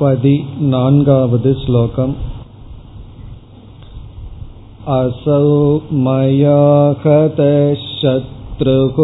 पदिनान्गावद् 0.00 1.48
श्लोकम् 1.62 2.14
असौ 4.98 5.48
मया 6.04 6.60
हतशत्रुः 7.04 8.96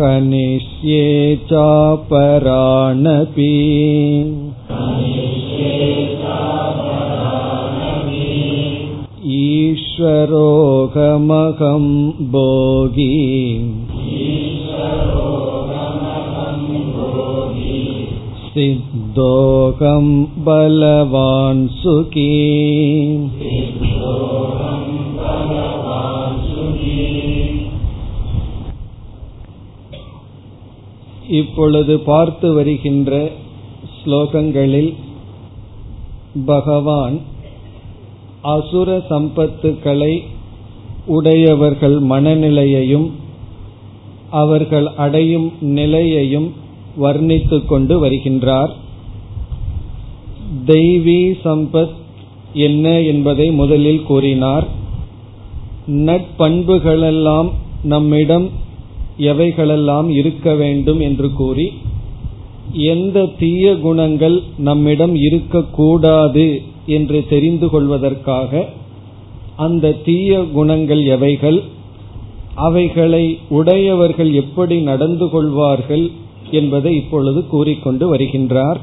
हनिष्ये 0.00 1.06
चापराणपि 1.50 3.48
ईश्वरोऽहमहं 10.18 11.84
भोगी 12.32 13.14
सिद्धोऽहं 18.50 20.06
बलवान् 20.44 21.62
सुखी 21.80 22.32
இப்பொழுது 31.38 31.94
பார்த்து 32.00 32.48
வருகின்ற 32.54 33.12
ஸ்லோகங்களில் 33.96 34.92
பகவான் 36.46 37.16
அசுர 38.48 38.90
சம்பத்துக்களை 39.10 40.12
உடையவர்கள் 41.06 41.96
மனநிலையையும் 42.10 43.08
அவர்கள் 44.41 44.87
அடையும் 44.95 45.47
நிலையையும் 45.77 46.47
வர்ணித்து 47.01 47.57
கொண்டு 47.65 47.95
வருகின்றார். 48.03 48.71
தெய்வீ 50.65 51.21
சம்பத் 51.43 51.95
என்ன 52.67 52.85
என்பதை 53.11 53.47
முதலில் 53.51 54.03
கூறினார். 54.03 54.67
நட்பண்புகளெல்லாம் 56.07 57.49
நம்மிடம் 57.83 58.45
எவைகளெல்லாம் 59.29 60.07
இருக்க 60.19 60.53
வேண்டும் 60.53 60.99
என்று 60.99 61.27
கூறி 61.33 61.67
எந்த 62.91 63.25
தீய 63.39 63.65
குணங்கள் 63.77 64.37
நம்மிடம் 64.57 65.15
இருக்கக்கூடாது 65.27 66.45
என்று 66.85 67.19
தெரிந்து 67.29 67.67
கொள்வதற்காக 67.69 68.63
அந்த 69.57 69.95
தீய 70.05 70.31
குணங்கள் 70.53 71.03
எவைகள் 71.15 71.59
அவைகளை 72.55 73.39
உடையவர்கள் 73.49 74.33
எப்படி 74.33 74.81
நடந்து 74.81 75.29
கொள்வார்கள் 75.29 76.09
என்பதை 76.51 76.95
இப்பொழுது 76.95 77.47
கூறிக்கொண்டு 77.47 78.15
வருகின்றார். 78.15 78.77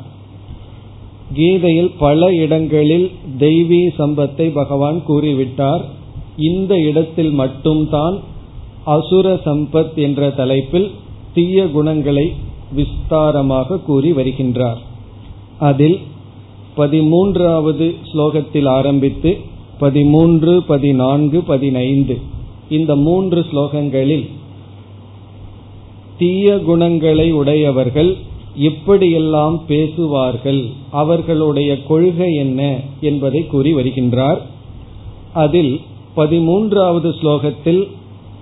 கீதையில் 1.34 1.90
பல 1.98 2.34
இடங்களில் 2.34 3.10
தெய்வீ 3.38 3.88
சம்பத்தை 3.98 4.50
பகவான் 4.52 5.02
கூறிவிட்டார். 5.08 5.80
இந்த 6.36 6.78
இடத்தில் 6.78 7.30
மட்டும்தான் 7.30 8.18
அசுர 8.84 9.40
சம்பத் 9.44 9.94
என்ற 9.94 10.30
தலைப்பில் 10.30 10.90
தீய 11.34 11.70
குணங்களை 11.70 12.32
விஸ்தாரமாக 12.76 13.82
கூறி 13.82 14.12
வருகின்றார். 14.12 14.78
அதில் 15.58 15.98
பதிமூன்றாவது 16.76 17.94
ஸ்லோகத்தில் 18.14 18.68
ஆரம்பித்து 18.68 19.36
பதிமூன்று 19.78 20.62
பதினான்கு 20.62 21.42
பதினைந்து 21.42 22.18
இந்த 22.70 22.96
மூன்று 22.96 23.46
ஸ்லோகங்களில் 23.52 24.28
தீய 26.18 26.58
குணங்களை 26.58 27.32
உடையவர்கள் 27.32 28.16
எப்படியெல்லாம் 28.58 29.60
பேசுவார்கள். 29.66 30.66
அவர்களுடைய 30.90 31.82
கொள்கை 31.82 32.34
என்ன 32.34 32.80
என்பதை 33.00 33.46
கூறி 33.46 33.74
வருகின்றார். 33.74 34.38
அதில் 35.32 35.80
பதிமூன்றாவது 36.16 37.10
ஸ்லோகத்தில் 37.22 37.88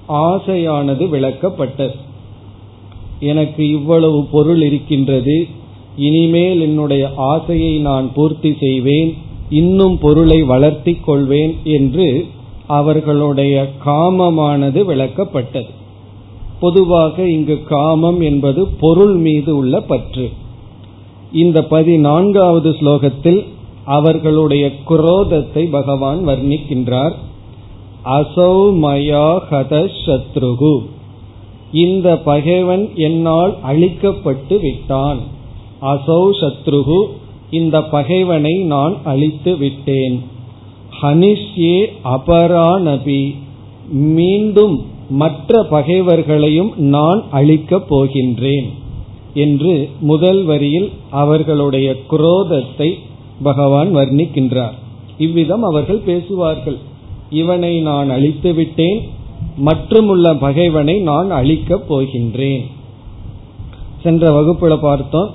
ஆசையானது 0.09 1.05
விளக்கப்பட்டது. 1.07 1.95
எனக்கு 3.21 3.69
இவ்வளவு 3.69 4.25
பொருள் 4.25 4.63
இருக்கின்றது. 4.63 5.47
இனிமேல் 5.97 6.61
என்னுடைய 6.61 7.13
ஆசையை 7.17 7.79
நான் 7.79 8.13
பூர்த்தி 8.15 8.57
செய்வேன். 8.61 9.17
இன்னும் 9.51 9.99
பொருளை 9.99 10.43
வளர்த்தி 10.43 10.95
கொள்வேன் 10.95 11.57
என்று 11.65 12.27
அவர்களுடைய 12.69 13.71
காமமானது 13.87 14.81
விளக்கப்பட்டது. 14.85 15.71
பொதுவாக 16.61 17.29
இங்கு 17.29 17.63
காமம் 17.63 18.21
என்பது 18.21 18.67
பொருள் 18.67 19.15
மீது 19.15 19.57
உள்ள 19.57 19.81
பற்று. 19.81 20.31
இந்த 21.33 21.65
பதினான்காவது 21.65 22.71
ஸ்லோகத்தில் 22.71 23.45
அவர்களுடைய 23.85 24.71
குரோதத்தை 24.89 25.71
பகவான் 25.71 26.29
வர்ணிக்கின்றார். 26.29 27.13
அசௌ 28.05 28.75
மயா 28.85 29.39
ஹத 29.51 29.91
சத்ருகு. 30.07 30.79
இந்த 31.73 32.17
பகைவன் 32.19 32.91
என்னால் 32.95 33.57
அழிக்கப்பட்டு 33.69 34.61
விட்டான். 34.61 35.19
அசௌ 35.83 36.31
சத்ருகு 36.41 37.05
இந்த 37.51 37.83
பகைவனை 37.83 38.55
நான் 38.63 38.97
அழித்து 39.05 39.57
விட்டேன். 39.57 40.37
ஹனிஷ்யே 41.03 41.87
அபரானபி. 42.05 43.35
மீண்டும் 43.91 44.85
மற்ற 45.11 45.63
பகைவர்களையும் 45.63 46.77
நான் 46.77 47.25
அழிக்கப் 47.31 47.95
போகின்றேன் 47.95 48.69
என்று 49.35 49.89
முதல் 50.01 50.45
வரியில் 50.45 50.91
அவர்களுடைய 51.11 51.97
குரோதத்தை 52.11 52.95
பகவான் 53.43 53.97
வர்ணிக்கின்றார். 53.97 54.77
இவ்விதம் 55.19 55.63
அவர்கள் 55.63 55.99
பேசுவார்கள். 55.99 56.79
இவனை 57.31 57.81
நான் 57.81 58.11
அழித்து 58.11 58.55
விட்டேன் 58.55 59.09
மற்றுமுள்ள 59.57 60.35
பகைவனை 60.35 60.99
நான் 61.01 61.31
அழிக்கப் 61.31 61.95
போகின்றேன். 61.95 62.65
சென்ற 64.03 64.31
வகுப்புல 64.31 64.77
பார்த்தோம் 64.77 65.31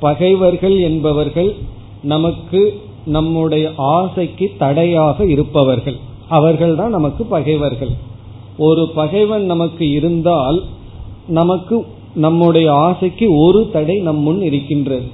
பகைவர்கள் 0.00 0.80
என்பவர்கள் 0.80 1.54
நமக்கு 2.02 2.80
நம்முடைய 3.06 3.70
ஆசைக்கு 3.76 4.50
தடையாக 4.58 5.24
இருப்பவர்கள். 5.24 5.96
அவர்கள்தான் 6.28 6.90
நமக்கு 6.90 7.24
பகைவர்கள். 7.24 7.88
ஒரு 8.58 8.88
பகைவன் 8.94 9.44
நமக்கு 9.44 9.90
இருந்தால் 9.90 10.62
நமக்கு 11.28 11.86
நம்முடைய 12.14 12.72
ஆசைக்கு 12.72 13.38
ஒரு 13.38 13.68
தடை 13.72 13.98
நம் 13.98 14.18
முன் 14.18 14.42
இருக்கின்றது. 14.42 15.06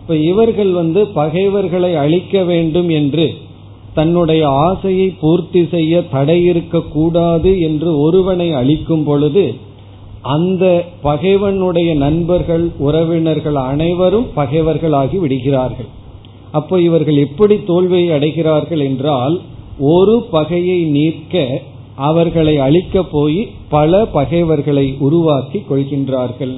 இப்ப 0.00 0.16
இவர்கள் 0.16 0.70
வந்து 0.70 1.06
பகைவர்களை 1.06 1.96
அழிக்க 1.96 2.42
வேண்டும் 2.42 2.88
என்று 2.88 3.34
தன்னுடைய 3.94 4.48
ஆசையை 4.48 5.14
பூர்த்தி 5.20 5.68
செய்ய 5.70 6.08
தடை 6.08 6.44
இருக்கக்கூடாது 6.44 7.60
என்று 7.60 8.00
ஒருவனை 8.00 8.52
அளிக்கும் 8.52 9.04
பொழுது 9.04 9.54
அந்த 10.22 10.84
பகைவனுடைய 11.02 11.94
நண்பர்கள் 11.94 12.70
உறவினர்கள் 12.78 13.54
அனைவரும் 13.54 14.26
பகைவர்களாகி 14.36 15.18
விடுகிறார்கள். 15.18 15.86
அப்போ 16.52 16.80
இவர்கள் 16.80 17.16
எப்படி 17.16 17.56
தோல்வியை 17.64 18.08
அடைகிறார்கள் 18.18 18.82
என்றால் 18.84 19.40
ஒரு 19.78 20.26
பகையை 20.30 20.80
நீக்க 20.96 21.62
அவர்களை 21.96 22.58
அழிக்க 22.58 23.02
போய் 23.02 23.48
பல 23.68 24.06
பகைவர்களை 24.06 24.96
உருவாக்கி 24.98 25.58
கொள்கின்றார்கள். 25.70 26.54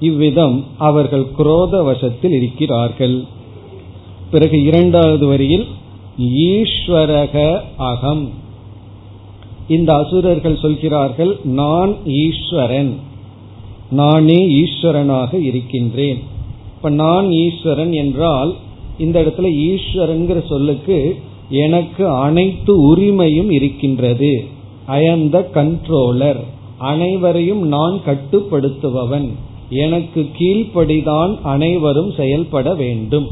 இவ்விதம் 0.00 0.64
அவர்கள் 0.78 1.26
குரோத 1.38 1.82
வசத்தில் 1.82 2.32
இருக்கிறார்கள். 2.32 3.24
பிறகு 4.30 4.62
இரண்டாவது 4.62 5.26
வரியில் 5.26 5.66
ஈஸ்வரக 6.48 7.60
அகம். 7.76 8.30
இந்த 9.68 9.94
அசுரர்கள் 9.94 10.56
சொல்கிறார்கள் 10.56 11.32
நான் 11.44 11.94
ஈஸ்வரன். 12.04 12.92
நானே 13.90 14.38
ஈஸ்வரனாக 14.62 15.40
இருக்கின்றேன். 15.40 16.20
இப்ப 16.76 16.90
நான் 16.90 17.30
ஈஸ்வரன் 17.30 17.92
என்றால் 17.92 18.52
இந்த 18.98 19.20
இடத்துல 19.20 19.48
ஈஸ்வரன்கிற 19.68 20.46
சொல்லுக்கு 20.46 21.16
எனக்கு 21.48 22.08
அனைத்து 22.08 22.96
உரிமையும் 22.96 23.50
இருக்கின்றது. 23.50 24.44
ஐ 24.86 25.08
ஆம் 25.08 25.30
த 25.30 25.48
கண்ட்ரோலர் 25.54 26.40
அனைவரையும் 26.78 27.66
நான் 27.66 28.00
கட்டுப்படுத்துபவன். 28.06 29.28
எனக்கு 29.68 30.28
கீழ்ப்படிதான் 30.38 31.38
அனைவரும் 31.42 32.12
செயல்பட 32.12 32.74
வேண்டும். 32.74 33.26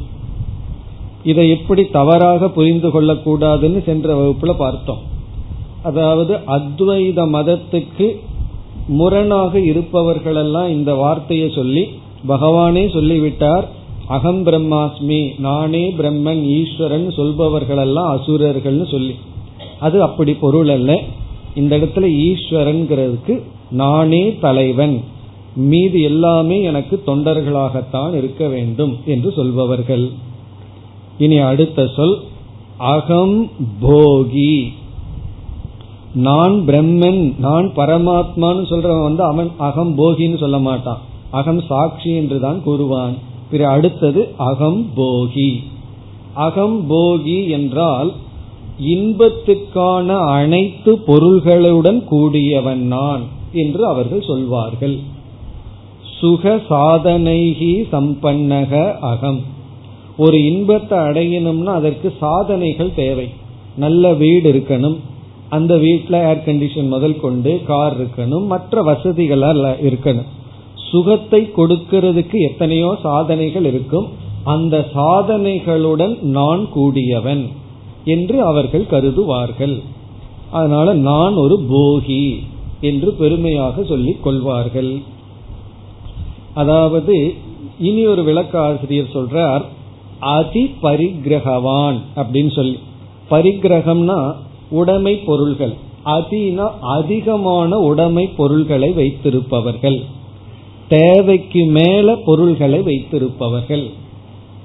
இதை 1.25 1.51
எப்படி 1.51 1.85
தவறாக 1.85 2.49
புரிந்து 2.49 2.89
கொள்ளக்கூடாதுன்னு 2.89 3.85
சென்ற 3.85 4.15
வகுப்புல 4.15 4.55
பார்த்தோம். 4.57 4.99
அதாவது 5.83 6.35
அத்வைத 6.35 7.21
மதத்துக்கு 7.33 8.17
முரணாக 8.89 9.59
இருப்பவர்களெல்லாம் 9.59 10.69
இந்த 10.69 10.95
வார்த்தையை 10.95 11.51
சொல்லி 11.55 11.89
பகவானே 12.29 12.93
சொல்லிவிட்டார் 12.93 13.69
அகம் 14.07 14.47
பிரம்மாஸ்மி 14.47 15.39
நானே 15.39 15.95
பிரம்மன் 15.99 16.43
ஈஸ்வரன் 16.43 17.07
சொல்பவர்களெல்லாம் 17.07 18.17
அசுரர்கள்னு 18.17 18.91
சொல்லி. 18.91 19.15
அது 19.81 20.03
அப்படி 20.03 20.35
பொருள் 20.35 20.69
அல்ல. 20.69 21.01
இந்த 21.55 21.79
இடத்துல 21.79 22.09
ஈஸ்வரன்கிறதுக்கு 22.27 23.43
நானே 23.71 24.37
தலைவன். 24.37 25.03
மீது 25.55 26.01
எல்லாமே 26.01 26.63
எனக்கு 26.63 27.03
தொண்டர்களாகத்தான் 27.07 28.15
இருக்க 28.15 28.49
வேண்டும் 28.49 28.97
என்று 29.07 29.33
சொல்பவர்கள். 29.33 30.11
இனி 31.19 31.37
அடுத்த 31.37 31.87
சொல் 31.87 32.21
அகம் 32.77 33.51
போகி. 33.83 34.73
நான் 36.15 36.53
பிரம்மன் 36.53 37.39
நான் 37.39 37.73
பரமாத்மான்னு 37.77 38.67
சொல்றவன் 38.71 39.03
வந்து 39.03 39.23
அவன் 39.23 39.51
அகம் 39.59 39.99
போகின்னு 39.99 40.39
சொல்ல 40.39 40.59
மாட்டான். 40.59 40.99
அகம் 41.31 41.61
சாட்சி 41.61 42.15
என்று 42.15 42.41
தான் 42.41 42.63
கூறுவான். 42.63 43.33
அடுத்தது 43.63 44.35
அகம் 44.37 44.87
போகி 44.97 45.57
அகம் 46.35 46.91
போகி 46.91 47.49
என்றால் 47.49 48.13
இன்பத்துக்கான 48.83 50.27
அனைத்து 50.27 50.99
பொருள்களுடன் 51.07 52.05
கூடியவன் 52.05 52.87
நான் 52.87 53.21
என்று 53.53 53.87
அவர்கள் 53.87 54.23
சொல்வார்கள். 54.23 54.99
சுக 56.21 56.61
சாதனைகி 56.71 57.85
சம்பன்னக 57.93 58.99
அகம். 58.99 59.41
ஒரு 60.17 60.45
இன்பத்தை 60.45 60.99
அடையணும்னா 60.99 61.65
அதற்கு 61.65 62.13
சாதனைகள் 62.21 62.95
தேவை. 62.95 63.29
நல்ல 63.77 64.13
வீடு 64.13 64.53
இருக்கணும். 64.53 64.97
அந்த 65.49 65.77
வீட்டில் 65.77 66.19
ஏர் 66.19 66.43
கண்டிஷன் 66.47 66.89
முதல் 66.89 67.21
கொண்டு 67.21 67.63
கார் 67.67 67.97
இருக்கணும். 68.01 68.47
மற்ற 68.47 68.83
வசதிகள் 68.83 69.41
இருக்கணும். 69.83 70.27
சுகத்தை 70.95 71.41
கொடுக்கிறதுக்கு 71.57 72.39
எத்தனையோ 72.49 72.91
சாதனைகள் 73.03 73.67
இருக்கும். 73.71 74.09
அந்த 74.53 74.77
சாதனைகளுடன் 74.95 76.15
நான் 76.37 76.63
கூடியவன் 76.75 77.45
என்று 78.15 78.37
அவர்கள் 78.51 78.91
கருதுவார்கள். 78.91 79.77
அதனால 80.59 80.89
நான் 81.09 81.37
ஒரு 81.45 81.57
போகி 81.71 82.25
என்று 82.81 83.11
பெருமையாக 83.21 83.85
சொல்லிக் 83.91 84.23
கொள்வார்கள். 84.25 84.93
அதாவது 86.55 87.17
இனி 87.89 88.03
ஒரு 88.07 88.23
விளக்க 88.25 88.55
ஆசிரியர் 88.61 89.15
சொல்றார் 89.15 89.65
அதி 90.35 90.65
பரிகிரகவான் 90.83 91.99
அப்படின்னு 92.21 92.53
சொல்லி. 92.59 92.79
பரிகிரகம்னா 93.31 94.19
உடைமை 94.81 95.15
பொருள்கள். 95.29 95.75
அதினா 96.13 96.67
அதிகமான 96.97 97.79
உடைமை 97.89 98.25
பொருள்களை 98.39 98.91
வைத்திருப்பவர்கள். 99.01 99.99
தேவைக்கு 100.89 101.65
மேல 101.65 102.17
பொருள்களை 102.25 102.83
வைத்திருப்பவர்கள். 102.83 103.91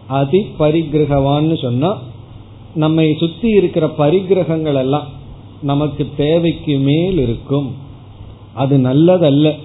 அதி 0.07 0.45
பரிகிரகவான்னு 0.59 1.61
சொன்னா 1.61 1.97
நம்மை 2.75 3.15
சுத்தி 3.19 3.49
இருக்கிற 3.49 3.87
பரிகிரகங்கள் 3.97 4.75
எல்லாம் 4.75 5.07
நமக்கு 5.61 6.07
தேவைக்கு 6.17 6.77
மேல் 6.77 7.17
இருக்கும். 7.17 7.75
அது 8.53 8.77
நல்லதல்ல. 8.77 9.55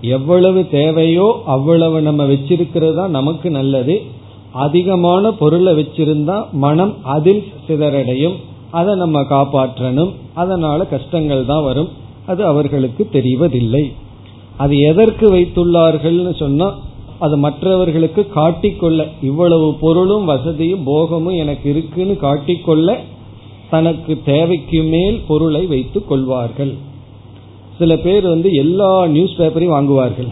எவ்வளவு 0.00 0.68
தேவையோ 0.68 1.42
அவ்வளவு 1.46 2.02
நம்ம 2.02 2.24
வச்சிருக்கிறது 2.24 2.94
தான் 2.94 3.10
நமக்கு 3.10 3.50
நல்லது. 3.50 4.02
அதிகமான 4.52 5.30
பொருளை 5.30 5.72
வச்சிருந்தா 5.72 6.50
மனம் 6.52 6.96
அதில் 7.02 7.44
சிதறடையும். 7.68 8.34
அதை 8.70 8.94
நம்ம 8.94 9.20
காப்பாற்றணும். 9.20 10.12
அதனால 10.34 10.84
கஷ்டங்கள் 10.84 11.44
தான் 11.44 11.64
வரும். 11.64 11.88
அது 12.26 12.44
அவர்களுக்கு 12.44 13.08
தெரிவதில்லை. 13.12 13.92
அது 14.56 14.78
எதற்கு 14.78 15.34
வைத்துள்ளார்கள்னு 15.34 16.36
சொன்னா 16.36 16.78
அது 17.18 17.36
மற்றவர்களுக்கு 17.36 18.30
காட்டிக்கொள்ள. 18.34 19.08
இவ்வளவு 19.22 19.74
பொருளும் 19.74 20.24
வசதியும் 20.24 20.82
போகமும் 20.82 21.34
எனக்கு 21.34 21.70
இருக்குன்னு 21.70 22.16
காட்டிக்கொள்ள 22.20 22.96
தனக்கு 23.70 24.20
தேவைக்கு 24.24 24.82
மேல் 24.82 25.22
பொருளை 25.26 25.66
வைத்துக் 25.66 26.08
கொள்வார்கள். 26.08 26.74
சில 27.78 27.96
பேர் 27.96 28.28
வந்து 28.28 28.52
எல்லா 28.54 29.06
நியூஸ் 29.06 29.36
பேப்பரையும் 29.38 29.76
வாங்குவார்கள். 29.76 30.28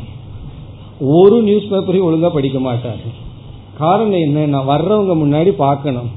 ஒரு 1.01 1.43
நியூஸ் 1.43 1.71
பேப்பரையும் 1.71 2.09
ஒழுங்கா 2.09 2.29
படிக்க 2.29 2.59
மாட்டார்கள். 2.61 3.17
காரணம் 3.79 4.21
என்ன 4.21 4.63
வர்றவங்க 4.63 5.15
முன்னாடி 5.25 5.49
பார்க்கணும். 5.49 6.11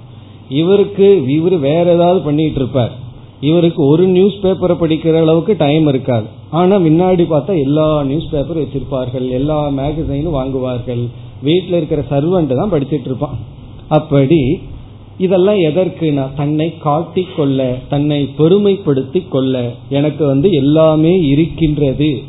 இவருக்கு 0.49 1.23
இவர் 1.27 1.57
வேற 1.59 1.93
ஏதாவது 1.93 2.21
பண்ணிட்டு 2.21 2.55
இருப்பார். 2.55 3.03
இவருக்கு 3.41 3.85
ஒரு 3.85 4.05
நியூஸ் 4.07 4.37
பேப்பரை 4.43 4.75
படிக்கிற 4.81 5.19
அளவுக்கு 5.19 5.55
டைம் 5.57 5.87
இருக்காது. 5.87 6.25
ஆனா 6.49 6.75
முன்னாடி 6.77 7.23
பார்த்தா 7.31 7.61
எல்லா 7.61 8.03
நியூஸ் 8.03 8.29
பேப்பர் 8.29 8.57
வச்சிருப்பார்கள் 8.57 9.29
எல்லா 9.29 9.67
மேகசைனும் 9.67 10.37
வாங்குவார்கள். 10.39 11.03
வீட்டில் 11.41 11.75
இருக்கிற 11.75 12.03
சர்வெண்ட் 12.09 12.55
தான் 12.55 12.71
படிச்சிட்டு 12.71 13.05
இருப்பான். 13.05 13.37
அப்படி 13.87 14.59
இதெல்லாம் 15.17 15.55
எதற்குனா 15.55 16.23
தன்னை 16.35 16.77
காட்டிக் 16.77 17.35
கொள்ள 17.35 17.77
தன்னை 17.89 18.29
பெருமைப்படுத்தி 18.37 19.29
கொள்ள 19.29 19.71
எனக்கு 19.89 20.25
வந்து 20.25 20.51
எல்லாமே 20.51 21.21
இருக்கின்றது. 21.21 22.21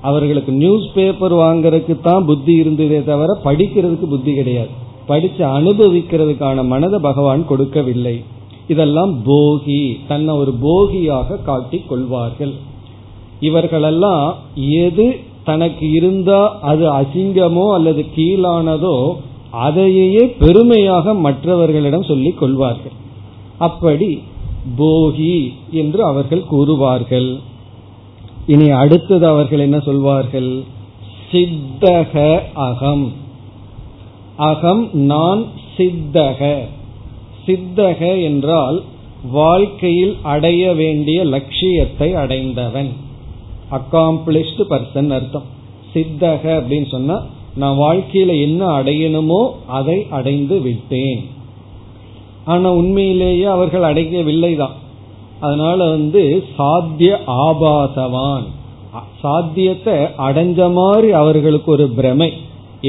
அவர்களுக்கு 0.00 0.52
நியூஸ் 0.52 0.92
பேப்பர் 0.94 1.34
வாங்கறதுக்கு 1.34 2.00
தான் 2.00 2.24
புத்தி 2.24 2.52
இருந்ததே 2.52 3.04
தவிர 3.04 3.38
படிக்கிறதுக்கு 3.44 4.06
புத்தி 4.14 4.34
கிடையாது. 4.34 4.68
படிச்சு 5.06 5.44
அனுபவிக்கிறதுக்கான 5.44 6.64
மனதை 6.64 6.98
பகவான் 6.98 7.46
கொடுக்கவில்லை. 7.46 8.24
இதெல்லாம் 8.68 9.20
போகி 9.26 9.96
தன்னை 10.08 10.34
ஒரு 10.34 10.52
போகியாக 10.52 11.36
காட்டிக் 11.36 11.88
கொள்வார்கள். 11.88 12.54
இவர்களெல்லாம் 13.40 14.34
எது 14.56 15.20
தனக்கு 15.44 15.90
இருந்தா 15.90 16.58
அது 16.60 16.92
அசிங்கமோ 16.92 17.72
அல்லது 17.72 18.06
கீழானதோ 18.16 19.16
அதையே 19.50 20.26
பெருமையாக 20.26 21.14
மற்றவர்களிடம் 21.14 22.02
சொல்லிக் 22.02 22.38
கொள்வார்கள். 22.38 22.92
அப்படி 23.58 24.22
போகி 24.78 25.52
என்று 25.70 26.04
அவர்கள் 26.04 26.44
கூறுவார்கள். 26.50 27.38
இனி 28.46 28.70
அடுத்தது 28.70 29.26
அவர்கள் 29.26 29.58
என்ன 29.58 29.78
சொல்வார்கள்? 29.78 30.62
சித்தக 31.32 32.42
அகம். 32.54 33.12
அகம் 34.36 34.88
நான் 34.92 35.44
சித்தக. 35.76 36.58
சித்தக 37.46 38.00
என்றால் 38.22 38.78
வாழ்க்கையில் 39.30 40.14
அடைய 40.22 40.62
வேண்டிய 40.72 41.18
லட்சியத்தை 41.24 42.08
அடைந்தவன். 42.14 42.90
அக்காம்பிளிஷ்டு 43.70 44.64
பர்சன் 44.72 45.10
அர்த்தம். 45.10 45.46
சித்தக 45.94 46.42
அப்படின்னு 46.58 46.88
சொன்னா 46.88 47.16
நான் 47.56 47.76
வாழ்க்கையில 47.76 48.30
என்ன 48.40 48.62
அடையணுமோ 48.78 49.42
அதை 49.78 49.98
அடைந்து 50.10 50.56
விட்டேன். 50.60 51.22
ஆனா 52.44 52.68
உண்மையிலேயே 52.72 53.46
அவர்கள் 53.56 53.82
அடையவில்லை 53.82 54.52
தான் 54.56 54.74
அதனால 55.40 55.78
வந்து 55.88 56.22
சாத்திய 56.56 57.12
ஆபாசவான். 57.44 58.46
சாத்தியத்தை 59.22 59.94
அடைஞ்ச 60.26 60.60
மாதிரி 60.72 61.08
அவர்களுக்கு 61.12 61.70
ஒரு 61.72 61.86
பிரமை. 61.88 62.30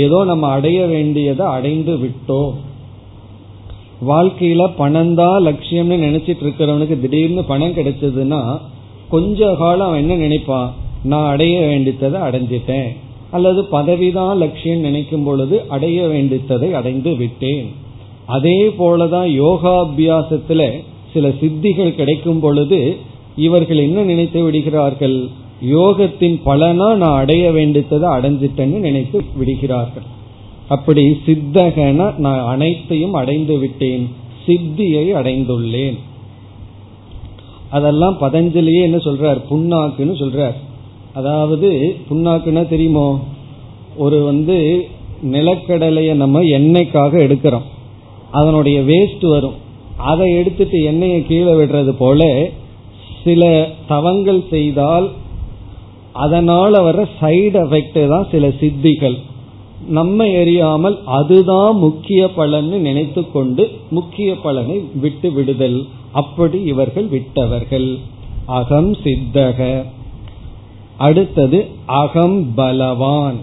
ஏதோ 0.03 0.17
நம்ம 0.23 0.47
அடைய 0.47 0.79
வேண்டியதை 0.85 1.45
அடைந்து 1.45 1.93
விட்டோம். 1.97 2.55
வாழ்க்கையில 4.07 4.67
பணம் 4.77 5.15
தான் 5.15 5.45
லட்சியம்னு 5.45 5.97
நினைச்சிட்டு 6.05 6.43
இருக்கிறவனுக்கு 6.43 6.99
திடீர்னு 7.01 7.43
பணம் 7.43 7.73
கிடைச்சதுன்னா 7.73 8.57
கொஞ்ச 9.09 9.55
காலம் 9.55 9.87
அவன் 9.87 9.99
என்ன 9.99 10.15
நினைப்பான்? 10.15 10.73
நான் 11.03 11.31
அடைய 11.31 11.59
வேண்டித்ததை 11.59 12.19
அடைஞ்சிட்டேன். 12.27 12.95
அல்லது 13.31 13.61
பதவிதான் 13.71 14.37
லட்சியம் 14.37 14.79
நினைக்கும் 14.79 15.23
பொழுது 15.23 15.61
அடைய 15.69 16.03
வேண்டித்ததை 16.03 16.71
அடைந்து 16.71 17.15
விட்டேன். 17.15 17.71
அதே 18.25 18.67
போலதான் 18.67 19.29
யோகாபியாசத்துல 19.41 20.71
சில 21.13 21.27
சித்திகள் 21.27 21.95
கிடைக்கும் 21.95 22.39
பொழுது 22.39 22.95
இவர்கள் 23.35 23.77
என்ன 23.77 24.03
நினைத்து 24.03 24.43
விடுகிறார்கள்? 24.43 25.27
யோகத்தின் 25.65 26.41
பலனா 26.45 26.95
நான் 26.95 27.17
அடைய 27.17 27.51
வேண்டித்ததை 27.51 28.07
அடைஞ்சிட்டேன்னு 28.17 28.79
நினைத்து 28.79 29.21
விடுகிறார்கள். 29.35 30.13
அப்படி 30.67 31.17
சித்தகன 31.25 32.17
நான் 32.17 32.45
அனைத்தையும் 32.45 33.13
அடைந்து 33.13 33.57
விட்டேன் 33.57 34.15
சித்தியை 34.47 35.13
அடைந்துள்ளேன். 35.13 35.97
அதெல்லாம் 37.69 38.17
பதஞ்சலியே 38.21 38.81
என்ன 38.81 38.97
சொல்றார்? 38.97 39.41
புண்ணாக்குன்னு 39.49 40.15
சொல்றார். 40.21 40.53
அதாவது 41.13 41.95
புண்ணாக்குன்னா 42.09 42.67
தெரியுமோ? 42.67 43.23
ஒரு 43.95 44.23
வந்து 44.23 44.87
நிலக்கடலையை 45.23 46.13
நம்ம 46.13 46.41
எண்ணெய்க்காக 46.41 47.17
எடுக்கிறோம். 47.27 47.65
அதனுடைய 48.31 48.81
வேஸ்ட் 48.81 49.29
வரும். 49.29 49.53
அதை 49.97 50.35
எடுத்துட்டு 50.35 50.83
எண்ணெயை 50.83 51.25
கீழே 51.25 51.51
விடுறது 51.51 51.89
போல 51.89 52.49
சில 53.23 53.69
தவங்கள் 53.87 54.43
செய்தால் 54.49 55.11
அதனால 56.13 56.81
வர 56.81 57.07
சைடு 57.21 57.59
எஃபெக்ட் 57.65 58.07
தான் 58.07 58.27
சில 58.31 58.47
சித்திகள். 58.47 59.17
நம்ம 59.87 60.25
எறியாமல் 60.25 61.03
அதுதான் 61.05 61.77
முக்கிய 61.77 62.29
பலன்னு 62.37 62.77
நினைத்து 62.77 63.31
கொண்டு 63.31 63.71
முக்கிய 63.89 64.35
பலனை 64.35 64.85
விட்டு 64.93 65.31
விடுதல். 65.31 65.85
அப்படி 66.11 66.61
இவர்கள் 66.61 67.05
விட்டவர்கள். 67.05 67.97
அகம் 68.45 68.93
சித்தக. 68.93 69.85
அடுத்தது 70.97 71.65
அகம் 71.85 72.53
பலவான். 72.55 73.35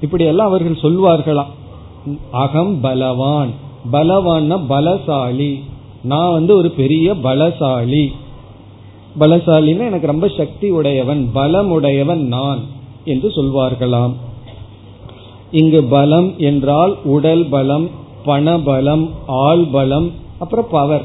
இப்படி 0.00 0.24
எல்லாம் 0.24 0.46
அவர்கள் 0.46 0.82
சொல்வார்களாம் 0.82 1.50
அகம் 2.30 2.80
பலவான். 2.80 3.48
பலவான்னா 3.92 4.60
பலசாலி. 4.68 5.60
நான் 6.02 6.32
வந்து 6.32 6.56
ஒரு 6.56 6.70
பெரிய 6.70 7.12
பலசாலி. 7.12 8.08
பலசாலின்னா 9.20 9.86
எனக்கு 9.86 10.06
ரொம்ப 10.06 10.28
சக்தி 10.28 10.70
உடையவன் 10.70 11.30
பலம் 11.32 11.70
உடையவன் 11.70 12.26
நான் 12.26 12.58
என்று 13.04 13.28
சொல்வார்களாம். 13.28 14.14
இங்கு 15.52 15.84
பலம் 15.84 16.38
என்றால் 16.38 16.96
உடல் 17.04 17.46
பலம் 17.46 17.90
பண 18.24 18.60
பலம் 18.60 19.10
ஆள் 19.26 19.64
பலம் 19.72 20.10
அப்புறம் 20.38 20.66
பவர் 20.70 21.04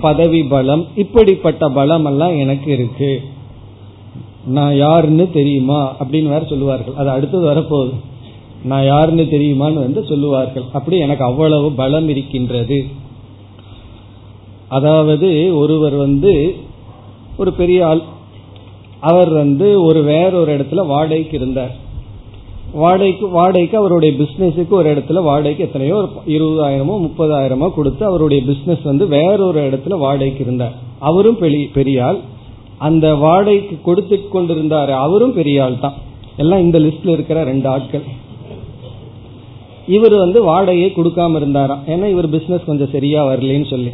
பதவி 0.00 0.44
பலம் 0.44 0.86
இப்படிப்பட்ட 0.96 1.68
பலம் 1.68 2.04
எல்லாம் 2.04 2.38
எனக்கு 2.38 2.72
இருக்கு. 2.72 3.22
நான் 4.46 4.76
யாருன்னு 4.76 5.30
தெரியுமா? 5.30 5.96
அப்படின்னு 6.00 6.28
வேற 6.28 6.44
சொல்லுவார்கள். 6.48 6.94
அது 6.94 7.10
அடுத்தது 7.10 7.46
வரப்போகுது. 7.50 7.92
நான் 8.64 8.84
யாருன்னு 8.84 9.22
தெரியுமான்னு 9.22 9.74
வந்து 9.74 10.04
சொல்லுவார்கள். 10.04 10.62
அப்படி 10.72 10.98
எனக்கு 10.98 11.24
அவ்வளவு 11.24 11.72
பலம் 11.72 12.08
இருக்கின்றது. 12.08 12.86
அதாவது 14.68 15.58
ஒருவர் 15.58 15.94
வந்து 15.94 16.56
ஒரு 17.36 17.52
பெரிய 17.52 17.86
ஆள். 17.86 18.00
அவர் 19.00 19.28
வந்து 19.28 19.82
ஒரு 19.82 20.02
வேற 20.02 20.38
ஒரு 20.38 20.56
இடத்துல 20.56 20.86
வாடகைக்கு 20.86 21.36
இருந்தார். 21.36 21.86
வாடகைக்கு 22.72 23.26
வாடகைக்கு 23.28 23.76
அவருடைய 23.76 24.12
பிசினஸுக்கு 24.18 24.74
ஒரு 24.78 24.88
இடத்துல 24.94 25.22
வாடகைக்கு 25.28 25.64
எத்தனையோ 25.66 26.08
இருபதாயிரமோ 26.34 26.96
முப்பதாயிரமோ 27.04 27.68
கொடுத்து 27.74 28.02
அவருடைய 28.06 28.40
பிசினஸ் 28.44 28.82
வந்து 28.82 29.06
வேற 29.06 29.38
ஒரு 29.46 29.60
இடத்துல 29.68 29.96
வாடகைக்கு 29.98 30.42
இருந்தார். 30.46 30.74
அவரும் 30.98 31.38
பெரிய 31.78 32.04
ஆள் 32.06 32.18
அந்த 32.88 33.14
வாடகைக்கு 33.14 33.80
கொடுத்து 33.88 34.16
கொண்டிருந்தாரு 34.34 34.92
அவரும் 35.04 35.32
பெரிய 35.38 35.68
தான். 35.84 35.96
எல்லாம் 36.36 36.60
இந்த 36.60 36.78
லிஸ்ட்ல 36.78 37.14
இருக்கிற 37.16 37.38
ரெண்டு 37.44 37.68
ஆட்கள். 37.68 38.04
இவர் 39.86 40.16
வந்து 40.24 40.38
வாடகையை 40.50 40.90
கொடுக்காம 40.98 41.36
இருந்தாராம். 41.40 41.82
ஏன்னா 41.86 42.06
இவர் 42.14 42.28
பிசினஸ் 42.36 42.68
கொஞ்சம் 42.68 42.92
சரியா 42.94 43.20
வரலன்னு 43.28 43.68
சொல்லி. 43.70 43.92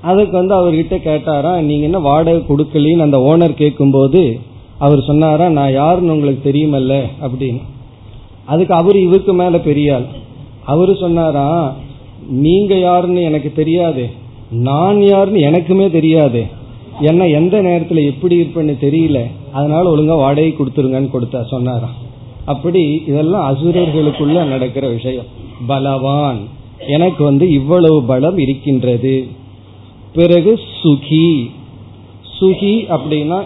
அதுக்கு 0.00 0.34
வந்து 0.40 0.54
அவர்கிட்ட 0.54 0.96
கேட்டாரா 1.08 1.62
நீங்க 1.68 1.84
என்ன 1.90 1.98
வாடகை 1.98 2.42
கொடுக்கலின்னு 2.48 3.06
அந்த 3.06 3.18
ஓனர் 3.30 3.60
கேட்கும்போது 3.62 4.22
அவர் 4.78 5.00
சொன்னாரா 5.00 5.48
நான் 5.48 5.72
யாருன்னு 5.72 6.12
உங்களுக்கு 6.12 6.52
தெரியுமல்ல? 6.52 7.04
அப்படின்னு. 7.22 7.62
அதுக்கு 8.44 8.74
அவர் 8.74 8.96
இவருக்கு 8.96 9.32
மேல 9.32 9.56
பெரியாள் 9.56 10.04
அவரு 10.64 10.96
சொன்னாரா 10.96 11.74
நீங்க 12.28 12.74
யாருன்னு 12.74 13.22
எனக்கு 13.22 13.52
தெரியாது. 13.52 14.10
நான் 14.50 15.02
யாருன்னு 15.02 15.38
எனக்குமே 15.38 15.90
தெரியாது. 15.90 16.44
என்ன 17.00 17.26
எந்த 17.26 17.62
நேரத்துல 17.62 18.04
எப்படி 18.06 18.40
இருப்பேன்னு 18.40 18.76
தெரியல. 18.80 19.26
அதனால 19.52 19.96
ஒழுங்கா 19.96 20.16
வாடகை 20.16 20.54
கொடுத்துருங்கன்னு 20.58 21.08
கொடுத்தா 21.12 21.48
சொன்னாராம் 21.48 22.02
அப்படி 22.44 23.02
இதெல்லாம் 23.06 23.56
அசுரர்களுக்குள்ள 23.56 24.44
நடக்கிற 24.44 24.88
விஷயம். 24.88 25.24
பலவான். 25.66 26.38
எனக்கு 26.88 27.24
வந்து 27.24 27.50
இவ்வளவு 27.50 28.04
பலம் 28.04 28.38
இருக்கின்றது. 28.38 29.26
பிறகு 30.14 30.60
சுகி. 30.82 31.50
சுகி 32.40 32.86
அப்படின்னா 32.88 33.44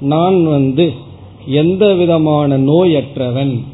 நான் 0.00 0.46
வந்து 0.46 0.92
எந்த 1.46 1.94
விதமான 1.94 2.58
நோயற்றவன்? 2.58 3.64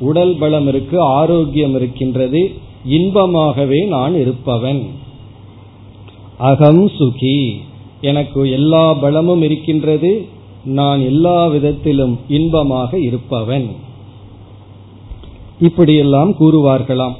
உடல் 0.00 0.36
பலம் 0.36 0.66
இருக்கு 0.66 1.00
ஆரோக்கியம் 1.00 1.74
இருக்கின்றது 1.74 2.50
இன்பமாகவே 2.90 3.86
நான் 3.86 4.14
இருப்பவன். 4.14 4.86
அகம் 6.38 6.88
சுகி. 6.88 7.56
எனக்கு 8.00 8.50
எல்லா 8.50 8.94
பலமும் 8.94 9.42
இருக்கின்றது 9.42 10.26
நான் 10.64 11.00
எல்லா 11.00 11.46
விதத்திலும் 11.46 12.18
இன்பமாக 12.28 12.98
இருப்பவன். 12.98 13.70
இப்படியெல்லாம் 15.60 16.30
கூறுவார்களாம். 16.30 17.14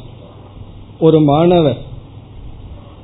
ஒரு 1.00 1.21
மாணவர் 1.21 1.78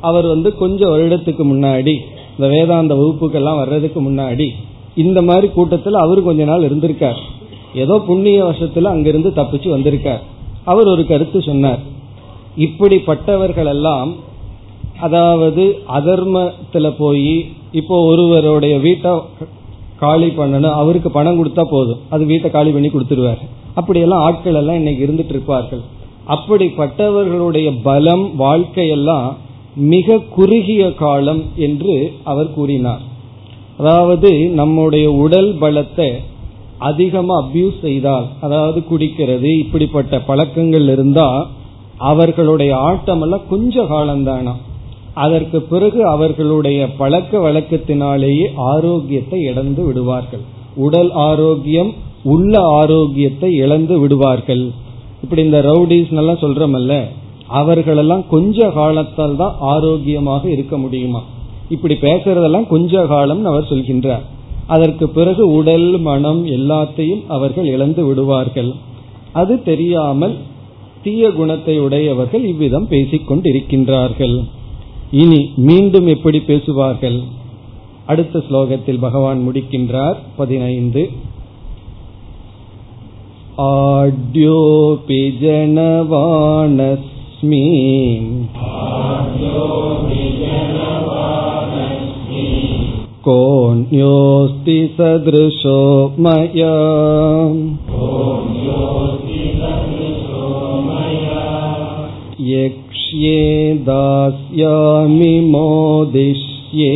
அவர் 0.01 0.27
வந்து 0.27 0.57
கொஞ்சம் 0.57 0.91
வருடத்துக்கு 0.91 1.45
முன்னாடி 1.45 1.97
இந்த 2.31 2.49
வேதாந்த 2.49 2.95
வகுப்புக்கெல்லாம் 2.95 3.57
வர்றதுக்கு 3.57 4.03
முன்னாடி 4.03 4.51
இந்த 5.05 5.19
மாதிரி 5.29 5.49
கூட்டத்தில் 5.57 6.03
அவரு 6.05 6.21
கொஞ்ச 6.29 6.43
நாள் 6.51 6.67
இருந்திருக்கார். 6.69 7.21
ஏதோ 7.83 7.95
புண்ணிய 8.09 8.39
வருஷத்துல 8.45 8.93
அங்கிருந்து 8.95 9.31
தப்பிச்சு 9.37 9.69
வந்திருக்கார். 9.69 10.23
அவர் 10.71 10.89
ஒரு 10.95 11.03
கருத்து 11.11 11.39
சொன்னார். 11.49 11.83
இப்படிப்பட்டவர்கள் 12.67 13.71
எல்லாம் 13.75 14.11
அதாவது 15.07 15.65
அதர்மத்துல 15.99 16.87
போய் 16.99 17.33
இப்போ 17.81 17.97
ஒருவருடைய 18.11 18.75
வீட்டை 18.87 19.13
காலி 20.03 20.29
பண்ணணும் 20.39 20.79
அவருக்கு 20.81 21.11
பணம் 21.17 21.39
கொடுத்தா 21.39 21.65
போதும். 21.71 22.01
அது 22.15 22.25
வீட்டை 22.33 22.49
காலி 22.51 22.71
பண்ணி 22.71 22.89
கொடுத்துருவார். 22.89 23.43
அப்படியெல்லாம் 23.75 24.25
ஆட்கள் 24.27 24.59
எல்லாம் 24.61 24.81
இன்னைக்கு 24.81 25.05
இருந்துட்டு 25.07 25.35
இருப்பார்கள் 25.37 25.83
அப்படிப்பட்டவர்களுடைய 26.35 27.69
பலம் 27.87 28.25
வாழ்க்கையெல்லாம் 28.41 29.29
மிக 29.93 30.19
குறுகிய 30.37 30.83
காலம் 31.03 31.43
என்று 31.67 31.95
அவர் 32.31 32.55
கூறினார். 32.57 33.03
அதாவது 33.79 34.51
நம்முடைய 34.51 35.11
உடல் 35.13 35.51
பலத்தை 35.61 36.11
அதிகமா 36.79 37.43
அபியூஸ் 37.43 37.79
செய்தால் 37.81 38.27
அதாவது 38.41 38.85
குடிக்கிறது 38.91 39.59
இப்படிப்பட்ட 39.59 40.21
பழக்கங்கள் 40.21 40.89
இருந்தா 40.89 41.47
அவர்களுடைய 41.97 42.77
ஆட்டம் 42.77 43.21
எல்லாம் 43.21 43.47
கொஞ்ச 43.49 43.83
காலம்தானா? 43.83 44.55
அதற்கு 45.15 45.61
பிறகு 45.63 46.07
அவர்களுடைய 46.07 46.89
பழக்க 46.97 47.39
வழக்கத்தினாலேயே 47.39 48.47
ஆரோக்கியத்தை 48.57 49.41
இழந்து 49.41 49.85
விடுவார்கள். 49.85 50.45
உடல் 50.75 51.11
ஆரோக்கியம் 51.11 51.95
உள்ள 52.25 52.61
ஆரோக்கியத்தை 52.61 53.55
இழந்து 53.55 53.99
விடுவார்கள். 53.99 54.73
இப்படி 55.23 55.43
இந்த 55.45 55.61
ரவுடிஸ் 55.61 56.13
எல்லாம் 56.17 56.43
சொல்றமல்ல? 56.43 56.93
அவர்களெல்லாம் 57.47 58.25
கொஞ்ச 58.29 58.71
காலத்தால் 58.71 59.37
தான் 59.37 59.55
ஆரோக்கியமாக 59.59 60.51
இருக்க 60.51 60.77
முடியுமா? 60.79 61.23
இப்படி 61.70 61.96
பேசுறதெல்லாம் 61.98 62.68
கொஞ்ச 62.68 63.04
காலம் 63.06 63.44
அவர் 63.46 63.70
சொல்கின்றார் 63.70 64.26
அதற்கு 64.68 65.06
பிறகு 65.10 65.44
உடல் 65.56 65.90
மனம் 66.00 66.42
எல்லாத்தையும் 66.56 67.24
அவர்கள் 67.28 67.68
இழந்து 67.68 68.04
விடுவார்கள் 68.06 68.72
அது 69.34 69.54
தெரியாமல் 69.64 70.36
தீய 71.04 71.30
குணத்தை 71.32 71.76
உடையவர்கள் 71.80 72.44
இவ்விதம் 72.46 72.88
பேசிக் 72.88 73.28
கொண்டிருக்கின்றார்கள் 73.30 74.36
இனி 75.22 75.42
மீண்டும் 75.66 76.08
எப்படி 76.08 76.40
பேசுவார்கள் 76.44 77.20
அடுத்த 78.06 78.40
ஸ்லோகத்தில் 78.48 79.04
பகவான் 79.04 79.42
முடிக்கின்றார் 79.48 80.18
பதினைந்து 80.38 81.04
आड्योऽपि 83.56 85.20
जनवानस्मि 85.42 86.80
कोऽन्योऽस्ति 93.28 94.78
सदृशो 94.98 95.80
मया 96.26 96.76
यक्ष्ये 102.54 103.42
दास्यामि 103.90 105.34
मोदिष्ये 105.52 106.92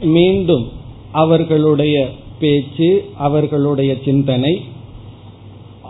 மீண்டும் 0.00 0.72
அவர்களுடைய 1.12 2.10
பேச்சு 2.38 3.10
அவர்களுடைய 3.18 3.96
சிந்தனை 4.04 4.64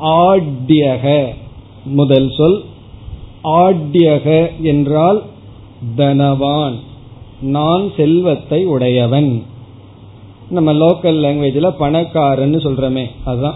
ஆட்யக 0.02 1.34
முதல் 1.84 2.30
சொல் 2.30 2.64
ஆட்யக 3.44 4.48
என்றால் 4.62 5.22
தனவான் 5.96 6.74
நான் 7.40 7.92
செல்வத்தை 7.96 8.64
உடையவன். 8.64 9.42
நம்ம 10.50 10.72
லோக்கல் 10.72 11.20
லாங்குவேஜில் 11.22 11.76
பணக்காரன் 11.78 12.54
சொல்றமே 12.54 13.06
அதுதான் 13.24 13.54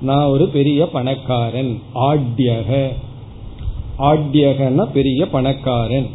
நான் 0.00 0.24
ஒரு 0.24 0.48
பெரிய 0.48 0.86
பணக்காரன் 0.86 1.80
ஆட்யக. 1.94 2.88
ஆட்யகன்னா 3.98 4.84
பெரிய 4.92 5.28
பணக்காரன். 5.28 6.06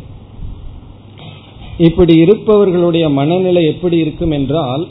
இப்படி 1.78 2.14
இருப்பவர்களுடைய 2.18 3.10
மனநிலை 3.10 3.64
எப்படி 3.66 3.98
இருக்கும் 3.98 4.32
என்றால் 4.32 4.88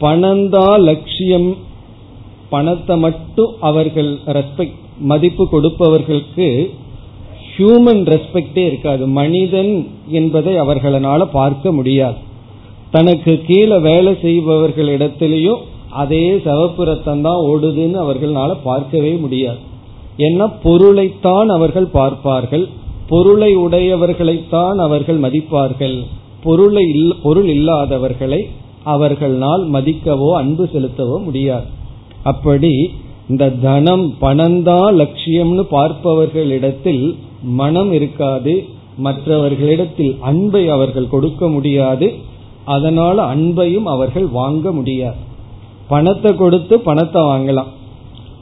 பணந்தா 0.00 0.68
லட்சியம் 0.88 1.56
பணத்தை 2.48 2.96
மட்டும் 2.96 3.52
அவர்கள் 3.60 4.10
ரெஸ்பெக்ட் 4.26 4.82
மதிப்பு 4.98 5.44
கொடுப்பவர்களுக்கு 5.52 6.46
ஹியூமன் 7.52 8.02
ரெஸ்பெக்டே 8.12 8.62
இருக்காது. 8.66 9.06
மனிதன் 9.06 9.72
என்பதை 10.08 10.56
அவர்களால் 10.56 11.32
பார்க்க 11.32 11.72
முடியாது. 11.72 12.18
தனக்கு 12.90 13.32
கீழே 13.46 13.78
வேலை 13.78 14.12
செய்பவர்களிடத்திலேயும் 14.22 15.62
அதே 16.02 16.24
சவப்புரத்தம் 16.46 17.20
தான் 17.20 17.42
ஓடுதுன்னு 17.50 17.98
அவர்களால் 18.04 18.62
பார்க்கவே 18.62 19.12
முடியாது. 19.12 19.58
ஏன்னா 20.18 20.52
பொருளைத்தான் 20.62 21.48
அவர்கள் 21.48 21.88
பார்ப்பார்கள். 21.98 22.68
பொருளை 23.08 23.56
உடையவர்களைத்தான் 23.56 24.78
அவர்கள் 24.78 25.20
மதிப்பார்கள். 25.20 25.98
பொருளை 26.42 26.86
பொருள் 27.22 27.48
இல்லாதவர்களை 27.48 28.40
அவர்களால் 28.84 29.64
மதிக்கவோ 29.70 30.30
அன்பு 30.32 30.64
செலுத்தவோ 30.72 31.22
முடியாது. 31.22 31.68
அப்படி 32.22 32.72
இந்த 33.28 33.50
தனம் 33.50 34.14
பணம்தான் 34.20 34.94
லட்சியம்னு 35.00 35.64
பார்ப்பவர்களிடத்தில் 35.70 37.04
மனம் 37.42 37.92
இருக்காது. 37.92 38.54
மற்றவர்களிடத்தில் 38.98 40.16
அன்பை 40.20 40.68
அவர்கள் 40.68 41.08
கொடுக்க 41.08 41.48
முடியாது. 41.48 42.12
அதனால 42.64 43.34
அன்பையும் 43.34 43.88
அவர்கள் 43.94 44.26
வாங்க 44.26 44.72
முடியாது. 44.72 45.20
பணத்தை 45.88 46.34
கொடுத்து 46.34 46.80
பணத்தை 46.80 47.22
வாங்கலாம். 47.22 47.72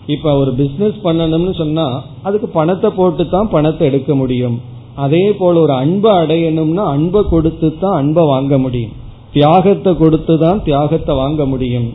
இப்ப 0.06 0.34
ஒரு 0.36 0.52
பிசினஸ் 0.52 0.96
பண்ணணும்னு 1.04 1.54
சொன்னா 1.54 2.02
அதுக்கு 2.22 2.48
பணத்தை 2.48 2.90
போட்டு 2.90 3.28
தான் 3.28 3.48
பணத்தை 3.48 3.86
எடுக்க 3.86 4.14
முடியும். 4.14 4.60
அதே 4.94 5.32
போல 5.32 5.60
ஒரு 5.60 5.72
அன்பை 5.72 6.10
அடையணும்னா 6.10 6.84
அன்பை 6.96 7.22
கொடுத்து 7.28 7.78
தான் 7.78 7.94
அன்பை 7.94 8.24
வாங்க 8.24 8.58
முடியும். 8.58 8.92
தியாகத்தை 9.32 9.96
கொடுத்து 9.96 10.38
தான் 10.38 10.62
தியாகத்தை 10.62 11.14
வாங்க 11.14 11.44
முடியும். 11.44 11.88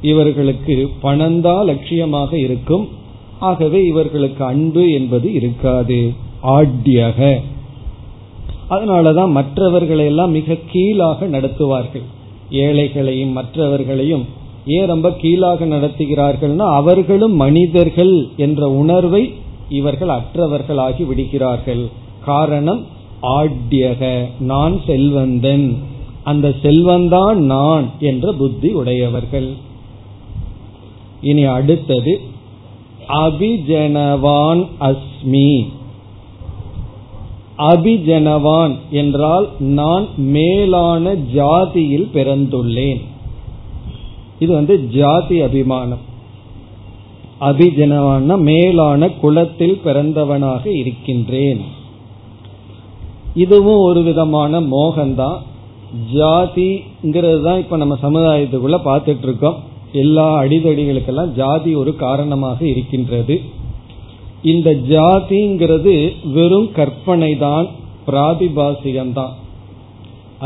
இவர்களுக்கு 0.00 0.88
பணம்தான் 1.00 1.64
லட்சியமாக 1.66 2.32
இருக்கும். 2.32 2.88
ஆகவே 3.38 3.84
இவர்களுக்கு 3.84 4.44
அன்பு 4.44 4.92
என்பது 4.92 5.32
இருக்காது. 5.32 6.12
ஆட்யக 6.56 7.40
அதனாலதான் 8.70 9.30
மற்றவர்களை 9.30 10.04
எல்லாம் 10.04 10.30
மிக 10.30 10.56
கீழாக 10.72 11.26
நடத்துவார்கள். 11.26 12.06
ஏழைகளையும் 12.50 13.32
மற்றவர்களையும் 13.32 14.24
ஏன் 14.66 14.86
ரொம்ப 14.86 15.10
கீழாக 15.10 15.66
நடத்துகிறார்கள்னா 15.66 16.74
அவர்களும் 16.74 17.34
மனிதர்கள் 17.34 18.28
என்ற 18.36 18.68
உணர்வை 18.68 19.32
இவர்கள் 19.68 20.08
அற்றவர்களாகி 20.08 21.06
விடுகிறார்கள். 21.06 21.86
காரணம் 22.24 22.86
ஆட்யக 23.22 24.24
நான் 24.40 24.80
செல்வந்தன். 24.86 25.76
அந்த 26.24 26.54
செல்வந்தான் 26.62 27.34
நான் 27.34 27.90
என்ற 28.00 28.32
புத்தி 28.32 28.68
உடையவர்கள். 28.68 29.52
இனி 31.20 31.44
அடுத்தது 31.44 32.20
அபிஜனவான் 33.08 34.66
அஸ்மி. 34.80 35.66
அபிஜனவான் 37.58 38.76
என்றால் 38.90 39.48
நான் 39.58 40.06
மேலான 40.16 41.14
ஜாதியில் 41.14 42.08
பிறந்துள்ளேன். 42.14 43.00
இது 44.42 44.50
வந்து 44.58 44.74
ஜாதி 44.96 45.36
அபிமானம். 45.46 46.02
அபிஜனவான 47.48 48.36
மேலான 48.48 49.08
குலத்தில் 49.22 49.78
பிறந்தவனாக 49.84 50.64
இருக்கின்றேன். 50.80 51.62
இதுவும் 53.44 53.82
ஒரு 53.88 54.00
விதமான 54.08 54.60
மோகம்தான். 54.74 55.38
ஜாதிங்கிறது 56.14 57.40
தான் 57.46 57.60
இப்ப 57.62 57.76
நம்ம 57.82 57.94
சமுதாயத்துக்குள்ள 58.04 58.78
பார்த்துட்டு 58.88 59.26
இருக்கோம் 59.28 59.58
எல்லா 60.02 60.28
அடிதடிகளுக்கெல்லாம் 60.42 61.32
ஜாதி 61.40 61.70
ஒரு 61.80 61.92
காரணமாக 62.04 62.58
இருக்கின்றது. 62.72 63.34
இந்த 64.52 64.68
ஜாதிங்கிறது 64.92 65.94
வெறும் 66.36 66.68
கற்பனை 66.78 67.32
தான் 67.44 67.66
பிராதிபாசிகம்தான். 68.06 69.34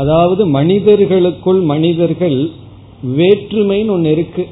அதாவது 0.01 0.43
மனிதர்களுக்குள் 0.57 1.61
மனிதர்கள் 1.71 2.39
வேற்றுமைன்னு 3.17 3.93
ஒன்று 3.95 4.11
இருக்கு. 4.11 4.43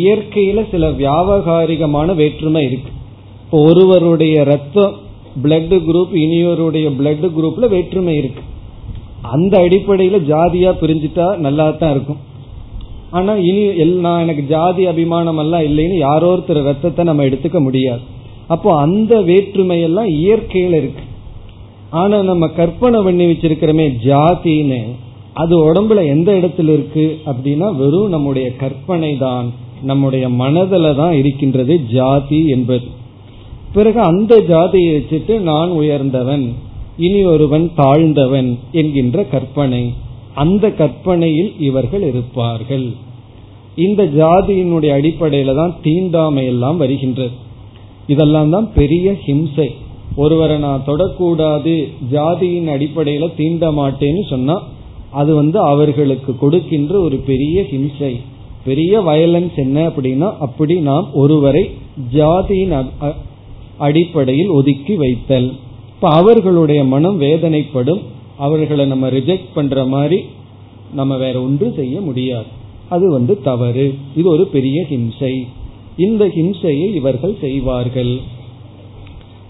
இயற்கையில 0.00 0.58
சில 0.70 0.84
வியாபகாரிகமான 0.90 2.14
வேற்றுமை 2.14 2.62
இருக்கு. 2.64 2.90
இப்போ 3.44 3.58
ஒருவருடைய 3.70 4.36
ரத்தம் 4.44 4.94
பிளட் 5.42 5.74
குரூப் 5.88 6.14
இனியோருடைய 6.24 6.88
பிளட் 6.98 7.26
குரூப்ல 7.36 7.68
வேற்றுமை 7.68 8.14
இருக்கு. 8.16 8.42
அந்த 9.34 9.54
அடிப்படையில 9.58 10.16
ஜாதியா 10.30 10.70
பிரிஞ்சுட்டா 10.80 11.26
நல்லா 11.36 11.70
தான் 11.70 11.90
இருக்கும். 11.90 12.20
ஆனா 13.10 13.32
இனி 13.48 13.62
நான் 14.06 14.22
எனக்கு 14.22 14.42
ஜாதி 14.42 14.86
அபிமானம் 14.86 15.38
எல்லாம் 15.38 15.66
இல்லைன்னு 15.68 15.96
யாரோ 15.98 16.28
ஒருத்தர் 16.34 16.68
ரத்தத்தை 16.68 17.04
நம்ம 17.04 17.24
எடுத்துக்க 17.24 17.58
முடியாது. 17.60 18.02
அப்போ 18.46 18.70
அந்த 18.76 19.20
வேற்றுமை 19.20 19.80
எல்லாம் 19.80 20.10
இயற்கையில 20.22 20.78
இருக்கு. 20.82 21.04
ஆனா 21.90 22.22
நம்ம 22.22 22.46
கற்பனை 22.46 23.02
பண்ணி 23.02 23.24
வச்சிருக்கிறோமே 23.24 23.86
ஜாதின்னு 24.08 24.80
அது 25.34 25.54
உடம்புல 25.68 26.00
எந்த 26.06 26.32
இடத்துல 26.32 26.72
இருக்கு 26.76 27.06
அப்படின்னா 27.26 27.68
வெறும் 27.76 28.08
நம்முடைய 28.08 28.48
கற்பனை 28.56 29.16
தான் 29.16 29.46
நம்முடைய 29.82 30.28
மனதில 30.28 30.94
தான் 30.94 31.12
இருக்கின்றது 31.12 31.74
ஜாதி 31.92 32.40
என்பது. 32.48 32.86
பிறகு 33.72 34.00
அந்த 34.00 34.34
ஜாதியை 34.40 34.90
வச்சுட்டு 34.94 35.38
நான் 35.38 35.70
உயர்ந்தவன் 35.70 36.44
இனி 36.96 37.24
ஒருவன் 37.24 37.70
தாழ்ந்தவன் 37.76 38.50
என்கின்ற 38.72 39.24
கற்பனை. 39.24 39.84
அந்த 40.34 40.70
கற்பனையில் 40.70 41.52
இவர்கள் 41.58 42.02
இருப்பார்கள். 42.02 42.86
இந்த 43.76 44.02
ஜாதியினுடைய 44.04 44.92
அடிப்படையில 44.98 45.54
தான் 45.54 45.74
தீண்டாமை 45.82 46.44
எல்லாம் 46.46 46.76
வருகின்றது. 46.76 47.34
இதெல்லாம் 48.06 48.50
தான் 48.50 48.68
பெரிய 48.74 49.16
ஹிம்சை. 49.26 49.68
ஒருவரை 50.16 50.58
நான் 50.58 50.86
தொடக்கூடாது 50.86 51.74
ஜாதியின் 52.12 52.68
அடிப்படையில 52.76 53.28
தீண்ட 53.36 53.70
மாட்டேன்னு 53.70 54.24
சொன்னா 54.28 54.56
அது 55.14 55.34
வந்து 55.34 55.58
அவர்களுக்கு 55.72 56.32
கொடுக்கின்ற 56.38 56.94
ஒரு 57.00 57.16
பெரிய 57.16 57.56
ஹிம்சை. 57.62 58.12
பெரிய 58.64 58.92
வயலன்ஸ் 59.00 59.56
என்ன 59.56 59.88
அப்படின்னா 59.88 60.28
அப்படி 60.38 60.74
நாம் 60.80 61.08
ஒருவரை 61.14 61.62
ஜாதியின் 62.12 62.74
அடிப்படையில் 63.78 64.48
ஒதுக்கி 64.48 64.94
வைத்தல். 64.96 65.48
இப்ப 65.94 66.08
அவர்களுடைய 66.08 66.84
மனம் 66.84 67.20
வேதனைப்படும் 67.20 68.02
அவர்களை 68.38 68.84
நம்ம 68.86 69.08
ரிஜெக்ட் 69.08 69.54
பண்ற 69.54 69.84
மாதிரி 69.84 70.18
நம்ம 70.94 71.16
வேற 71.16 71.36
ஒன்றும் 71.42 71.74
செய்ய 71.74 72.00
முடியாது. 72.00 72.50
அது 72.88 73.12
வந்து 73.12 73.34
தவறு. 73.42 73.86
இது 74.16 74.28
ஒரு 74.28 74.44
பெரிய 74.46 74.78
ஹிம்சை. 74.90 75.34
இந்த 75.96 76.26
ஹிம்சையை 76.26 76.94
இவர்கள் 76.94 77.36
செய்வார்கள். 77.40 78.12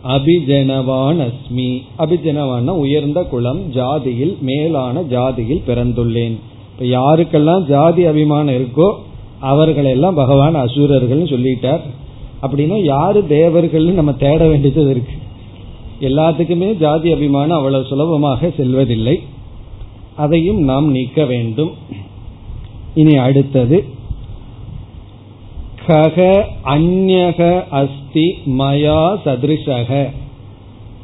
அபிஜனவான் 0.09 1.21
அஸ்மி 1.27 1.83
அபிஜனவான 1.99 2.65
உயர்ந்த 2.65 3.23
குலம் 3.23 3.61
ஜாதியில் 3.73 4.39
மேலான 4.39 5.01
ஜாதியில் 5.01 5.63
பிறந்துள்ளேன். 5.67 6.37
இப்ப 6.73 6.85
யாருக்கெல்லாம் 6.99 7.67
ஜாதி 7.67 8.05
அபிமானம் 8.05 8.55
இருக்கோ 8.55 8.93
அவர்களெல்லாம் 9.41 10.15
பகவான் 10.15 10.55
அசுரர்கள் 10.55 11.23
சொல்லிட்டார். 11.23 11.81
அப்படின்னா 12.43 12.83
யாரு 12.83 13.27
தேவர்கள் 13.27 13.85
நம்ம 13.85 14.13
தேட 14.13 14.47
வேண்டியது 14.47 14.91
இருக்கு. 14.91 15.13
எல்லாத்துக்குமே 16.01 16.77
ஜாதி 16.79 17.13
அபிமானம் 17.13 17.57
அவ்வளவு 17.57 17.85
சுலபமாக 17.85 18.51
செல்வதில்லை. 18.57 19.21
அதையும் 20.17 20.61
நாம் 20.61 20.91
நீக்க 20.91 21.25
வேண்டும். 21.25 21.71
இனி 22.95 23.17
அடுத்தது 23.17 23.85
கக 25.87 26.43
அந்யக 26.65 27.65
அஸ்தி 27.71 28.27
மயா 28.47 29.17
சதிருஷக. 29.25 30.11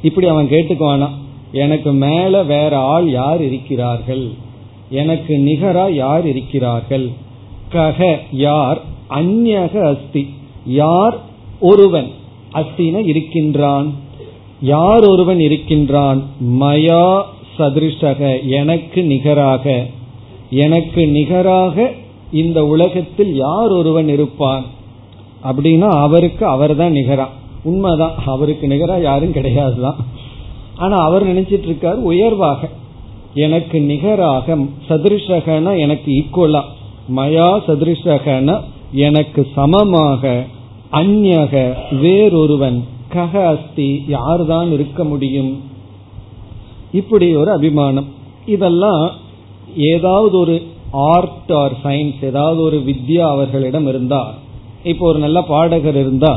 இப்படி 0.03 0.27
அவன் 0.27 0.49
கேட்டுக்குவானா 0.49 1.09
எனக்கு 1.53 1.93
மேல 1.93 2.43
வேற 2.43 2.79
ஆள் 2.79 3.11
யார் 3.11 3.43
இருக்கிறார்கள்? 3.43 4.29
எனக்கு 4.91 5.39
நிகரா 5.39 5.93
யார் 5.93 6.27
இருக்கிறார்கள்? 6.27 7.09
கக 7.73 8.17
யார்? 8.33 8.81
அந்யக 9.11 9.81
அஸ்தி. 9.81 10.35
யார் 10.67 11.19
ஒருவன் 11.61 12.11
அஸ்தின 12.55 13.07
இருக்கின்றான்? 13.07 13.95
யார் 14.61 15.05
ஒருவன் 15.05 15.41
இருக்கின்றான்? 15.41 16.23
மயா 16.45 17.23
சதிருஷக 17.59 18.47
எனக்கு 18.47 19.03
நிகராக. 19.03 19.87
எனக்கு 20.51 21.07
நிகராக 21.07 21.91
இந்த 22.33 22.67
உலகத்தில் 22.67 23.35
யார் 23.35 23.71
ஒருவன் 23.71 24.09
இருப்பான்? 24.09 24.63
அப்படின்னா 25.45 25.89
அவருக்கு 25.89 26.47
அவர் 26.47 26.77
தான் 26.77 26.93
நிகரா. 26.93 27.27
உண்மைதான். 27.63 28.13
அவருக்கு 28.27 28.67
நிகரா 28.67 29.03
யாரும் 29.03 29.33
கிடையாதுதான். 29.33 29.95
ஆனா 30.77 30.97
அவர் 30.97 31.27
நினைச்சிட்டு 31.27 31.69
இருக்காரு 31.69 31.95
உயர்வாக. 31.95 32.69
எனக்கு 33.35 33.81
நிகராக 33.81 34.57
சதிருஷகன 34.89 35.79
எனக்கு 35.79 36.13
ஈக்குவலா 36.13 36.63
மயா 37.17 37.61
சதிருஷகன 37.67 38.61
எனக்கு 38.93 39.47
சமமாக 39.55 40.45
அந்நக 40.93 41.75
வேறொருவன். 41.93 42.83
கக 43.13 43.47
அஸ்தி 43.47 44.05
யார்தான் 44.09 44.73
இருக்க 44.73 45.05
முடியும்? 45.05 45.61
இப்படி 46.93 47.35
ஒரு 47.35 47.51
அபிமானம். 47.51 48.07
இதெல்லாம் 48.47 49.11
ஏதாவது 49.77 50.39
ஒரு 50.39 50.63
ஆர்ட் 50.93 51.53
ஆர் 51.61 51.75
சயின்ஸ் 51.85 52.21
ஏதாவது 52.31 52.61
ஒரு 52.63 52.79
வித்யா 52.89 53.25
அவர்களிடம் 53.35 53.87
இருந்தா 53.87 54.23
இப்போ 54.83 55.07
ஒரு 55.07 55.19
நல்ல 55.19 55.43
பாடகர் 55.43 55.99
இருந்தா 56.05 56.33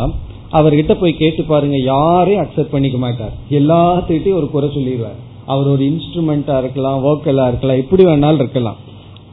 அவர்கிட்ட 0.58 0.94
போய் 1.00 1.20
கேட்டு 1.22 1.44
பாருங்க 1.44 1.78
யாரையும் 1.82 2.42
அக்செப்ட் 2.44 2.74
பண்ணிக்க 2.74 2.98
மாட்டார். 2.98 3.32
எல்லாத்துக்கிட்டையும் 3.60 4.40
ஒரு 4.40 4.50
குறை 4.50 4.70
சொல்லிடுவார். 4.76 5.20
அவர் 5.46 5.68
ஒரு 5.68 5.84
இன்ஸ்ட்ருமெண்டா 5.92 6.58
இருக்கலாம் 6.58 7.00
வோக்கலா 7.06 7.48
இருக்கலாம் 7.48 7.82
எப்படி 7.84 8.04
வேணாலும் 8.04 8.42
இருக்கலாம். 8.44 8.78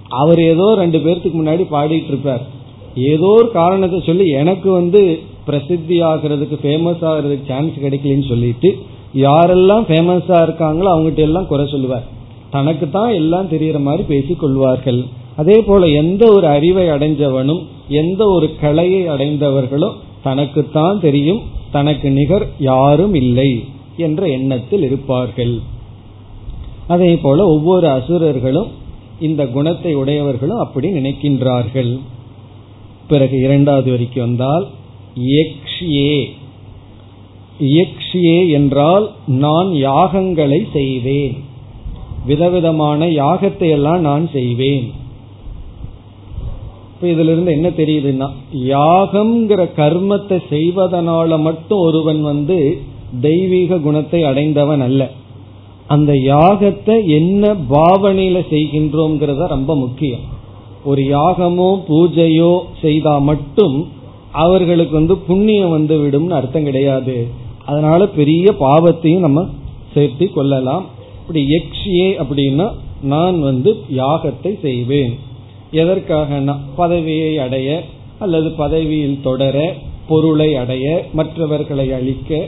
அவர் 0.08 0.40
ஏதோ 0.52 0.74
ரெண்டு 0.74 0.98
பேர்த்துக்கு 0.98 1.38
முன்னாடி 1.40 1.64
பாடிட்டு 1.74 2.10
இருப்பார். 2.12 2.44
ஏதோ 2.94 3.28
ஒரு 3.40 3.50
காரணத்தை 3.50 4.00
சொல்லி 4.00 4.28
எனக்கு 4.30 4.70
வந்து 4.70 5.20
பிரசித்தி 5.44 6.02
ஆகிறதுக்கு 6.02 6.56
ஃபேமஸ் 6.62 7.04
ஆகிறதுக்கு 7.10 7.46
சான்ஸ் 7.46 7.76
கிடைக்கலன்னு 7.84 8.30
சொல்லிட்டு 8.32 8.70
யாரெல்லாம் 9.14 9.84
ஃபேமஸா 9.90 10.40
இருக்காங்களோ 10.46 10.88
அவங்ககிட்ட 10.94 11.22
எல்லாம் 11.28 11.46
குறை 11.46 11.66
சொல்லுவார். 11.66 12.06
தனக்கு 12.54 12.86
தான் 12.90 13.12
எல்லாம் 13.20 13.50
தெரியற 13.52 13.78
மாதிரி 13.86 14.02
பேசிக் 14.12 14.40
கொள்வார்கள். 14.42 15.00
அதே 15.40 15.56
போல 15.68 15.82
எந்த 16.02 16.22
ஒரு 16.36 16.46
அறிவை 16.56 16.86
அடைஞ்சவனும் 16.94 17.62
எந்த 18.00 18.22
ஒரு 18.36 18.46
கலையை 18.62 19.02
அடைந்தவர்களோ 19.14 19.90
தனக்குத்தான் 20.26 20.98
தெரியும் 21.06 21.42
தனக்கு 21.76 22.08
நிகர் 22.18 22.46
யாரும் 22.70 23.14
இல்லை 23.22 23.50
என்ற 24.06 24.22
எண்ணத்தில் 24.36 24.84
இருப்பார்கள். 24.88 25.54
அதே 26.94 27.12
போல 27.24 27.38
ஒவ்வொரு 27.54 27.86
அசுரர்களும் 27.96 28.70
இந்த 29.28 29.42
குணத்தை 29.56 29.92
உடையவர்களும் 30.02 30.62
அப்படி 30.64 30.88
நினைக்கின்றார்கள். 30.98 31.92
பிறகு 33.10 33.36
இரண்டாவது 33.46 33.88
வரைக்கும் 33.90 34.24
வந்தால் 34.26 34.66
யக்ஷியே 37.76 38.38
என்றால் 38.58 39.06
நான் 39.44 39.70
யாகங்களை 39.86 40.60
செய்வேன். 40.76 41.36
விதவிதமான 42.26 43.06
யாகத்தை 43.06 43.68
எல்லாம் 43.70 44.00
நான் 44.00 44.24
செய்வேன். 44.32 44.86
இப்ப 46.92 47.06
இதுல 47.06 47.32
இருந்து 47.34 47.52
என்ன 47.52 47.68
தெரியுதுன்னா 47.68 48.28
யாகம்ங்கிற 48.52 49.62
கர்மத்தை 49.76 50.38
செய்வதனால 50.50 51.38
மட்டும் 51.38 51.78
ஒருவன் 51.78 52.20
வந்து 52.22 52.58
தெய்வீக 53.20 53.78
குணத்தை 53.78 54.22
அடைந்தவன் 54.22 54.80
அல்ல. 54.80 55.10
அந்த 55.86 56.12
யாகத்தை 56.12 56.96
என்ன 57.06 57.54
பாவனையில 57.70 58.38
செய்கின்றோங்கிறத 58.50 59.46
ரொம்ப 59.46 59.76
முக்கியம். 59.76 60.26
ஒரு 60.84 61.02
யாகமோ 61.02 61.70
பூஜையோ 61.88 62.52
செய்தா 62.80 63.18
மட்டும் 63.18 63.88
அவர்களுக்கு 64.32 64.94
வந்து 64.94 65.16
புண்ணியம் 65.16 65.70
வந்து 65.70 65.96
விடும்னு 65.98 66.38
அர்த்தம் 66.38 66.64
கிடையாது. 66.64 67.16
அதனால 67.64 68.06
பெரிய 68.06 68.52
பாவத்தையும் 68.60 69.26
நம்ம 69.26 69.46
சேர்த்தி 69.94 70.26
கொள்ளலாம். 70.32 70.84
அப்படி 71.30 71.48
எக்ஷியே 71.56 72.06
அப்படின்னா 72.22 72.64
நான் 73.02 73.36
வந்து 73.40 73.70
யாகத்தை 73.96 74.50
செய்வேன். 74.62 75.12
எதற்காக? 75.70 76.40
பதவியை 76.76 77.38
அடைய 77.38 77.68
அல்லது 78.18 78.48
பதவியில் 78.50 79.20
தொடர 79.22 79.56
பொருளை 80.08 80.48
அடைய 80.54 80.86
மற்றவர்களை 81.12 81.86
அழிக்க. 81.92 82.40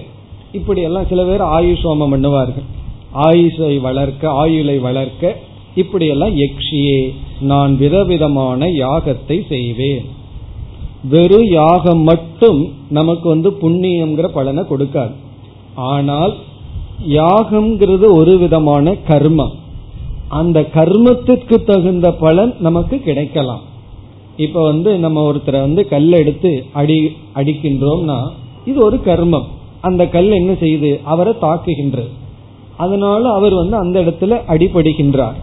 இப்படி 0.52 0.82
எல்லாம் 0.82 1.08
சில 1.08 1.22
பேர் 1.22 1.44
ஆயுஷோமம் 1.58 2.12
பண்ணுவார்கள். 2.14 2.66
ஆயுஷை 3.28 3.72
வளர்க்க 3.80 4.34
ஆயுளை 4.42 4.76
வளர்க்க 4.88 5.34
இப்படியெல்லாம் 5.74 6.36
எக்ஷியே 6.36 7.00
நான் 7.40 7.74
விதவிதமான 7.76 8.66
யாகத்தை 8.84 9.40
செய்வேன். 9.48 10.06
வெறும் 11.08 11.50
யாகம் 11.50 12.02
மட்டும் 12.12 12.62
நமக்கு 12.90 13.28
வந்து 13.28 13.50
புண்ணியம்ங்கிற 13.62 14.28
பலனை 14.38 14.64
கொடுக்காது. 14.64 15.14
ஆனால் 15.92 16.34
யாகம்ங்கிறது 17.08 18.14
ஒரு 18.14 18.38
விதமான 18.38 18.96
கர்மம். 19.08 19.52
அந்த 20.28 20.60
கர்மத்திற்கு 20.60 21.64
தகுந்த 21.64 22.12
பலன் 22.12 22.54
நமக்கு 22.58 22.98
கிடைக்கலாம். 22.98 23.60
இப்ப 24.36 24.62
வந்து 24.62 24.98
நம்ம 24.98 25.32
ஒருத்தரை 25.32 25.60
வந்து 25.60 25.88
கல் 25.88 26.12
எடுத்து 26.12 26.64
அடி 26.72 27.16
அடிக்கின்றோம்னா 27.34 28.28
இது 28.64 28.84
ஒரு 28.84 29.00
கர்மம். 29.04 29.44
அந்த 29.80 30.08
கல் 30.08 30.30
என்ன 30.30 30.52
செய்யுது? 30.52 31.02
அவரை 31.02 31.32
தாக்குகின்றது. 31.40 32.08
அதனால 32.76 33.30
அவர் 33.32 33.54
வந்து 33.54 33.76
அந்த 33.76 34.00
இடத்துல 34.00 34.40
அடிபடுகின்றார். 34.48 35.38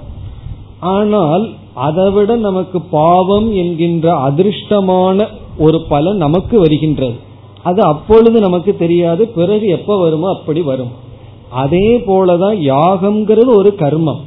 ஆனால் 0.79 1.49
அதை 1.73 2.11
விட 2.11 2.35
நமக்கு 2.35 2.81
பாவம் 2.81 3.53
என்கின்ற 3.53 4.29
அதிர்ஷ்டமான 4.29 5.27
ஒரு 5.57 5.85
பலன் 5.89 6.17
நமக்கு 6.17 6.59
வருகின்றது. 6.59 7.15
அது 7.63 7.81
அப்பொழுது 7.81 8.39
நமக்கு 8.39 8.75
தெரியாது 8.77 9.27
பிறகு 9.27 9.67
எப்ப 9.67 9.97
வருமோ 9.97 10.29
அப்படி 10.39 10.61
வரும். 10.61 11.07
அதே 11.49 11.97
போலதான் 11.97 12.57
யாகம்ங்கிறது 12.73 13.51
ஒரு 13.55 13.75
கர்மம். 13.77 14.21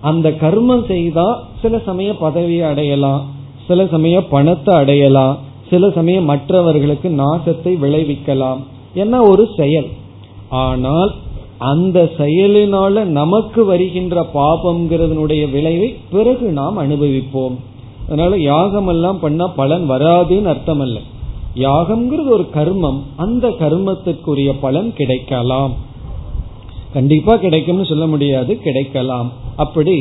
அந்த 0.00 0.30
கர்மம் 0.30 0.86
செய்தா 0.86 1.28
சில 1.62 1.78
சமய 1.78 2.14
பதவியை 2.14 2.62
அடையலாம் 2.62 3.22
சில 3.66 3.86
சமய 3.86 4.16
பணத்தை 4.24 4.74
அடையலாம் 4.76 5.36
சில 5.70 5.90
சமயம் 5.90 6.24
மற்றவர்களுக்கு 6.24 7.08
நாசத்தை 7.08 7.72
விளைவிக்கலாம். 7.84 8.60
என்ன 8.94 9.22
ஒரு 9.22 9.44
செயல். 9.56 9.88
ஆனால் 10.48 11.12
அந்த 11.58 11.98
செயலினால 12.18 13.04
நமக்கு 13.04 13.64
வருகின்ற 13.64 14.26
பாபம்ங்கிறதனுடைய 14.34 15.50
விளைவை 15.50 15.88
பிறகு 16.10 16.46
நாம் 16.52 16.76
அனுபவிப்போம். 16.78 17.56
அதனால 18.06 18.36
யாகம் 18.36 18.88
எல்லாம் 18.88 19.20
பண்ணா 19.20 19.46
பலன் 19.46 19.90
வராதுன்னு 19.90 20.44
அர்த்தம் 20.44 20.80
அல்ல 20.80 20.98
யாகம்ங்கிறது 21.54 22.28
ஒரு 22.28 22.46
கர்மம். 22.54 22.98
அந்த 23.16 23.48
கர்மத்திற்குரிய 23.48 24.52
பலன் 24.60 24.92
கிடைக்கலாம். 24.94 25.74
கண்டிப்பா 26.96 27.36
கிடைக்கும்னு 27.36 27.84
சொல்ல 27.84 28.06
முடியாது. 28.06 28.52
கிடைக்கலாம். 28.60 29.28
அப்படி 29.56 29.96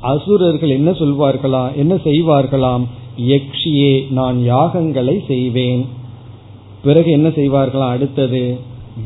அசுரர்கள் 0.00 0.76
என்ன 0.78 0.90
சொல்வார்களா? 0.90 1.62
என்ன 1.74 1.94
செய்வார்களாம்? 1.94 2.84
யக்ஷியே 3.20 3.92
நான் 4.10 4.36
யாகங்களை 4.36 5.14
செய்வேன். 5.26 5.82
பிறகு 6.84 7.10
என்ன 7.10 7.28
செய்வார்களாம்? 7.28 7.94
அடுத்தது 7.96 8.42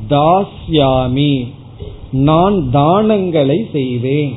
தாஸ்யாமி 0.09 1.33
நான் 2.12 2.70
தானங்களை 2.70 3.59
செய்வேன். 3.72 4.35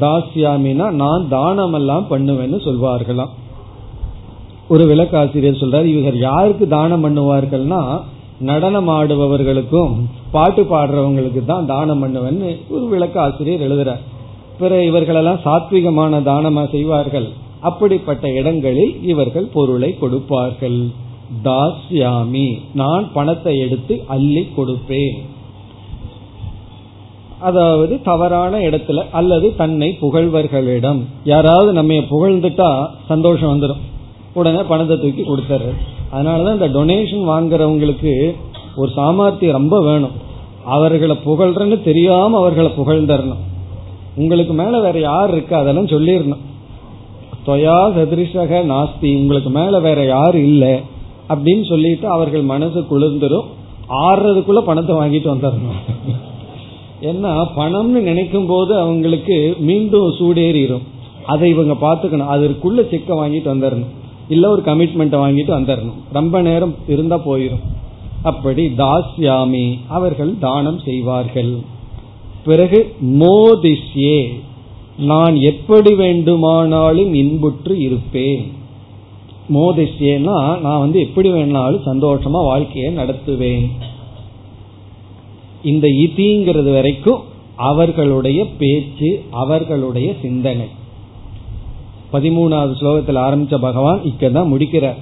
தாஸ்யாமினா 0.00 0.90
நான் 0.90 1.28
தானம் 1.28 1.72
எல்லாம் 1.72 2.06
பண்ணுவேன்னு 2.10 2.58
சொல்வார்களாம். 2.68 3.34
ஒரு 4.68 4.84
விளக்காசிரியர் 4.84 5.62
சொல்றாரு 5.62 5.84
இவர்கள் 5.84 6.18
யாருக்கு 6.18 6.68
தானம் 6.68 7.04
பண்ணுவார்கள்னா 7.04 7.82
நடனம் 8.48 8.88
ஆடுபவர்களுக்கும் 8.88 9.94
பாட்டு 10.34 10.62
பாடுறவங்களுக்கு 10.62 11.40
தான் 11.44 11.68
தானம் 11.72 12.02
பண்ணுவேன்னு 12.02 12.50
ஒரு 12.74 12.84
விளக்க 12.92 13.16
ஆசிரியர் 13.20 13.64
எழுதுறார். 13.66 14.02
பிற 14.60 14.78
இவர்களெல்லாம் 14.84 15.42
சாத்விகமான 15.44 16.20
தானமா 16.30 16.64
செய்வார்கள். 16.70 17.28
அப்படிப்பட்ட 17.68 18.24
இடங்களில் 18.40 18.94
இவர்கள் 19.12 19.52
பொருளை 19.56 19.90
கொடுப்பார்கள். 19.98 20.80
தாஸ்யாமி 21.42 22.48
நான் 22.80 23.04
பணத்தை 23.12 23.54
எடுத்து 23.66 23.94
அள்ளி 24.14 24.42
கொடுப்பேன். 24.56 25.18
அதாவது 27.48 27.94
தவறான 28.08 28.54
இடத்துல 28.68 29.04
அல்லது 29.18 29.46
தன்னை 29.60 29.88
புகழ்வர்களிடம். 30.00 31.00
யாராவது 31.32 31.70
நம்ம 31.72 32.02
புகழ்ந்துட்டா 32.12 32.70
சந்தோஷம் 33.12 33.52
வந்துடும் 33.52 33.84
உடனே 34.34 34.62
பணத்தை 34.72 34.96
தூக்கி 34.98 35.22
கொடுத்துறது 35.22 35.72
அதனாலதான் 36.12 36.52
இந்த 36.52 36.68
டொனேஷன் 36.68 37.28
வாங்குறவங்களுக்கு 37.30 38.36
ஒரு 38.76 38.90
சாமர்த்தியம் 38.94 39.56
ரொம்ப 39.56 39.82
வேணும். 39.82 40.28
அவர்களை 40.64 41.16
புகழ்றன்னு 41.24 41.82
தெரியாம 41.82 42.36
அவர்களை 42.36 42.70
புகழ்ந்தரணும் 42.76 43.42
உங்களுக்கு 44.16 44.52
மேல 44.52 44.80
வேற 44.80 44.98
யார் 44.98 45.30
இருக்கு? 45.30 45.56
அதெல்லாம் 45.56 45.86
சொல்லிடணும் 45.86 46.42
தொயா 47.46 47.76
சதிரிஷக 47.96 48.64
நாஸ்தி. 48.64 49.16
உங்களுக்கு 49.16 49.50
மேல 49.50 49.80
வேற 49.80 50.04
யார் 50.04 50.36
இல்லை? 50.36 50.80
அப்படின்னு 51.28 51.68
சொல்லிட்டு 51.68 52.08
அவர்கள் 52.08 52.42
மனசு 52.42 52.80
குளிர்ந்துரும். 52.80 53.44
ஆடுறதுக்குள்ள 53.88 54.58
பணத்தை 54.58 54.96
வாங்கிட்டு 54.96 55.28
வந்துடணும் 55.28 55.78
ஏன்னா 57.02 57.46
பணம்னு 57.56 58.00
நினைக்கும் 58.00 58.46
போது 58.46 58.78
அவங்களுக்கு 58.78 59.56
மீண்டும் 59.58 60.10
சூடேறிடும் 60.10 60.82
அதை 61.26 61.50
இவங்க 61.50 61.72
பாத்துக்கணும் 61.72 62.32
அதற்குள்ள 62.34 62.80
செக்க 62.80 63.08
வாங்கிட்டு 63.08 63.50
வந்துடணும் 63.52 63.99
இல்ல 64.30 64.50
ஒரு 64.50 64.62
கமிட்மெண்ட் 64.62 65.16
வாங்கிட்டு 65.22 65.52
வந்துடணும் 65.58 66.00
ரொம்ப 66.12 66.42
நேரம் 66.42 66.74
இருந்தா 66.88 67.18
போயிடும் 67.26 67.66
அப்படி 68.22 68.64
தாஸ்யாமி 68.68 69.78
அவர்கள் 69.88 70.38
தானம் 70.38 70.78
செய்வார்கள். 70.78 71.52
பிறகு 72.44 72.94
மோதிஷ்யே 73.04 74.28
நான் 74.98 75.36
எப்படி 75.36 75.94
வேண்டுமானாலும் 75.94 77.14
இன்புற்று 77.14 77.78
இருப்பேன். 77.78 78.52
மோதிஷ்யேனா 79.54 80.60
நான் 80.60 80.78
வந்து 80.78 81.00
எப்படி 81.00 81.32
வேணாலும் 81.32 81.86
சந்தோஷமா 81.86 82.40
வாழ்க்கையை 82.44 82.96
நடத்துவேன். 82.96 83.66
இந்த 85.62 85.86
இதிங்கிறது 85.88 86.72
வரைக்கும் 86.72 87.22
அவர்களுடைய 87.56 88.46
பேச்சு 88.58 89.24
அவர்களுடைய 89.30 90.14
சிந்தனை. 90.22 90.66
பதிமூணாவது 92.12 92.74
ஸ்லோகத்தில் 92.80 93.08
ஆரம்பிச்ச 93.08 93.60
பகவான் 93.60 94.00
இக்கதான் 94.00 94.46
முடிக்கிறார். 94.46 94.96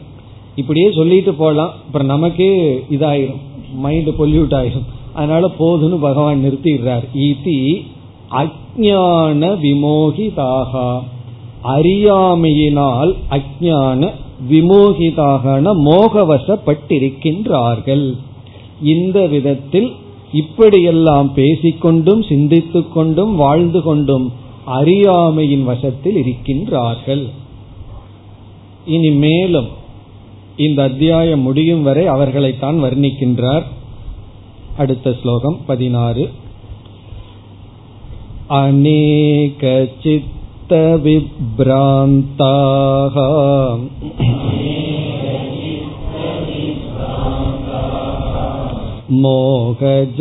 இப்படியே 0.57 0.93
சொல்லிட்டு 0.93 1.35
போகலாம் 1.35 1.69
அப்புறம் 1.69 2.07
நமக்கே 2.07 2.85
இதாயிரும். 2.91 3.41
மைண்ட் 3.75 4.09
பொல்யூட் 4.09 4.51
ஆயிரும். 4.51 4.85
அதனால 5.13 5.51
போதுன்னு 5.59 5.97
பகவான் 5.97 6.45
நிறுத்திடுறார். 6.45 7.03
இதி 7.15 7.85
அஜான 8.31 9.59
விமோகிதாக. 9.63 11.03
அறியாமையினால் 11.65 13.17
அஜான 13.31 14.11
விமோகிதாக 14.51 15.75
மோகவசப்பட்டிருக்கின்றார்கள். 15.85 18.15
இந்த 18.83 19.27
விதத்தில் 19.27 19.93
இப்படியெல்லாம் 20.33 21.33
பேசிக்கொண்டும் 21.37 22.29
சிந்தித்து 22.29 22.89
கொண்டும் 22.89 23.37
வாழ்ந்து 23.37 23.83
கொண்டும் 23.83 24.33
அறியாமையின் 24.69 25.65
வசத்தில் 25.65 26.17
இருக்கின்றார்கள். 26.17 27.29
இனி 28.87 29.11
மேலும் 29.11 29.69
இந்த 30.57 30.83
அத்தியாயம் 30.83 31.41
முடியும் 31.41 31.83
வரை 31.83 32.07
அவர்களைத்தான் 32.07 32.83
வர்ணிக்கின்றார். 32.85 33.63
அடுத்த 34.77 35.17
ஸ்லோகம் 35.23 35.61
பதினாறு. 35.67 36.31
அநேகச்சித் 38.51 40.27
मोहजालसमावृताः 49.24 50.14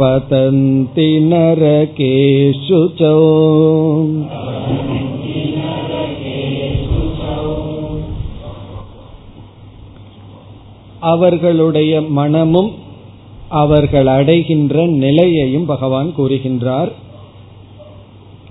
पतन्ति 0.00 1.08
नरकेषु 1.30 2.80
च 3.00 3.10
அவர்களுடைய 11.05 12.01
மனமும் 12.01 12.71
அவர்கள் 13.49 14.07
அடைகின்ற 14.07 14.85
நிலையையும் 14.85 15.65
பகவான் 15.65 16.13
கூறுகின்றார். 16.17 16.91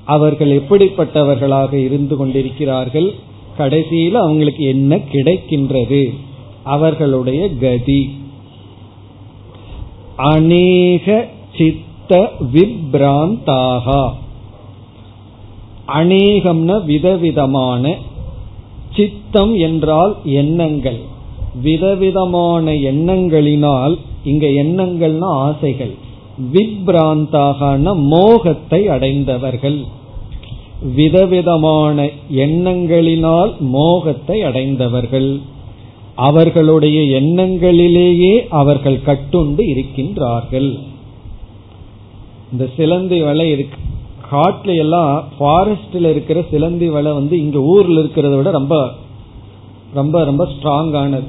அவர்கள் 0.04 0.52
எப்படிப்பட்டவர்களாக 0.60 1.72
இருந்து 1.72 2.16
கொண்டிருக்கிறார்கள்? 2.16 3.14
கடைசியில் 3.56 4.14
அவங்களுக்கு 4.14 4.64
என்ன 4.64 4.96
கிடைக்கின்றது? 4.96 6.14
அவர்களுடைய 6.62 7.48
கதி. 7.60 8.18
அநேக 10.16 11.28
சித்த 11.56 12.32
விப்ராந்தாகா. 12.52 14.02
அநேகம்ன 15.88 16.84
விதவிதமான 16.84 17.96
சித்தம் 18.96 19.54
என்றால் 19.56 20.16
எண்ணங்கள். 20.24 21.12
விதவிதமான 21.62 22.72
எண்ணங்களினால் 22.72 23.96
இங்க 24.24 24.46
எண்ணங்கள்னா 24.46 25.24
ஆசைகள். 25.24 25.94
விப்ராந்தாகன 26.52 27.96
மோகத்தை 27.96 28.88
அடைந்தவர்கள். 28.88 29.84
விதவிதமான 30.94 32.04
எண்ணங்களினால் 32.30 33.58
மோகத்தை 33.58 34.42
அடைந்தவர்கள். 34.42 35.40
அவர்களுடைய 36.14 37.20
எண்ணங்களிலேயே 37.20 38.48
அவர்கள் 38.48 39.00
கட்டுண்டு 39.06 39.62
இருக்கின்றார்கள். 39.74 40.78
இந்த 42.52 42.68
சிலந்தி 42.76 43.22
வலை 43.22 43.50
இருக்கு. 43.50 43.78
காட்டுல 44.32 44.76
எல்லாம் 44.76 45.24
ஃபாரஸ்ட்ல 45.40 46.10
இருக்கிற 46.10 46.44
சிலந்தி 46.50 46.88
வலை 46.88 47.12
வந்து 47.12 47.38
இங்க 47.38 47.58
ஊர்ல 47.58 48.00
இருக்கிறத 48.00 48.36
விட 48.36 48.50
ரொம்ப 48.50 48.90
ரொம்ப 49.94 50.24
ரொம்ப 50.24 50.46
ஸ்ட்ராங்கானது 50.46 51.24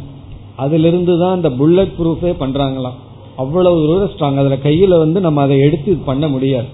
அதிலிருந்து 0.56 1.20
தான் 1.20 1.36
இந்த 1.36 1.50
புல்லட் 1.50 1.96
ப்ரூஃபே 2.00 2.32
பண்றாங்களாம். 2.39 2.98
அவ்வளவு 3.36 3.86
தூரம் 3.86 4.10
ஸ்ட்ராங் 4.10 4.39
அதுல 4.39 4.56
கையில 4.56 4.98
வந்து 4.98 5.22
நம்ம 5.22 5.41
அதை 5.41 5.60
எடுத்து 5.60 5.94
பண்ண 5.94 6.28
முடியாது. 6.28 6.65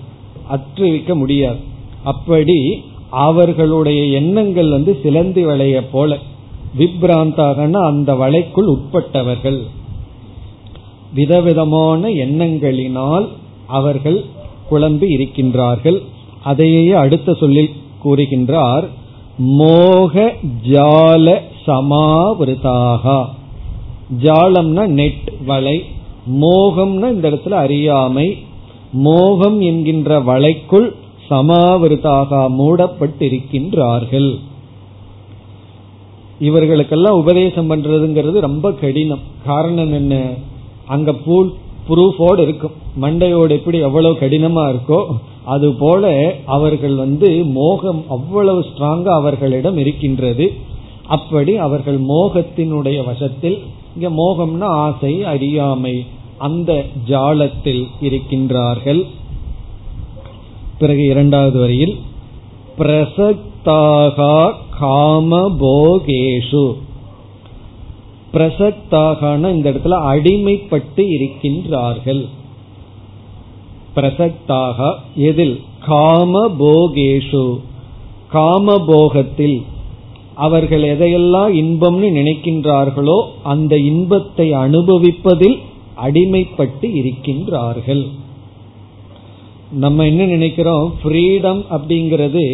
அற்று 0.47 0.89
வைக்க 0.89 1.15
முடியாது. 1.15 1.59
அப்படி 2.03 2.83
அவர்களுடைய 3.09 4.03
எண்ணங்கள் 4.03 4.69
வந்து 4.69 4.99
சிலந்தி 5.03 5.43
வளைய 5.43 5.87
போல. 5.87 6.17
விப்ராந்தாகனா 6.77 7.79
அந்த 7.85 8.13
வலைக்குள் 8.13 8.69
உட்பட்டவர்கள். 8.75 9.61
விதவிதமான 11.13 12.09
எண்ணங்களினால் 12.09 13.27
அவர்கள் 13.67 14.23
குழம்பி 14.71 15.07
இருக்கின்றார்கள். 15.17 16.01
அதையே 16.43 16.91
அடுத்த 16.91 17.33
சொல்லில் 17.33 17.69
கூறுகின்றார் 18.03 18.85
மோக 19.37 20.33
ஜால 20.69 21.41
சமாவிருதாக 21.65 23.25
ஜாலம்னா 24.19 24.87
நெட் 24.87 25.33
வலை. 25.45 25.83
மோகம்னா 26.31 27.11
இந்த 27.11 27.29
இடத்துல 27.29 27.49
அறியாமை. 27.49 28.37
மோகம் 28.91 29.61
என்கின்ற 29.61 30.19
வலைக்குள் 30.19 30.93
சமாவிருதாக 31.29 32.49
மூடப்பட்டிருக்கின்றார்கள். 32.49 34.39
இவர்களுக்கெல்லாம் 36.39 37.19
உபதேசம் 37.19 37.71
பண்றதுங்கிறது 37.71 38.39
ரொம்ப 38.39 38.71
கடினம். 38.71 39.19
காரணம் 39.45 39.93
என்ன? 39.93 40.33
அங்க 40.85 41.13
பூல் 41.13 41.53
ப்ரூஃபோடு 41.89 42.39
இருக்கும். 42.39 42.71
மண்டையோடு 43.01 43.49
எப்படி 43.49 43.77
எவ்வளவு 43.77 44.17
கடினமா 44.19 44.75
இருக்கோ 44.75 45.05
அது 45.45 45.73
போல 45.73 46.35
அவர்கள் 46.45 46.95
வந்து 46.95 47.45
மோகம் 47.45 48.03
அவ்வளவு 48.09 48.59
ஸ்ட்ராங்கா 48.59 49.07
அவர்களிடம் 49.07 49.77
இருக்கின்றது. 49.77 50.53
அப்படி 51.07 51.57
அவர்கள் 51.57 52.01
மோகத்தினுடைய 52.01 53.05
வசத்தில் 53.05 53.61
இங்க 53.95 54.09
மோகம்னா 54.09 54.63
ஆசை 54.63 55.23
அறியாமை. 55.23 56.05
அந்த 56.37 56.85
ஜாலத்தில் 57.07 57.87
இருக்கின்றார்கள். 58.01 59.07
பிறகு 60.77 61.03
இரண்டாவது 61.03 61.59
வரியில் 61.59 61.99
பிரசக்தாக 62.77 64.51
காமபோகேஷு 64.81 66.75
பிரசக்தாகன 68.33 69.51
இந்த 69.51 69.71
இடத்துல 69.71 69.95
அடிமைப்பட்டு 70.13 71.03
இருக்கின்றார்கள். 71.19 72.27
பிரசக்தாக 73.95 74.93
எதில்? 75.15 75.61
காமபோகேஷு 75.87 77.59
காமபோகத்தில் 78.33 79.65
அவர்கள் 80.43 80.83
எதையெல்லாம் 80.93 81.51
இன்பம்னு 81.61 82.09
நினைக்கின்றார்களோ 82.19 83.17
அந்த 83.53 83.73
இன்பத்தை 83.91 84.47
அனுபவிப்பதில் 84.65 85.57
அடிமைப்பட்டு 86.05 86.87
இருக்கின்றார்கள். 86.99 88.03
நம்ம 89.83 90.05
என்ன 90.11 90.23
நினைக்கிறோம்? 90.35 90.85
ஃப்ரீடம் 91.01 91.61
அப்படிங்கிறது 91.75 92.45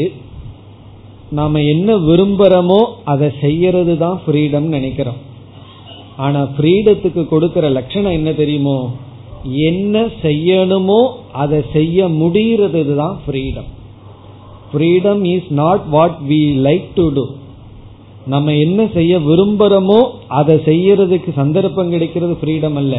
நாம 1.38 1.62
என்ன 1.73 1.89
விரும்புறோமோ 2.08 2.82
அதை 3.13 3.30
செய்யறது 3.45 3.93
தான் 4.04 4.19
ஃப்ரீடம் 4.26 4.67
நினைக்கிறோம். 4.76 5.21
ஆனா 6.26 6.41
ஃப்ரீடத்துக்கு 6.56 7.23
கொடுக்கிற 7.32 7.65
லட்சணம் 7.78 8.17
என்ன 8.19 8.30
தெரியுமோ? 8.41 8.78
என்ன 9.69 9.95
செய்யணுமோ 10.23 11.02
அதை 11.41 11.60
செய்ய 11.73 12.08
முடிகிறது 12.21 12.82
தான் 13.02 13.17
freedom 13.23 13.67
freedom 14.71 15.21
is 15.34 15.52
not 15.60 15.84
what 15.95 16.17
we 16.30 16.39
like 16.67 16.88
to 17.00 17.06
do 17.17 17.26
நம்ம 18.28 18.54
என்ன 18.58 18.82
செய்ய 18.94 19.13
விரும்புறோமோ 19.20 20.00
அதை 20.38 20.56
செய்யறதுக்கு 20.66 21.32
சந்தர்ப்பம் 21.34 21.92
கிடைக்கிறது 21.92 22.34
ஃப்ரீடம் 22.40 22.78
அல்ல. 22.82 22.96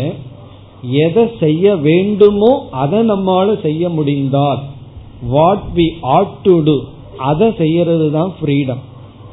எதை 1.02 1.24
செய்ய 1.40 1.74
வேண்டுமோ 1.86 2.50
அதை 2.82 2.98
நம்மால 3.10 3.56
செய்ய 3.62 3.88
முடிந்தால் 3.88 4.60
what 5.30 5.66
we 5.76 5.86
had 6.16 6.36
to 6.42 6.54
do 6.66 6.76
அதை 7.28 7.48
செய்யறது 7.58 8.06
தான் 8.10 8.30
ஃப்ரீடம் 8.36 8.82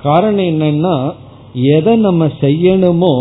காரணம் 0.03 0.47
என்னன்னா 0.51 0.95
எதை 1.75 1.93
நம்ம 1.99 2.29
செய்யணுமோ 2.41 3.13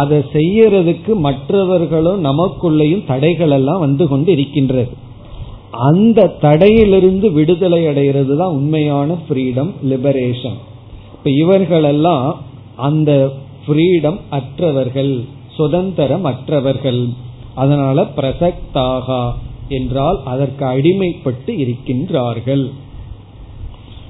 அதை 0.00 0.18
செய்யறதுக்கு 0.34 1.12
மற்றவர்களும் 1.20 2.20
நமக்குள்ளேயும் 2.26 3.06
தடைகள் 3.06 3.54
எல்லாம் 3.58 3.84
வந்து 3.84 4.04
கொண்டு 4.08 4.30
இருக்கின்றது 4.32 4.92
அந்த 5.88 6.28
தடையிலிருந்து 6.42 7.28
விடுதலை 7.32 7.80
அடைகிறது 7.86 8.34
தான் 8.36 8.56
உண்மையான 8.58 9.18
ஃப்ரீடம் 9.22 9.70
லிபரேஷன் 9.90 10.58
இப்ப 11.20 11.30
இவர்களெல்லாம் 11.30 12.40
அந்த 12.76 13.32
ஃப்ரீடம் 13.66 14.20
அற்றவர்கள் 14.30 15.24
சுதந்திரம் 15.54 16.24
அற்றவர்கள். 16.24 17.08
அதனால 17.54 18.02
பிரசக்தாகா 18.02 19.32
என்றால் 19.68 20.20
அதற்கு 20.24 20.64
அடிமைப்பட்டு 20.64 21.46
இருக்கின்றார்கள். 21.46 22.70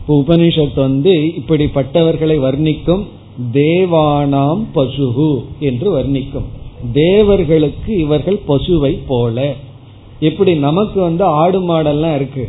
உபனிஷத் 0.09 0.75
வந்து 0.75 1.15
இப்படிப்பட்டவர்களை 1.15 2.39
வர்ணிக்கும் 2.39 3.07
தேவானாம் 3.53 4.63
பசுகு 4.75 5.45
என்று 5.61 5.99
வர்ணிக்கும். 5.99 6.49
தேவர்களுக்கு 6.93 7.99
இவர்கள் 7.99 8.41
பசுவை 8.49 8.99
போல. 9.07 9.55
எப்படி 10.21 10.55
நமக்கு 10.55 11.01
வந்து 11.01 11.25
ஆடு 11.25 11.61
மாடெல்லாம் 11.61 12.15
இருக்கு. 12.15 12.49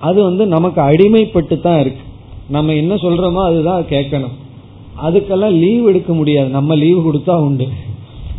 அது 0.00 0.22
வந்து 0.22 0.46
நமக்கு 0.46 0.80
அடிமைப்பட்டு 0.80 1.60
தான் 1.60 1.80
இருக்கு. 1.80 2.08
நம்ம 2.50 2.74
என்ன 2.74 2.94
சொல்றோமோ 2.94 3.42
அதுதான் 3.48 3.82
கேட்கணும். 3.82 4.36
அதுக்கெல்லாம் 5.06 5.56
லீவ் 5.64 5.86
எடுக்க 5.90 6.12
முடியாது. 6.12 6.48
நம்ம 6.48 6.74
லீவ் 6.74 7.06
கொடுத்தா 7.06 7.34
உண்டு. 7.46 7.66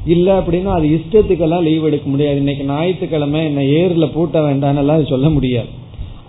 இல்ல 0.05 0.27
அப்படின்னா 0.39 0.71
அது 0.77 0.87
இஷ்டத்துக்கெல்லாம் 0.87 1.61
லீவ் 1.61 1.83
எடுக்க 1.89 2.09
முடியாது. 2.09 2.37
இன்னைக்கு 2.37 2.63
ஞாயிற்றுக்கிழமை 2.63 3.41
என்ன 3.45 3.61
ஏர்ல 3.79 4.07
பூட்ட 4.15 4.43
வேண்டாம் 4.43 5.09
சொல்ல 5.13 5.29
முடியாது. 5.29 5.69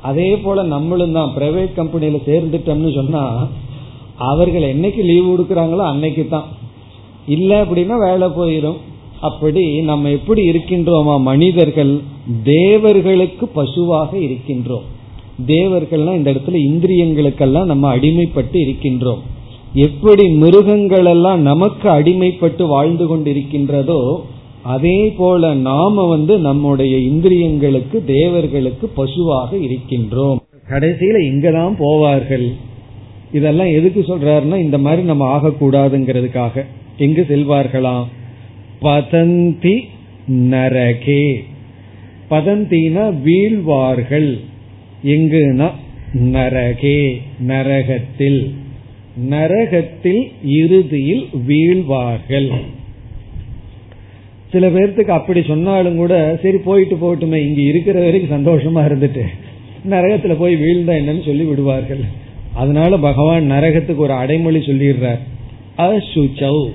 அதே 0.03 0.31
போல 0.37 0.63
நம்மளும் 0.75 1.13
தான். 1.13 1.33
பிரைவேட் 1.37 1.77
கம்பெனியில 1.77 2.19
சேர்ந்துட்டோம்னு 2.31 2.93
சொன்னா 2.95 3.23
அவர்கள் 4.31 4.67
என்னைக்கு 4.75 5.03
லீவ் 5.11 5.29
கொடுக்கறாங்களோ 5.33 5.85
அன்னைக்கு 5.91 6.25
தான். 6.29 6.49
இல்ல 7.27 7.51
அப்படின்னா 7.65 7.97
வேலை 8.09 8.29
போயிடும் 8.39 8.81
அப்படி 9.29 9.65
நம்ம 9.91 10.11
எப்படி 10.11 10.43
இருக்கின்றோமா? 10.51 11.15
மனிதர்கள் 11.31 11.93
தேவர்களுக்கு 12.45 13.45
பசுவாக 13.59 14.19
இருக்கின்றோம். 14.19 14.87
தேவர்கள்லாம் 15.47 16.15
இந்த 16.15 16.31
இடத்துல 16.31 16.57
இந்திரியங்களுக்கெல்லாம் 16.71 17.65
நம்ம 17.65 17.97
அடிமைப்பட்டு 17.97 18.53
இருக்கின்றோம். 18.53 19.19
எப்படி 19.75 20.29
மிருகங்கள் 20.29 21.05
எல்லாம் 21.05 21.43
நமக்கு 21.43 21.89
அடிமைப்பட்டு 21.89 22.67
வாழ்ந்து 22.67 23.17
கொண்டிருக்கின்றதோ 23.17 24.21
அதே 24.63 25.15
போல 25.17 25.55
நாம 25.55 26.05
வந்து 26.05 26.39
நம்முடைய 26.39 26.97
இந்திரியங்களுக்கு 26.97 28.05
தேவர்களுக்கு 28.05 28.89
பசுவாக 28.89 29.57
இருக்கின்றோம். 29.57 30.37
கடைசியில 30.69 31.17
இங்கதான் 31.19 31.75
போவார்கள். 31.79 32.53
இதெல்லாம் 33.33 33.67
எதுக்கு 33.67 34.01
சொல்றாருன்னா 34.01 34.57
இந்த 34.59 34.79
மாதிரி 34.79 35.03
நம்ம 35.03 35.37
ஆகக்கூடாதுங்கிறதுக்காக. 35.37 36.65
எங்கு 36.99 37.27
செல்வார்களாம்? 37.29 38.05
பதந்தி 38.83 39.81
நரகே. 40.31 41.45
பதந்தினா 42.31 43.23
வீழ்வார்கள். 43.23 44.41
எங்குனா 45.05 45.71
நரகே 46.15 47.21
நரகத்தில். 47.39 48.55
நரகத்தில் 49.29 50.33
இறுதியில் 50.45 51.29
வீழ்வார்கள். 51.47 52.49
சில 54.51 54.69
பேர்த்துக்கு 54.69 55.11
அப்படி 55.11 55.43
சொன்னாலும் 55.43 55.97
கூட 55.97 56.39
சரி 56.43 56.57
போயிட்டு 56.57 56.95
போகட்டுமே 56.95 57.35
இங்க 57.35 57.61
இருக்கிற 57.61 58.01
வரைக்கும் 58.01 58.47
சந்தோஷமா 58.47 58.81
இருந்துட்டு 58.81 59.23
நரகத்துல 59.91 60.35
போய் 60.39 60.55
வீழ்ந்தா 60.55 60.91
என்னன்னு 60.91 61.25
சொல்லி 61.25 61.45
விடுவார்கள். 61.45 62.01
அதனால 62.55 62.97
பகவான் 62.97 63.51
நரகத்துக்கு 63.51 63.97
ஒரு 63.97 64.13
அடைமொழி 64.13 64.59
சொல்லிடுறார். 64.59 65.19
அசுச்சௌ. 65.79 66.71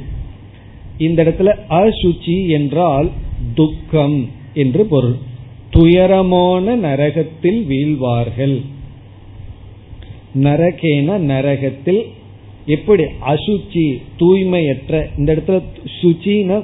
இந்த 0.98 1.24
இடத்துல 1.24 1.54
அசுச்சி 1.70 2.48
என்றால் 2.48 3.12
துக்கம் 3.54 4.30
என்று 4.54 4.86
பொருள். 4.86 5.18
துயரமான 5.70 6.76
நரகத்தில் 6.76 7.66
வீழ்வார்கள். 7.66 8.62
நரகேன 10.36 11.18
நரகத்தில் 11.18 12.06
எப்படி 12.66 13.04
அசுச்சி 13.04 14.02
தூய்மையற்ற 14.20 15.06
இந்த 15.18 15.36
இடத்துல 15.36 15.62
சுச்சின 16.02 16.64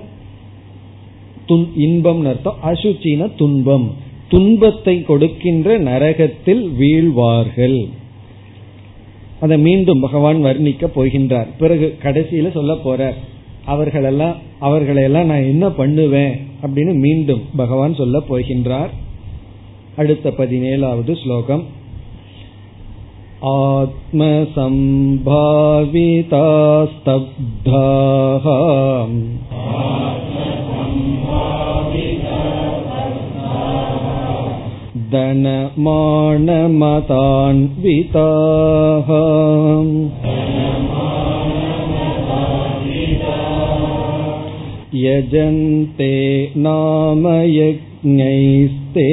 இன்பம் 1.75 2.25
அர்த்தம். 2.25 2.57
அசுச்சின 2.65 3.35
துன்பம். 3.35 3.93
துன்பத்தை 4.27 5.01
கொடுக்கின்ற 5.01 5.79
நரகத்தில் 5.79 6.69
வீழ்வார்கள். 6.69 7.87
அதை 9.39 9.57
மீண்டும் 9.57 9.99
பகவான் 9.99 10.45
வர்ணிக்க 10.45 10.87
போகின்றார். 10.95 11.47
பிறகு 11.59 11.97
கடைசியில 12.03 12.51
சொல்ல 12.51 12.73
போறார். 12.73 13.13
அவர்களெல்லாம் 13.65 14.35
அவர்களெல்லாம் 14.59 15.25
நான் 15.25 15.43
என்ன 15.43 15.69
பண்ணுவேன்? 15.69 16.51
அப்படின்னு 16.62 16.94
மீண்டும் 16.98 17.42
பகவான் 17.56 17.94
சொல்ல 17.94 18.18
போகின்றார் 18.28 18.92
அடுத்த 19.96 20.30
பதினேழாவது 20.38 21.12
ஸ்லோகம் 21.22 21.64
आत्मसम्भावितास्तब्धाः 27.08 28.46
धनमानमतान्विताः 37.80 39.10
यजन्ते 45.02 46.12
नाम 46.56 47.24
यज्ञैस्ते 47.52 49.08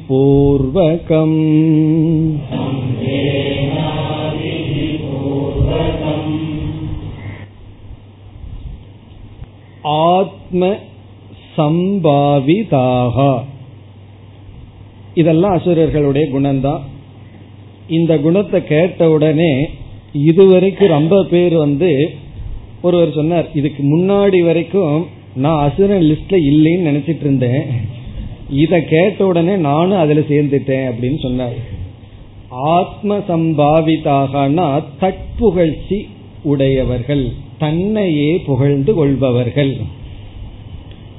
दम्बेनाविधिपूर्वकम् 0.00 1.38
ஆத்ம 10.10 10.62
சம்பாவிதாக 11.56 13.16
இதெல்லாம் 15.14 15.54
அசுரர்களுடைய 15.54 16.24
குணம்தான் 16.32 16.82
இந்த 17.87 18.17
குணத்தை 18.17 18.63
கேட்ட 18.63 19.09
உடனே 19.09 19.69
இதுவரைக்கும் 20.11 20.87
ரொம்ப 20.87 21.23
பேர் 21.23 21.53
வந்து 21.53 22.11
ஒருவர் 22.81 23.11
சொன்னார் 23.11 23.49
இதுக்கு 23.53 23.83
முன்னாடி 23.83 24.43
வரைக்கும் 24.43 25.07
நான் 25.35 25.69
அசுரன் 25.69 26.01
லிஸ்ட்ல 26.01 26.33
இல்லைன்னு 26.33 26.87
நினைச்சிட்டு 26.89 27.19
இருந்தேன். 27.19 27.65
இத 28.49 28.81
கேட்ட 28.81 29.25
உடனே 29.25 29.55
நானும் 29.55 29.99
அதுல 29.99 30.19
சேர்ந்துட்டேன் 30.19 30.85
அப்படின்னு 30.89 31.19
சொன்னார். 31.19 31.53
ஆத்ம 32.49 33.17
சம்பாவிதாகனா 33.17 34.83
தட்புகழ்ச்சி 35.01 36.07
உடையவர்கள் 36.43 37.31
தன்னையே 37.57 38.37
புகழ்ந்து 38.45 38.93
கொள்பவர்கள். 38.93 39.77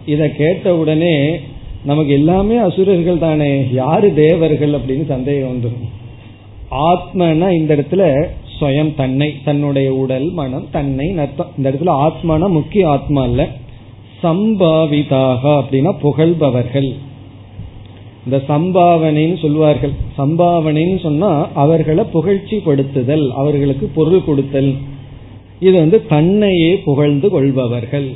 இத 0.06 0.28
கேட்ட 0.28 0.76
உடனே 0.76 1.36
நமக்கு 1.84 2.12
எல்லாமே 2.12 2.56
அசுரர்கள் 2.56 3.18
தானே 3.18 3.66
யாரு 3.72 4.14
தேவர்கள் 4.14 4.72
அப்படின்னு 4.72 5.06
சந்தேகம் 5.06 5.52
வந்துடும் 5.52 5.95
ஆத்மனா 6.70 7.48
இந்த 7.58 7.76
இடத்துல 7.76 8.28
ஸ்வயம் 8.60 8.94
தன்னை 8.94 9.34
தன்னுடைய 9.44 9.94
உடல் 9.94 10.30
மனம் 10.30 10.66
தன்னை 10.70 11.06
நர்த்தம். 11.08 11.50
இந்த 11.56 11.70
இடத்துல 11.70 11.94
ஆத்மானா 12.06 12.48
முக்கிய 12.48 12.88
ஆத்மா 12.88 13.24
இல்ல 13.24 13.48
சம்பாவிதாக 14.22 15.42
அப்படின்னா 15.42 15.92
புகழ்பவர்கள். 16.00 16.94
இந்த 18.24 18.42
சம்பாவனைன்னு 18.48 19.40
சொல்வார்கள் 19.40 19.92
சம்பாவனைன்னு 20.18 21.00
சொன்னா 21.02 21.48
அவர்களை 21.54 22.04
புகழ்ச்சி 22.04 22.56
படுத்துதல் 22.56 23.30
அவர்களுக்கு 23.30 23.86
பொருள் 23.86 24.24
கொடுத்தல். 24.24 24.74
இது 25.60 25.78
வந்து 25.78 26.06
தன்னையே 26.06 26.76
புகழ்ந்து 26.76 27.28
கொள்பவர்கள். 27.28 28.08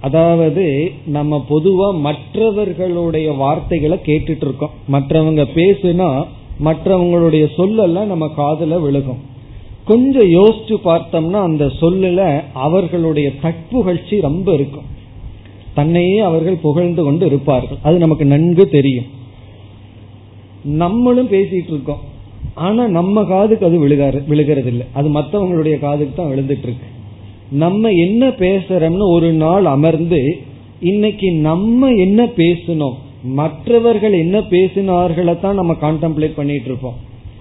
அதாவது 0.00 0.92
நம்ம 1.06 1.44
பொதுவா 1.48 2.00
மற்றவர்களுடைய 2.00 3.32
வார்த்தைகளை 3.32 3.98
கேட்டுட்டு 4.06 4.44
இருக்கோம். 4.48 4.70
மற்றவங்க 4.92 5.44
பேசுனா 5.54 6.24
மற்றவங்களுடைய 6.64 7.46
சொல்லெல்லாம் 7.56 8.04
நம்ம 8.04 8.28
காதல 8.28 8.78
விழுகும். 8.78 9.20
கொஞ்சம் 9.84 10.28
யோசிச்சு 10.28 10.76
பார்த்தோம்னா 10.84 11.40
அந்த 11.48 11.64
சொல்லுல 11.80 12.42
அவர்களுடைய 12.52 13.30
தட்புகழ்ச்சி 13.42 14.20
ரொம்ப 14.20 14.52
இருக்கும். 14.52 14.88
தன்னையே 15.74 16.18
அவர்கள் 16.18 16.62
புகழ்ந்து 16.62 17.02
கொண்டு 17.02 17.26
இருப்பார்கள். 17.26 17.78
அது 17.82 17.98
நமக்கு 17.98 18.24
நன்கு 18.24 18.68
தெரியும். 18.68 19.08
நம்மளும் 20.64 21.28
பேசிட்டு 21.28 21.72
இருக்கோம். 21.74 22.08
ஆனா 22.54 22.88
நம்ம 22.88 23.24
காதுக்கு 23.24 23.66
அது 23.66 23.88
விழுகாரு 23.88 24.26
விழுகிறது 24.26 24.68
இல்லை 24.68 24.86
அது 24.92 25.08
மற்றவங்களுடைய 25.08 25.78
காதுக்கு 25.78 26.14
தான் 26.14 26.30
விழுந்துட்டு 26.30 26.66
இருக்கு 26.66 26.88
நம்ம 27.50 27.90
என்ன 27.90 28.28
பேசுறோம்னு 28.28 29.12
ஒரு 29.12 29.32
நாள் 29.32 29.64
அமர்ந்து 29.64 30.20
இன்னைக்கு 30.80 31.32
நம்ம 31.32 31.88
என்ன 31.88 32.24
பேசணும் 32.24 32.96
மற்றவர்கள் 33.22 34.12
என்ன 34.12 34.38
பேசினார்களை 34.38 35.40
தான் 35.40 35.54
நம்ம 35.54 35.76
கான்டம்ப்ளேட் 35.80 36.34
பண்ணிட்டு 36.34 36.64
இருப்போம் 36.64 36.94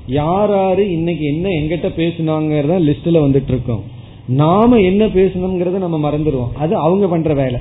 யார் 0.08 0.50
யாரு 0.50 0.92
இன்னைக்கு 0.92 1.26
என்ன 1.26 1.50
எங்கிட்ட 1.50 1.90
பேசினாங்கிறத 1.96 2.78
லிஸ்ட்ல 2.88 3.20
வந்துட்டு 3.26 3.48
இருக்கோம் 3.48 3.84
நாம 4.28 4.78
என்ன 4.78 5.06
பேசணுங்கிறத 5.06 5.78
நம்ம 5.78 6.12
மறந்துடுவோம். 6.12 6.52
அது 6.54 6.76
அவங்க 6.76 7.08
பண்ற 7.08 7.34
வேலை. 7.34 7.60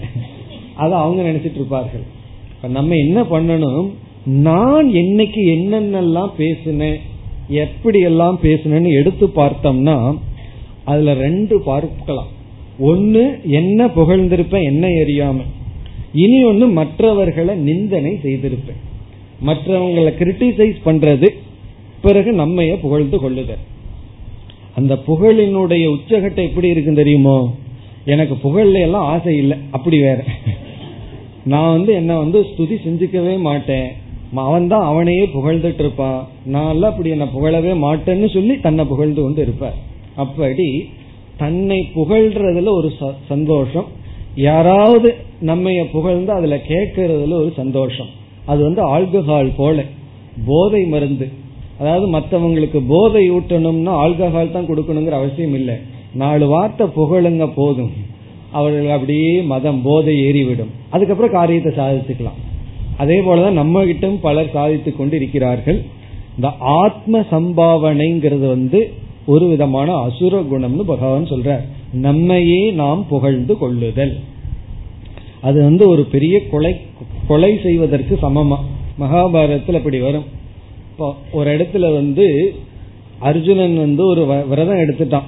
அது 0.74 0.94
அவங்க 0.94 1.22
நினைச்சிட்டு 1.22 1.54
இருப்பார்கள் 1.54 2.02
இப்ப 2.50 2.68
நம்ம 2.68 2.96
என்ன 2.96 3.22
பண்ணணும்? 3.22 3.90
நான் 4.24 4.88
என்னைக்கு 4.88 5.42
என்னென்னலாம் 5.56 6.30
பேசினேன் 6.36 6.98
எப்படி 7.48 8.00
எல்லாம் 8.00 8.38
பேசினேன்னு 8.42 8.92
எடுத்து 9.00 9.26
பார்த்தோம்னா 9.26 10.18
அதுல 10.84 11.14
ரெண்டு 11.14 11.60
பார்க்கலாம். 11.60 12.26
ஒன்னு 12.78 13.38
என்ன 13.42 13.86
புகழ்ந்திருப்பேன் 13.86 14.62
என்ன 14.62 14.86
எரியாமல். 14.86 15.48
இனி 16.12 16.44
ஒன்னு 16.44 16.68
மற்றவர்களை 16.68 17.54
நிந்தனை 17.54 18.18
செய்திருப்பேன். 18.22 18.80
மற்றவங்களை 19.46 20.12
கிரிட்டிசைஸ் 20.18 20.76
பண்றது 20.84 21.28
பிறகு 22.02 22.32
நம்மைய 22.32 22.80
புகழ்ந்து 22.80 23.18
கொள்ளுதல். 23.18 23.64
அந்த 24.74 24.98
புகழினுடைய 25.06 25.96
உச்சகட்டை 25.96 26.42
எப்படி 26.42 26.68
இருக்கு 26.68 26.94
தெரியுமோ? 26.94 27.54
எனக்கு 28.04 28.34
புகழ்ல 28.34 28.80
எல்லாம் 28.80 29.04
ஆசை 29.04 29.36
இல்லை. 29.36 29.58
அப்படி 29.70 30.00
வேற. 30.00 30.24
நான் 31.44 31.72
வந்து 31.76 31.92
என்ன 31.92 32.18
வந்து 32.18 32.40
ஸ்துதி 32.40 32.76
செஞ்சுக்கவே 32.84 33.38
மாட்டேன். 33.38 33.88
அவன் 34.34 34.68
தான் 34.68 34.84
அவனையே 34.84 35.28
புகழ்ந்துட்டு 35.34 35.78
இருப்பான் 35.78 36.28
நான் 36.44 36.72
எல்லாம் 36.72 36.90
அப்படி 36.90 37.10
என்ன 37.10 37.24
புகழவே 37.24 37.72
மாட்டேன்னு 37.86 38.32
சொல்லி 38.32 38.60
தன்னை 38.60 38.84
புகழ்ந்து 38.84 39.22
கொண்டு 39.22 39.42
இருப்பார். 39.42 39.74
அப்படி 40.14 40.88
தன்னை 41.36 41.88
புகழ்றதுல 41.94 42.68
ஒரு 42.68 42.92
சந்தோஷம். 43.28 43.86
யாராவது 44.34 45.14
நம்மைய 45.46 45.84
புகழ்ந்து 45.92 46.32
அதுல 46.32 46.56
கேட்கறதுல 46.56 47.32
ஒரு 47.32 47.52
சந்தோஷம். 47.56 48.06
அது 48.44 48.62
வந்து 48.62 48.98
ஆல்கஹால் 48.98 49.52
போல. 49.56 49.84
போதை 50.46 50.84
மருந்து. 50.84 51.28
அதாவது 51.80 52.18
மற்றவங்களுக்கு 52.18 52.82
போதை 52.88 53.30
ஊட்டணும்னா 53.30 53.92
ஆல்கஹால் 54.04 54.52
தான் 54.52 54.68
கொடுக்கணுங்கிற 54.68 55.10
அவசியம் 55.10 55.54
இல்லை. 55.54 55.74
நாலு 56.14 56.46
வார்த்தை 56.46 56.86
புகழுங்க 56.96 57.50
போதும். 57.54 57.90
அவர்கள் 58.52 58.90
அப்படியே 58.90 59.40
மதம் 59.40 59.82
போதை 59.82 60.20
ஏறிவிடும். 60.20 60.70
அதுக்கப்புறம் 60.90 61.32
காரியத்தை 61.32 61.72
சாதிச்சுக்கலாம். 61.72 62.38
அதே 62.96 63.20
போலதான் 63.20 63.50
நம்ம 63.50 63.84
கிட்டும் 63.84 64.20
பலர் 64.20 64.50
சாதித்து 64.52 64.96
கொண்டு 64.96 65.16
இருக்கிறார்கள் 65.16 65.82
இந்த 66.36 66.50
ஆத்ம 66.58 67.20
சம்பாவனைங்கிறது 67.20 68.48
வந்து 68.48 68.92
ஒரு 69.26 69.46
விதமான 69.46 69.94
அசுர 69.94 70.40
குணம்னு 70.40 70.80
பகவான் 70.80 71.24
சொல்றார். 71.24 71.64
நம்மையே 71.92 72.70
நாம் 72.70 73.06
புகழ்ந்து 73.08 73.58
கொள்ளுதல். 73.58 74.18
அது 75.40 75.62
வந்து 75.62 75.88
ஒரு 75.88 76.02
பெரிய 76.04 76.48
கொலை 76.48 76.76
கொலை 77.28 77.58
செய்வதற்கு 77.62 78.18
சமமா? 78.22 78.56
மகாபாரதத்தில் 79.00 79.74
அப்படி 79.74 79.98
வரும். 79.98 80.24
இப்போ 80.90 81.14
ஒரு 81.32 81.56
இடத்துல 81.56 81.92
வந்து 81.94 82.54
அர்ஜுனன் 83.18 83.76
வந்து 83.78 84.06
ஒரு 84.06 84.44
விரதம் 84.48 84.78
எடுத்துட்டான். 84.78 85.22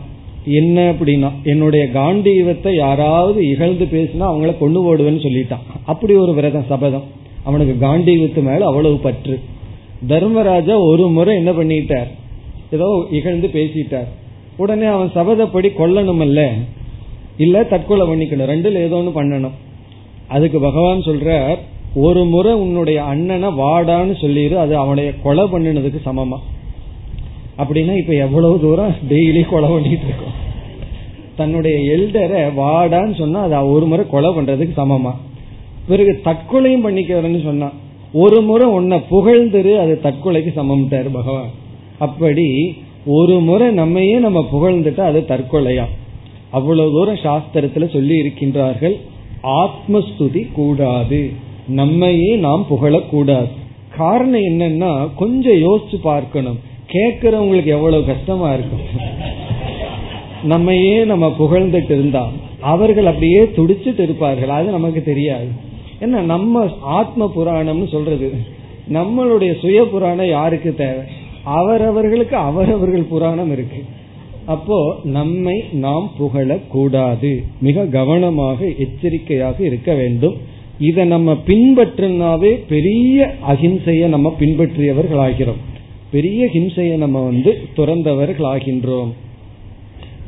என்ன 0.44 0.92
அப்படின்னா 0.92 1.30
என்னுடைய 1.44 1.86
காண்டீவத்தை 1.94 2.74
யாராவது 2.74 3.48
இகழ்ந்து 3.48 3.84
பேசினா 3.84 4.26
அவங்கள 4.32 4.58
கொண்டு 4.58 4.80
போடுவேன்னு 4.86 5.24
சொல்லிட்டான். 5.26 5.64
அப்படி 5.84 6.14
ஒரு 6.14 6.34
விரதம் 6.34 6.68
சபதம். 6.68 7.04
அவனுக்கு 7.42 7.86
காண்டீவத்து 7.86 8.42
மேல 8.42 8.66
அவ்வளவு 8.66 8.96
பற்று. 8.96 9.40
தர்மராஜா 10.06 10.78
ஒரு 10.78 11.08
முறை 11.08 11.36
என்ன 11.36 11.50
பண்ணிட்டார்? 11.50 12.10
ஏதோ 12.70 13.06
இகழ்ந்து 13.10 13.48
பேசிட்டார். 13.48 14.08
உடனே 14.56 14.86
அவன் 14.86 15.10
சபதப்படி 15.14 15.68
கொல்லணும் 15.78 16.20
இல்ல 16.20 16.52
இல்ல 17.36 17.64
தற்கொலை 17.64 18.06
பண்ணிக்கணும். 18.06 18.50
ரெண்டுல 18.52 18.74
ஏதோ 18.74 18.96
ஒன்று 18.96 19.22
பண்ணணும். 19.22 19.56
அதுக்கு 20.30 20.58
பகவான் 20.60 21.06
சொல்ற 21.08 21.56
ஒரு 21.94 22.24
முறை 22.24 22.52
உன்னுடைய 22.52 22.98
அண்ணனை 23.02 23.48
வாடான்னு 23.48 24.14
சொல்லிடு 24.20 24.58
அது 24.58 24.74
அவனைய 24.82 25.10
கொலை 25.22 25.44
பண்ணினதுக்கு 25.44 26.00
சமமா. 26.06 26.38
அப்படின்னா 27.58 27.94
இப்ப 27.96 28.12
எவ்வளவு 28.26 28.60
தூரம் 28.60 28.94
டெய்லி 29.10 29.42
கொலை 29.48 29.68
பண்ணிட்டு 29.68 30.06
இருக்கோம். 30.10 30.36
தன்னுடைய 31.36 31.76
எல்டரை 31.96 32.42
வாடான்னு 32.60 33.14
சொன்னா 33.18 33.40
அது 33.42 33.70
ஒரு 33.70 33.86
முறை 33.86 34.04
கொலை 34.10 34.30
பண்றதுக்கு 34.30 34.74
சமமா. 34.76 35.12
பிறகு 35.88 36.12
தற்கொலையும் 36.24 36.84
பண்ணிக்கிறன்னு 36.84 37.42
சொன்னா 37.42 37.68
ஒரு 38.12 38.38
முறை 38.40 38.66
உன்னை 38.68 38.98
புகழ்ந்துரு 39.10 39.72
அது 39.78 40.00
தற்கொலைக்கு 40.02 40.50
சமம்ட்டாரு 40.56 41.10
பகவான். 41.12 41.50
அப்படி 41.98 42.48
ஒரு 43.06 43.40
முறை 43.40 43.68
நம்மையே 43.70 44.16
நம்ம 44.18 44.40
புகழ்ந்துட்டா 44.52 45.00
அது 45.00 45.20
தற்கொலையா? 45.28 45.84
அவ்வளவு 46.50 46.90
தூரம் 46.90 47.22
சாஸ்திரத்துல 47.26 47.92
சொல்லி 47.92 48.14
இருக்கின்றார்கள் 48.20 48.96
ஆத்மஸ்துதி 49.42 50.52
கூடாது. 50.52 51.30
நம்மையே 51.68 52.36
நாம் 52.36 52.66
புகழக்கூடாது. 52.70 53.48
காரணம் 53.96 54.40
என்னன்னா 54.40 55.08
கொஞ்சம் 55.16 55.52
யோசிச்சு 55.52 55.96
பார்க்கணும். 56.02 56.58
கேட்கறவங்களுக்கு 56.92 57.64
எவ்வளவு 57.64 58.04
கஷ்டமா 58.04 58.52
இருக்கும். 58.52 58.80
நம்மையே 60.42 61.04
நம்ம 61.04 61.34
புகழ்ந்துட்டு 61.38 61.90
இருந்தா 61.90 62.30
அவர்கள் 62.60 63.06
அப்படியே 63.06 63.42
துடிச்சிட்டு 63.42 64.00
இருப்பார்கள். 64.00 64.48
அது 64.48 64.70
நமக்கு 64.70 65.02
தெரியாது. 65.02 65.48
என்ன 66.00 66.20
நம்ம 66.20 66.66
ஆத்ம 66.80 67.32
புராணம்னு 67.36 67.88
சொல்றது 67.88 68.32
நம்மளுடைய 68.92 69.58
சுய 69.58 69.84
புராணம் 69.84 70.28
யாருக்கு 70.28 70.74
தேவை? 70.74 71.04
அவரவர்களுக்கு 71.44 72.36
அவரவர்கள் 72.36 73.02
புராணம் 73.02 73.52
இருக்கு. 73.52 73.84
அப்போ 74.54 74.78
நம்மை 75.16 75.56
நாம் 75.84 76.06
புகழக்கூடாது. 76.18 77.32
மிக 77.60 77.84
கவனமாக 77.98 78.68
எச்சரிக்கையாக 78.84 79.58
இருக்க 79.68 79.90
வேண்டும். 80.00 80.36
இதை 80.88 81.04
நம்ம 81.14 81.30
பின்பற்றினாவே 81.48 82.52
பெரிய 82.68 83.26
அகிம்சையை 83.52 84.06
நம்ம 84.14 84.28
பின்பற்றியவர்கள் 84.40 85.22
ஆகிறோம் 85.26 85.60
பெரிய 86.14 86.40
ஹிம்சையை 86.54 86.94
நம்ம 87.02 87.18
வந்து 87.24 87.50
துறந்தவர்கள் 87.76 88.48
ஆகின்றோம் 88.52 89.10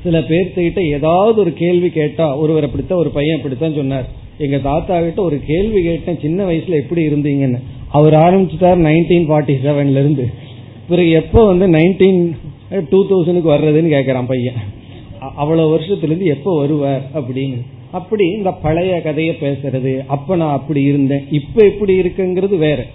சில 0.02 0.18
பேர்த்துக்கிட்ட 0.28 0.80
ஏதாவது 0.96 1.36
ஒரு 1.40 1.52
கேள்வி 1.62 1.88
கேட்டா 1.96 2.26
ஒருவர் 2.42 2.66
அப்படித்தான் 2.66 3.02
ஒரு 3.02 3.10
பையன் 3.16 3.36
அப்படித்தான் 3.36 3.76
சொன்னார். 3.80 4.06
எங்க 4.44 4.58
தாத்தா 4.68 4.94
கிட்ட 5.00 5.20
ஒரு 5.22 5.38
கேள்வி 5.50 5.80
கேட்டேன் 5.82 6.22
சின்ன 6.24 6.46
வயசுல 6.48 6.80
எப்படி 6.82 7.02
இருந்தீங்கன்னு. 7.08 7.60
அவர் 7.98 8.14
ஆரம்பிச்சுட்டார் 8.24 8.80
நைன்டீன் 8.88 9.28
ஃபார்ட்டி 9.28 9.54
செவன்ல 9.66 10.02
இருந்து. 10.04 10.26
பிறகு 10.88 11.10
எப்போ 11.20 11.40
வந்து 11.50 11.66
நைன்டீன் 11.76 12.22
டூ 12.90 12.98
தௌசண்ட்க்கு 13.06 13.52
வர்றதுன்னு 13.54 13.94
கேட்கறான் 13.94 14.26
பையன். 14.26 14.54
அவ்வளவு 15.36 15.76
வருஷத்துலேருந்து 15.76 16.26
எப்போ 16.26 16.56
வருவார் 16.58 17.02
அப்படின்னு. 17.14 17.60
அப்படி 17.90 18.24
இந்த 18.26 18.50
பழைய 18.50 19.02
கதையை 19.02 19.36
பேசுறது 19.40 20.06
அப்ப 20.06 20.36
நான் 20.36 20.52
அப்படி 20.52 20.82
இருந்தேன். 20.82 21.24
இப்ப 21.30 21.64
எப்படி 21.64 22.00
இருக்குங்கிறது 22.00 22.58
வேற. 22.58 22.86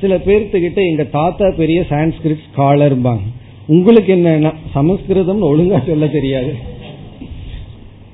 சில 0.00 0.16
பேர்த்துக்கிட்ட 0.16 0.86
எங்க 0.88 1.04
தாத்தா 1.04 1.50
பெரிய 1.56 1.80
சான்ஸ்கிரிட் 1.88 2.44
ஸ்காலர்பாங்க 2.56 3.26
உங்களுக்கு 3.66 4.14
என்னன்னா 4.14 4.54
சமஸ்கிருதம் 4.72 5.42
ஒழுங்கா 5.42 5.86
சொல்ல 5.86 6.06
தெரியாது. 6.06 6.54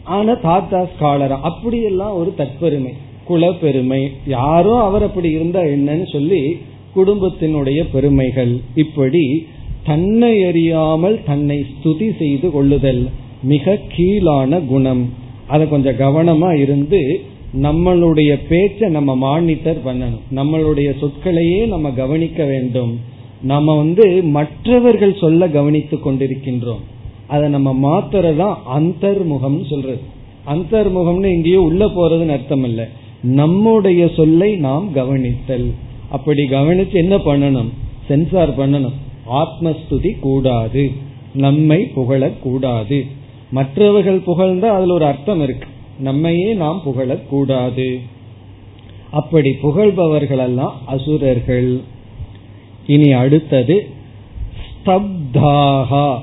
ஆனா 0.04 0.34
தாத்தா 0.34 0.88
ஸ்காலரா 1.00 1.38
அப்படியெல்லாம் 1.40 2.16
ஒரு 2.16 2.34
தற்பெருமை. 2.38 2.92
குலப்பெருமை. 3.28 4.08
யாரோ 4.26 4.74
அவர் 4.82 5.02
அப்படி 5.02 5.30
இருந்தா 5.30 5.60
என்னன்னு 5.60 6.12
சொல்லி 6.12 6.58
குடும்பத்தினுடைய 6.96 7.86
பெருமைகள். 7.92 8.52
இப்படி 8.74 9.46
தன்னை 9.86 10.44
அறியாமல் 10.44 11.20
தன்னை 11.26 11.66
ஸ்துதி 11.74 12.16
செய்து 12.18 12.50
கொள்ளுதல் 12.50 13.08
மிக 13.42 13.78
கீழான 13.96 14.60
குணம். 14.66 15.12
அதை 15.46 15.68
கொஞ்சம் 15.68 15.98
கவனமா 15.98 16.60
இருந்து 16.60 17.20
நம்மளுடைய 17.62 18.38
பேச்சை 18.48 18.88
நம்ம 18.90 19.16
மானிட்டர் 19.16 19.84
பண்ணணும். 19.84 20.20
நம்மளுடைய 20.34 20.92
சொற்களையே 21.00 21.66
நம்ம 21.66 21.90
கவனிக்க 21.90 22.44
வேண்டும். 22.44 23.00
நம்ம 23.42 23.76
வந்து 23.76 24.22
மற்றவர்கள் 24.22 25.16
சொல்ல 25.20 25.48
கவனித்து 25.48 25.96
கொண்டிருக்கின்றோம். 25.96 26.82
அதை 27.26 27.48
நம்ம 27.48 27.72
மாத்துறதான் 27.72 28.56
அந்தர்முகம் 28.76 29.66
சொல்றது. 29.66 30.00
அந்தர்முகம்னு 30.46 31.32
எங்கேயோ 31.32 31.60
உள்ள 31.60 31.86
போறதுன்னு 31.86 32.30
அர்த்தம் 32.30 32.64
இல்ல 32.64 32.88
நம்முடைய 33.22 34.10
சொல்லை 34.16 34.56
நாம் 34.56 34.88
கவனித்தல். 34.94 35.70
அப்படி 36.08 36.42
கவனிச்சு 36.42 36.92
என்ன 36.92 37.16
பண்ணணும்? 37.16 37.68
சென்சார் 38.08 38.58
பண்ணணும். 38.58 38.92
ஆத்மஸ்துதி 39.28 40.10
கூடாது. 40.20 40.92
நம்மை 41.34 41.92
புகழக்கூடாது 41.96 43.06
மற்றவர்கள் 43.50 44.20
புகழ்ந்தா 44.26 44.68
அதுல 44.76 44.94
ஒரு 44.94 45.04
அர்த்தம் 45.04 45.42
இருக்கு. 45.42 45.68
நம்மையே 45.98 46.52
நாம் 46.52 46.82
புகழக்கூடாது 46.86 48.00
அப்படி 49.10 49.50
புகழ்பவர்கள் 49.52 50.38
எல்லாம் 50.38 50.74
அசுரர்கள். 50.86 51.80
இனி 52.86 53.12
அடுத்தது 53.12 53.86
ஸ்தப்தாகா. 54.84 56.18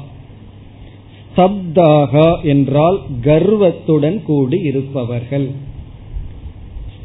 ஸ்தப்தாகா 1.37 2.41
என்றால் 2.43 2.99
கர்வத்துடன் 3.21 4.23
கூடி 4.23 4.59
இருப்பவர்கள். 4.59 5.51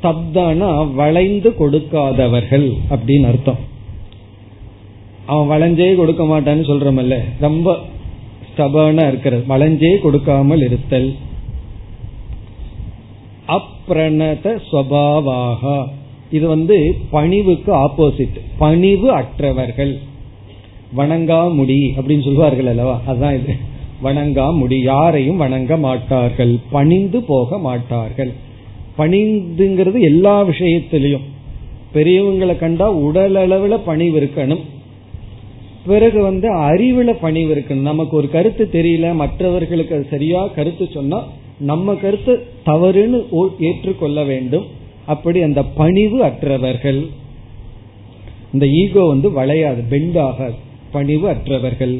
ஸ்தப்தானா 0.03 0.95
வளைந்து 0.95 1.51
கொடுக்காதவர்கள் 1.51 2.73
அப்படின்னு 2.91 3.27
அர்த்தம். 3.27 3.68
அவன் 5.29 5.49
வளைஞ்சே 5.51 5.97
கொடுக்க 5.97 6.25
மாட்டான்னு 6.25 6.69
சொல்றமல்ல. 6.71 7.19
ரொம்ப 7.41 7.79
ஸ்டபர்னா 8.57 9.09
இருக்கிறது. 9.09 9.45
வளைஞ்சே 9.49 10.01
கொடுக்காமல் 10.01 10.61
இருத்தல். 10.61 11.15
அப்ரணத 13.49 14.61
ஸ்வபாவாக. 14.73 15.85
இது 16.31 16.49
வந்து 16.49 16.95
பணிவுக்கு 17.11 17.75
ஆப்போசிட் 17.75 18.41
பணிவு 18.59 19.11
அற்றவர்கள். 19.11 19.99
வணங்கா 20.97 21.55
முடி 21.55 21.95
அப்படின்னு 21.97 22.25
சொல்லுவார்கள் 22.25 22.67
அல்லவா? 22.67 23.01
அதுதான் 23.07 23.39
இது. 23.41 23.55
வணங்கா 24.05 24.55
முடி. 24.55 24.83
யாரையும் 24.83 25.37
வணங்க 25.37 25.77
மாட்டார்கள். 25.77 26.57
பணிந்து 26.71 27.23
போக 27.23 27.59
மாட்டார்கள். 27.59 28.33
பணிந்துங்கிறது 28.99 30.01
எல்லா 30.01 30.45
விஷயத்திலையும். 30.45 31.25
பெரியவங்களை 31.95 32.59
கண்டா 32.59 32.91
உடல் 32.91 33.35
அளவுல 33.35 33.81
பணிவு 33.85 34.21
இருக்கணும். 34.21 34.65
பிறகு 35.87 36.23
வந்து 36.23 36.49
அறிவுல 36.57 37.11
பணிவு 37.21 37.55
இருக்கணும் 37.55 37.89
நமக்கு 37.91 38.17
ஒரு 38.17 38.29
கருத்து 38.31 38.69
தெரியல 38.73 39.15
மற்றவர்களுக்கு 39.15 39.95
அது 39.95 40.07
சரியா 40.11 40.47
கருத்து 40.47 40.89
சொன்னா 40.93 41.25
நம்ம 41.59 41.95
கருத்து 41.95 42.33
தவறுன்னு 42.67 43.21
ஏற்றுக்கொள்ள 43.59 44.25
வேண்டும். 44.25 44.67
அப்படி 45.07 45.43
அந்த 45.43 45.63
பணிவு 45.63 46.23
அற்றவர்கள். 46.23 47.07
இந்த 48.53 48.67
ஈகோ 48.67 49.03
வந்து 49.05 49.29
வளையாது 49.31 49.83
பெண்டாக 49.89 50.51
பணிவு 50.93 51.29
அற்றவர்கள். 51.29 51.95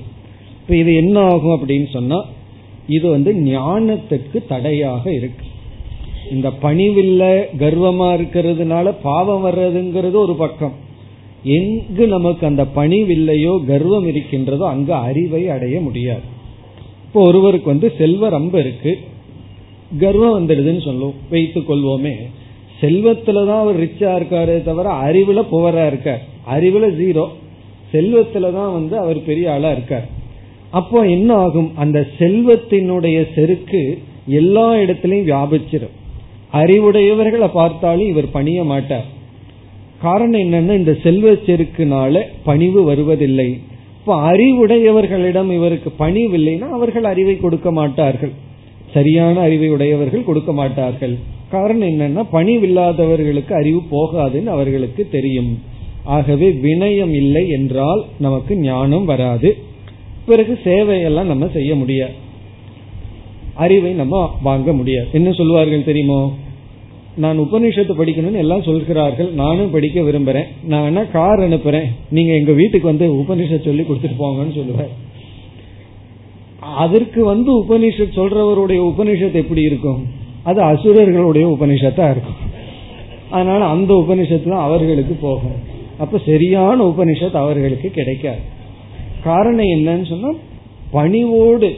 இப்ப 0.61 0.77
இது 0.77 0.95
என்ன 0.95 1.21
ஆகும் 1.21 1.61
அப்படின்னு 1.61 1.89
சொன்னா 1.93 2.25
இது 2.87 3.07
வந்து 3.11 3.33
ஞானத்துக்கு 3.33 4.39
தடையாக 4.49 5.13
இருக்கு. 5.13 5.47
இந்த 6.31 6.49
பணிவில்லை 6.63 7.33
கர்வமா 7.59 8.09
இருக்கிறதுனால 8.19 8.95
பாவம் 9.03 9.45
வர்றதுங்கிறது 9.47 10.13
ஒரு 10.13 10.35
பக்கம். 10.35 10.75
எங்கு 11.43 12.07
நமக்கு 12.07 12.47
அந்த 12.47 12.67
பணிவில்லையோ 12.77 13.67
கர்வம் 13.67 14.07
இருக்கின்றதோ 14.07 14.67
அங்கு 14.67 14.93
அறிவை 14.93 15.49
அடைய 15.49 15.81
முடியாது. 15.81 16.21
இப்போ 17.05 17.23
ஒருவருக்கு 17.23 17.67
வந்து 17.67 17.93
செல்வ 17.99 18.29
ரொம்ப 18.29 18.59
இருக்கு. 18.59 18.99
கர்வம் 19.99 20.49
வந்துடுதுன்னு 20.49 20.85
சொல்லுவோம். 20.85 21.15
வைத்துக் 21.31 21.71
கொள்வோமே. 21.71 22.15
செல்வத்துலதான் 22.81 23.59
அவர் 23.59 23.81
ரிச்சா 23.81 24.17
இருக்காரே 24.17 24.63
தவிர 24.63 24.91
அறிவுல 24.93 25.45
புவரா 25.53 25.87
இருக்கார். 25.87 26.25
அறிவுல 26.51 26.91
ஜீரோ 26.91 27.29
செல்வத்துலதான் 27.93 28.73
வந்து 28.73 28.99
அவர் 28.99 29.25
பெரிய 29.25 29.53
ஆளா 29.53 29.71
இருக்கார். 29.71 30.09
அப்போ 30.71 31.03
என்ன 31.03 31.35
ஆகும்? 31.35 31.77
அந்த 31.77 32.07
செல்வத்தினுடைய 32.19 33.27
செருக்கு 33.35 33.99
எல்லா 34.27 34.75
இடத்திலையும் 34.75 35.27
வியாபிச்சிடும் 35.27 35.97
அறிவுடையவர்களை 36.53 37.49
பார்த்தாலும் 37.53 38.09
இவர் 38.09 38.31
பணிய 38.31 38.65
மாட்டார். 38.65 39.17
காரணம் 40.01 40.41
என்னன்னா 40.41 40.77
இந்த 40.77 40.97
செல்வ 41.03 41.33
செருக்குனால 41.33 42.21
பணிவு 42.45 42.83
வருவதில்லை. 42.83 43.59
இப்ப 43.99 44.33
அறிவுடையவர்களிடம் 44.33 45.53
இவருக்கு 45.53 45.91
பணிவு 45.91 46.39
இல்லைன்னா 46.39 46.69
அவர்கள் 46.69 47.05
அறிவை 47.05 47.37
கொடுக்க 47.37 47.73
மாட்டார்கள். 47.73 48.31
சரியான 48.95 49.41
அறிவை 49.41 49.69
உடையவர்கள் 49.69 50.25
கொடுக்க 50.25 50.53
மாட்டார்கள். 50.53 51.17
காரணம் 51.51 51.89
என்னன்னா 51.89 52.27
பணிவில்லாதவர்களுக்கு 52.33 53.53
அறிவு 53.53 53.83
போகாதுன்னு 53.91 54.47
அவர்களுக்கு 54.47 55.09
தெரியும். 55.11 55.63
ஆகவே 56.05 56.51
வினயம் 56.51 57.11
இல்லை 57.11 57.49
என்றால் 57.49 58.05
நமக்கு 58.19 58.57
ஞானம் 58.57 59.05
வராது. 59.05 59.57
பிறகு 60.27 60.59
சேவையெல்லாம் 60.65 61.25
நம்ம 61.25 61.49
செய்ய 61.49 61.75
முடியாது. 61.75 62.13
அறிவை 63.55 63.93
நம்ம 63.93 64.39
வாங்க 64.43 64.73
முடியாது. 64.73 65.09
என்ன 65.13 65.33
சொல்வார்கள் 65.33 65.85
தெரியுமோ? 65.85 66.35
நான் 67.19 67.39
உபநிஷத்து 67.39 67.93
படிக்கணும்னு 67.99 68.43
எல்லாம் 68.45 68.63
சொல்கிறார்கள். 68.63 69.31
நானும் 69.33 69.71
படிக்க 69.71 70.01
விரும்புறேன். 70.01 70.49
நான் 70.65 70.85
வேணா 70.85 71.11
கார் 71.11 71.39
அனுப்புறேன். 71.39 71.87
நீங்க 72.11 72.33
எங்க 72.33 72.53
வீட்டுக்கு 72.53 72.89
வந்து 72.89 73.07
உபநிஷத் 73.13 73.65
சொல்லி 73.65 73.83
கொடுத்துட்டு 73.83 74.23
போங்கன்னு 74.23 74.57
சொல்லுவேன் 74.59 74.95
அதற்கு 76.61 77.25
வந்து 77.25 77.51
உபனிஷத் 77.63 78.17
சொல்றவருடைய 78.17 78.81
உபனிஷத் 78.91 79.33
எப்படி 79.33 79.63
இருக்கும்? 79.63 80.07
அது 80.43 80.61
அசுரர்களுடைய 80.63 81.47
உபனிஷத்தா 81.49 82.11
இருக்கும். 82.11 82.39
அதனால 83.31 83.65
அந்த 83.65 84.05
உபனிஷத்து 84.09 84.49
தான் 84.49 84.67
அவர்களுக்கு 84.69 85.15
போகும். 85.15 85.57
அப்ப 85.99 86.21
சரியான 86.27 86.85
உபனிஷத் 86.85 87.41
அவர்களுக்கு 87.45 87.91
கிடைக்காது. 87.91 88.39
காரணம் 89.25 89.73
என்னன்னு 89.77 90.09
சொன்னா 90.09 90.31
பணிவோடு 90.91 91.71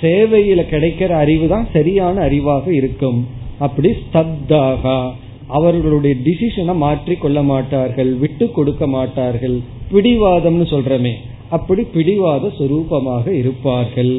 சேவையில 0.00 0.60
கிடைக்கிற 0.70 1.08
அறிவு 1.08 1.48
தான் 1.48 1.68
சரியான 1.72 2.26
அறிவாக 2.28 2.68
இருக்கும். 2.68 3.26
அப்படி 3.64 3.90
ஸ்தப்தாக. 4.02 4.84
அவர்களுடைய 5.58 6.14
டிசிஷனை 6.24 6.74
மாற்றி 6.84 7.14
கொள்ள 7.16 7.38
மாட்டார்கள் 7.50 8.10
விட்டு 8.22 8.46
கொடுக்க 8.56 8.86
மாட்டார்கள். 8.96 9.56
பிடிவாதம்னு 9.92 10.66
சொல்றமே. 10.74 11.14
அப்படி 11.56 11.82
பிடிவாத 11.94 12.50
சுரூபமாக 12.58 13.26
இருப்பார்கள். 13.40 14.14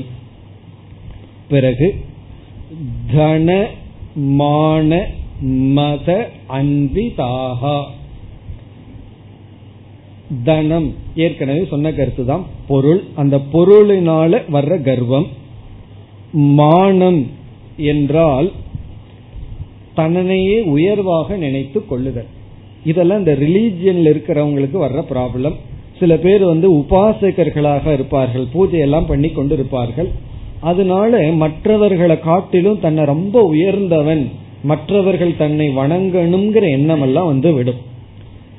பிறகு 1.52 1.88
தன 3.14 3.50
மான 4.40 4.92
மத 5.78 6.08
அன்பிதாகா 6.58 7.78
தனம் 10.48 10.88
ஏற்கனவே 11.26 11.62
சொன்ன 11.74 11.92
கருத்து 11.92 12.24
தான் 12.26 12.44
பொருள் 12.68 13.00
அந்த 13.22 13.36
பொருளினால 13.54 14.42
வர்ற 14.56 14.74
கர்வம். 14.88 15.28
மானம் 16.60 17.22
என்றால் 17.92 18.50
தன்னையே 19.96 20.62
உயர்வாக 20.62 21.36
நினைத்து 21.36 21.86
கொள்ளுதல். 21.86 22.30
இதெல்லாம் 22.86 23.20
இந்த 23.20 23.32
ரிலீஜியன்ல 23.32 24.12
இருக்கிறவங்களுக்கு 24.14 24.78
வர்ற 24.86 25.04
ப்ராப்ளம் 25.14 25.56
சில 26.00 26.16
பேர் 26.18 26.44
வந்து 26.44 26.68
உபாசகர்களாக 26.74 27.94
இருப்பார்கள். 27.94 28.46
பூஜை 28.52 28.80
எல்லாம் 28.80 29.06
பண்ணி 29.06 29.30
கொண்டு 29.30 29.54
இருப்பார்கள் 29.54 30.10
அதனால 30.60 31.32
மற்றவர்களை 31.32 32.20
காட்டிலும் 32.20 32.80
தன்னை 32.80 33.06
ரொம்ப 33.06 33.42
உயர்ந்தவன் 33.42 34.30
மற்றவர்கள் 34.64 35.38
தன்னை 35.38 35.70
வணங்கணுங்கிற 35.70 36.70
எண்ணம் 36.72 37.02
எல்லாம் 37.02 37.26
வந்து 37.26 37.54
விடும். 37.54 37.82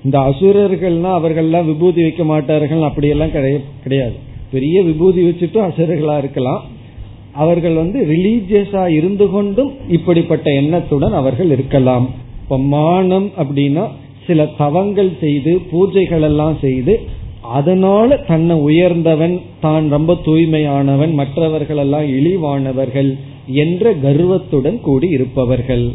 இந்த 0.04 0.18
அசுரர்கள்னா 0.18 1.10
அவர்கள்லாம் 1.18 1.66
விபூதி 1.66 2.02
வைக்க 2.02 2.24
மாட்டார்கள் 2.24 2.82
அப்படியெல்லாம் 2.82 3.34
கிடையாது. 3.82 4.14
பெரிய 4.52 4.82
விபூதி 4.82 5.22
வச்சுட்டும் 5.22 5.68
அசுரர்களா 5.70 6.18
இருக்கலாம். 6.18 6.62
அவர்கள் 7.34 7.74
வந்து 7.74 8.06
ரிலீஜியஸா 8.06 8.88
இருந்து 8.88 9.30
கொண்டும் 9.30 9.72
இப்படிப்பட்ட 9.88 10.52
எண்ணத்துடன் 10.52 11.12
அவர்கள் 11.12 11.50
இருக்கலாம். 11.50 12.08
இப்ப 12.42 12.58
மானம் 12.58 13.30
அப்படின்னா 13.38 13.88
சில 14.26 14.46
தவங்கள் 14.46 15.18
செய்து 15.20 15.60
பூஜைகள் 15.72 16.20
எல்லாம் 16.20 16.58
செய்து 16.60 17.00
அதனால 17.42 18.16
தன்னை 18.16 18.56
உயர்ந்தவன் 18.56 19.40
தான் 19.60 19.88
ரொம்ப 19.88 20.16
தூய்மையானவன் 20.24 21.12
மற்றவர்கள் 21.12 21.76
எல்லாம் 21.76 22.02
இழிவானவர்கள் 22.02 23.18
என்ற 23.46 23.94
கர்வத்துடன் 23.94 24.80
கூடி 24.80 25.08
இருப்பவர்கள். 25.08 25.92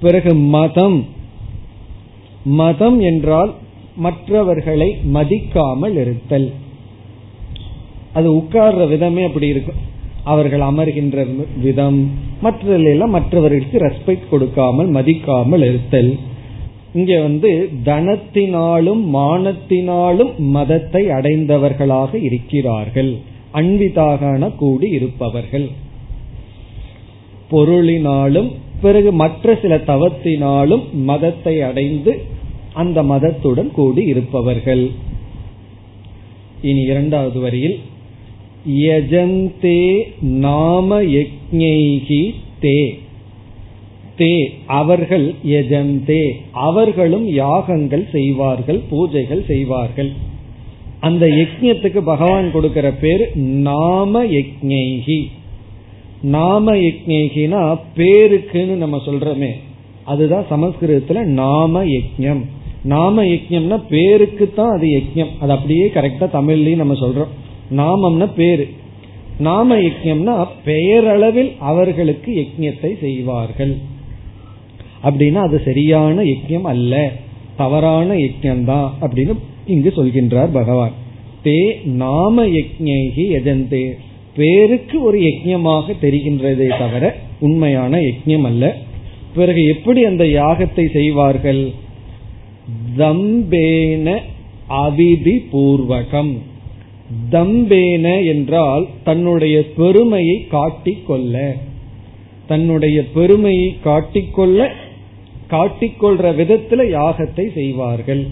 பிறகு 0.00 0.34
மதம். 0.34 1.04
மதம் 2.44 3.00
என்றால் 3.00 3.54
மற்றவர்களை 3.96 4.96
மதிக்காமல் 5.14 5.96
இருத்தல். 5.96 6.52
அது 8.12 8.36
உட்கார்ற 8.36 8.88
விதமே 8.88 9.24
அப்படி 9.24 9.46
இருக்கும். 9.46 9.92
அவர்கள் 10.24 10.60
அமர்கின்ற 10.60 11.26
விதம் 11.62 11.98
மற்றெல்லாம் 12.42 13.14
மற்றவர்களுக்கு 13.16 13.78
ரெஸ்பெக்ட் 13.78 14.30
கொடுக்காமல் 14.30 14.90
மதிக்காமல் 14.90 15.64
இருத்தல். 15.68 16.18
இங்க 16.92 17.20
வந்து 17.20 17.70
தனத்தினாலும் 17.84 19.02
மானத்தினாலும் 19.14 20.32
மதத்தை 20.36 21.02
அடைந்தவர்களாக 21.08 22.18
இருக்கிறார்கள். 22.18 23.12
அன்பிதாகன 23.54 24.56
கூடி 24.56 24.88
இருப்பவர்கள். 24.88 25.66
பொருளினாலும் 27.50 28.50
பிறகு 28.80 29.12
மற்ற 29.12 29.54
சில 29.62 29.74
தவத்தினாலும் 29.76 30.84
மதத்தை 30.92 31.60
அடைந்து 31.60 32.12
அந்த 32.72 33.02
மதத்துடன் 33.02 33.70
கூடி 33.70 34.02
இருப்பவர்கள். 34.04 34.90
இனி 36.62 36.82
இரண்டாவது 36.82 37.40
வரியில் 37.40 37.76
யஜந்தே 38.68 40.02
நாம 40.20 41.02
யஜ்ஞைகி 41.02 42.34
தே. 42.62 42.98
தே 44.18 44.44
அவர்கள் 44.66 45.34
யஜந்தே. 45.46 46.30
அவர்களும் 46.52 47.28
யாகங்கள் 47.28 48.08
செய்வார்கள் 48.12 48.80
பூஜைகள் 48.90 49.44
செய்வார்கள். 49.44 50.12
அந்த 51.00 51.26
யஜ்யத்துக்கு 51.26 51.98
பகவான் 51.98 52.52
கொடுக்கிற 52.52 52.90
பேர் 52.90 53.36
நாம 53.36 54.24
யஜ்ஞைகி 54.24 55.28
நாம 56.22 56.72
யஜ்ஞைகினா 56.74 57.78
பேருக்குன்னு 57.96 58.74
நம்ம 58.74 59.00
சொல்றோமே. 59.06 59.50
அதுதான் 60.04 60.44
சமஸ்கிருதத்துல 60.50 61.24
நாம 61.24 61.84
யஜ்யம் 61.84 62.42
நாம 62.84 63.24
யஜ்யம்னா 63.24 63.82
பேருக்கு 63.88 64.52
தான் 64.54 64.76
அது 64.76 64.86
யஜ்யம் 64.86 65.30
அது 65.40 65.52
அப்படியே 65.52 65.86
கரெக்டா 65.86 66.28
தமிழ்லயும் 66.32 66.76
நம்ம 66.76 66.92
சொல்றோம். 66.92 67.43
நாமம்னா 67.70 68.30
பேரு. 68.36 68.68
நாம 69.38 69.76
யஜ்யம்னா 69.76 70.46
பெயரளவில் 70.64 71.52
அவர்களுக்கு 71.58 72.30
யஜ்யத்தை 72.32 72.98
செய்வார்கள். 73.00 73.76
அப்படின்னா 75.04 75.34
அது 75.34 75.60
சரியான 75.64 76.22
யஜ்யம் 76.22 76.62
அல்ல. 76.62 77.12
தவறான 77.56 78.14
யஜ்யம் 78.14 78.64
தான் 78.64 78.94
அப்படின்னு 79.00 79.34
இங்கு 79.66 79.92
சொல்கின்றார் 79.96 80.52
பகவான். 80.52 80.92
தே 81.44 81.84
நாம 81.84 82.46
யஜ்ஞி 82.46 83.16
எஜந்தே 83.16 83.90
பேருக்கு 84.36 85.02
ஒரு 85.02 85.18
யஜ்யமாக 85.18 85.92
தெரிகின்றதே 86.02 86.78
தவிர 86.78 87.16
உண்மையான 87.40 87.98
யஜ்யம் 87.98 88.42
அல்ல. 88.42 88.76
பிறகு 89.34 89.64
எப்படி 89.64 90.04
அந்த 90.04 90.24
யாகத்தை 90.24 90.90
செய்வார்கள்? 90.90 91.70
தம்பேன 92.98 94.20
அவிதி 94.68 95.36
பூர்வகம் 95.52 96.38
தம்பேன 97.30 98.26
என்றால் 98.26 98.86
தன்னுடைய 99.04 99.66
பெருமையை 99.76 100.46
காட்டிக்கொள்ள. 100.50 101.52
தன்னுடைய 102.46 103.06
பெருமையை 103.06 103.76
காட்டிக்கொள்ள 103.84 104.68
காட்டிக்கொள்ற 105.50 106.24
விதத்துல 106.40 106.82
யாகத்தை 106.90 107.52
செய்வார்கள். 107.52 108.26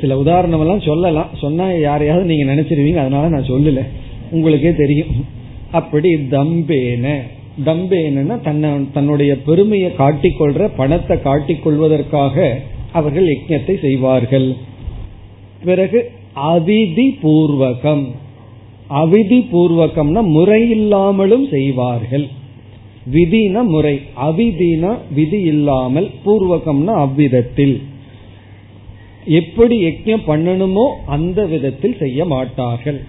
சில 0.00 0.18
உதாரணம் 0.18 0.60
எல்லாம் 0.60 0.80
சொல்லலாம். 0.80 1.28
சொன்னா 1.40 1.72
யாரையாவது 1.72 2.24
நீங்க 2.24 2.54
நினைச்சிருவீங்க 2.54 2.96
அதனால 2.96 3.28
நான் 3.28 3.50
சொல்லல. 3.50 3.82
உங்களுக்கே 4.30 4.74
தெரியும். 4.74 5.26
அப்படி 5.72 6.14
தம்பேன. 6.14 7.20
தம்பேனா 7.64 8.40
தன்னை 8.40 8.70
தன்னுடைய 8.92 9.38
பெருமையை 9.38 9.90
காட்டிக்கொள்ற 9.98 10.70
பணத்தை 10.76 11.16
காட்டிக்கொள்வதற்காக 11.16 12.54
அவர்கள் 12.92 13.36
யஜ்யத்தை 13.36 13.80
செய்வார்கள். 13.80 14.56
பிறகு 15.64 16.10
அவிதி 16.34 17.06
பூர்வகம் 17.22 18.06
அவிதி 18.90 19.38
பூர்வகம்னா 19.52 20.22
முறையில்லாமலும் 20.36 21.48
செய்வார்கள். 21.48 22.26
விதினா 23.12 23.62
முறை 23.64 24.00
அவிதினா 24.16 24.98
விதி 25.14 25.40
இல்லாமல் 25.40 26.10
பூர்வகம்னா 26.24 26.94
அவ்விதத்தில். 27.04 27.80
எப்படி 29.24 29.76
யஜ்யம் 29.84 30.26
பண்ணணுமோ 30.26 30.86
அந்த 31.06 31.46
விதத்தில் 31.46 31.96
செய்ய 31.96 32.24
மாட்டார்கள். 32.24 33.00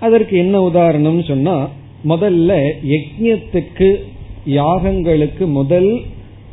அதற்கு 0.00 0.36
என்ன 0.36 0.62
உதாரணம் 0.62 1.22
சொன்னா 1.22 1.68
முதல்ல 2.08 2.74
யஜ்யத்துக்கு 2.94 4.00
யாகங்களுக்கு 4.46 5.46
முதல் 5.46 6.02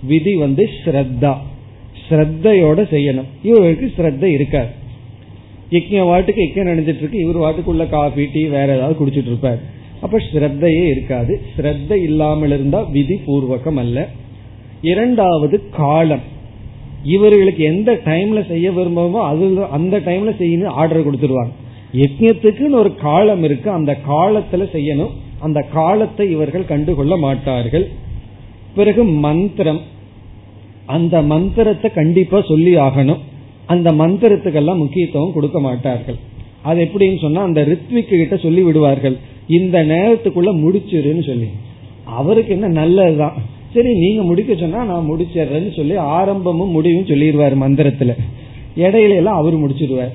விதி 0.02 0.36
வந்து 0.36 0.70
ஸ்ரத்தா. 0.80 1.34
ஸ்ரத்தையோட 2.10 2.80
செய்யணும். 2.96 3.30
இவருக்கு 3.44 3.92
ஸ்ரத்த 3.98 4.24
இருக்காது. 4.24 4.72
யஜ்ய 5.72 6.02
வாட்டுக்கு 6.10 6.42
யஜ்யம் 6.46 6.70
நினைச்சிட்டு 6.72 6.98
இருக்கு 6.98 7.20
இவர் 7.20 7.44
வாட்டுக்குள்ள 7.46 7.90
காஃபி 7.90 8.30
டீ 8.34 8.46
வேற 8.46 8.76
ஏதாவது 8.76 9.06
குடிச்சிட்டு 9.06 9.32
இருப்பார் 9.32 9.74
அப்ப 10.02 10.18
ஸ்ரத்தையே 10.18 10.84
இருக்காது. 10.86 11.42
ஸ்ரத்த 11.58 11.92
இல்லாமல் 11.92 12.50
இருந்தா 12.50 12.82
விதி 12.82 13.20
பூர்வகம் 13.28 13.78
அல்ல. 13.78 14.10
இரண்டாவது 14.82 15.70
காலம். 15.70 16.22
இவர்களுக்கு 17.04 17.64
எந்த 17.64 17.94
டைம்ல 17.94 18.48
செய்ய 18.48 18.72
விரும்பமோ 18.72 19.22
அது 19.22 19.66
அந்த 19.66 20.00
டைம்ல 20.00 20.32
செய்யணும் 20.40 20.66
ஆர்டர் 20.66 21.08
கொடுத்துருவாங்க. 21.08 21.54
யஜ்யத்துக்குன்னு 21.94 22.72
ஒரு 22.72 22.96
காலம் 22.96 23.44
இருக்கு. 23.44 23.70
அந்த 23.70 23.98
காலத்துல 24.10 24.64
செய்யணும். 24.74 25.12
அந்த 25.40 25.62
காலத்தை 25.62 26.32
இவர்கள் 26.32 26.66
கண்டுகொள்ள 26.66 27.18
மாட்டார்கள். 27.18 27.90
பிறகு 28.76 29.04
மந்திரம். 29.04 29.82
அந்த 30.86 31.22
மந்திரத்தை 31.22 31.92
கண்டிப்பா 31.92 32.42
சொல்லி 32.42 32.76
ஆகணும். 32.76 33.20
அந்த 33.66 33.92
மந்திரத்துக்கெல்லாம் 33.92 34.78
முக்கியத்துவம் 34.78 35.34
கொடுக்க 35.34 35.60
மாட்டார்கள். 35.60 36.16
அது 36.62 36.84
எப்படின்னு 36.84 37.22
சொன்னா 37.22 37.44
அந்த 37.44 37.62
ரித்விக்கு 37.62 38.18
கிட்ட 38.18 38.38
சொல்லி 38.38 38.62
விடுவார்கள் 38.62 39.18
இந்த 39.48 39.84
நேரத்துக்குள்ள 39.84 40.50
முடிச்சிருன்னு 40.64 41.26
சொல்லி. 41.26 41.48
அவருக்கு 42.06 42.54
என்ன 42.54 42.68
நல்லதுதான். 42.68 43.34
சரி 43.74 43.94
நீங்க 43.94 44.24
முடிக்க 44.24 44.56
சொன்னா 44.56 44.84
நான் 44.84 45.08
முடிச்சிடுறேன்னு 45.12 45.76
சொல்லி 45.76 45.96
ஆரம்பமும் 45.96 46.70
முடிவும் 46.70 47.06
சொல்லிடுவார் 47.06 47.56
மந்திரத்துல. 47.56 48.18
இடையில 48.78 49.16
எல்லாம் 49.16 49.38
அவர் 49.38 49.58
முடிச்சிடுவார். 49.58 50.12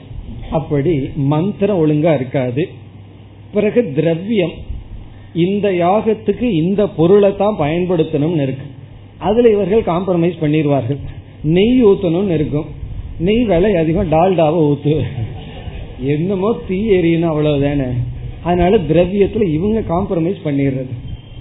அப்படி 0.51 0.99
மந்திரம் 1.17 1.87
ஒழுங்கா 1.87 2.15
இருக்காது. 2.15 2.69
பிறகு 3.53 3.93
திரவியம். 3.95 4.51
இந்த 5.35 5.71
யாகத்துக்கு 5.71 6.43
இந்த 6.43 6.89
பொருளை 6.89 7.37
தான் 7.37 7.57
பயன்படுத்தணும்னு 7.59 8.43
இருக்கு. 8.43 8.67
அதுல 9.19 9.51
இவர்கள் 9.51 9.83
காம்ப்ரமைஸ் 9.83 10.41
பண்ணிடுவார்கள். 10.41 10.99
நெய் 11.43 11.85
ஊத்தணும்னு 11.85 12.35
இருக்கும். 12.35 12.65
நெய் 13.21 13.45
விலை 13.45 13.75
அதிகம் 13.75 14.11
டால்டாவை 14.11 14.59
ஊத்து. 14.69 14.95
என்னமோ 16.15 16.51
தீ 16.69 16.91
எரியணும் 16.91 17.31
அவ்வளவுதானே. 17.33 17.89
அதனால 18.43 18.77
திரவியத்துல 18.77 19.47
இவங்க 19.53 19.81
காம்ப்ரமைஸ் 19.95 20.39
பண்ணிடுறது. 20.45 20.93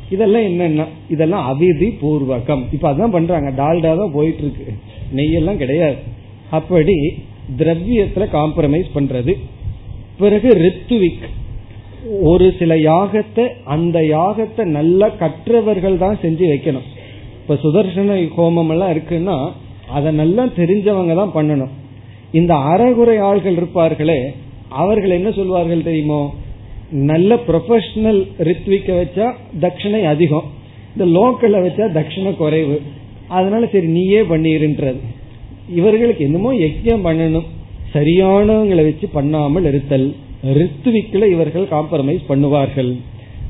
இதெல்லாம் 0.10 0.42
என்னன்னா 0.42 0.86
இதெல்லாம் 1.10 1.46
அவிதி 1.52 1.90
பூர்வகம். 2.02 2.64
இப்ப 2.72 2.86
அதான் 2.94 3.16
பண்றாங்க 3.18 3.50
டால்டா 3.50 3.92
தான் 3.98 4.14
போயிட்டு 4.14 4.44
இருக்கு 4.44 4.74
நெய்யெல்லாம் 5.16 5.56
கிடையாது. 5.56 5.98
அப்படி 6.50 6.98
திரவியத்துல 7.58 8.28
காம்ப்ரமைஸ் 8.38 8.90
பண்றது. 8.96 9.36
பிறகு 10.18 10.50
ரித்துவிக். 10.66 11.26
ஒரு 12.22 12.54
சில 12.60 12.76
யாகத்தை 12.76 13.46
அந்த 13.64 14.00
யாகத்தை 14.00 14.64
நல்லா 14.78 15.08
கற்றவர்கள் 15.22 15.98
தான் 15.98 16.20
செஞ்சு 16.22 16.46
வைக்கணும். 16.52 16.88
இப்ப 17.42 17.58
சுதர்சன 17.64 18.16
ஹோமம் 18.38 18.70
எல்லாம் 18.70 18.94
இருக்குன்னா 18.96 19.38
அதை 19.90 20.12
நல்லா 20.12 20.44
தெரிஞ்சவங்க 20.44 21.16
தான் 21.16 21.36
பண்ணணும். 21.36 21.74
இந்த 22.32 22.56
அறகுறை 22.56 23.18
ஆள்கள் 23.18 23.60
இருப்பார்களே 23.60 24.20
அவர்கள் 24.70 25.10
என்ன 25.10 25.32
சொல்வார்கள் 25.32 25.84
தெரியுமோ? 25.84 26.34
நல்ல 26.92 27.36
ப்ரொஃபஷனல் 27.48 28.22
ரித்விக்க 28.40 28.90
வச்சா 29.02 29.26
தட்சிணை 29.60 30.02
அதிகம். 30.04 30.48
இந்த 30.96 31.06
லோக்கல்ல 31.20 31.58
வச்சா 31.66 31.86
தட்சிணை 31.98 32.36
குறைவு. 32.36 32.82
அதனால 33.28 33.66
சரி 33.66 33.88
நீயே 33.88 34.22
பண்ணிருன்றது. 34.22 35.00
இவர்களுக்கு 35.76 36.24
என்னமோ 36.24 36.54
யஜ்யம் 36.54 37.06
பண்ணணும். 37.08 37.48
சரியானவங்களை 37.94 38.84
வச்சு 38.84 39.08
பண்ணாமல் 39.08 39.64
இருத்தல். 39.64 40.16
ரித்விக்ல 40.44 41.30
இவர்கள் 41.32 41.68
காம்ப்ரமைஸ் 41.72 42.24
பண்ணுவார்கள். 42.30 42.92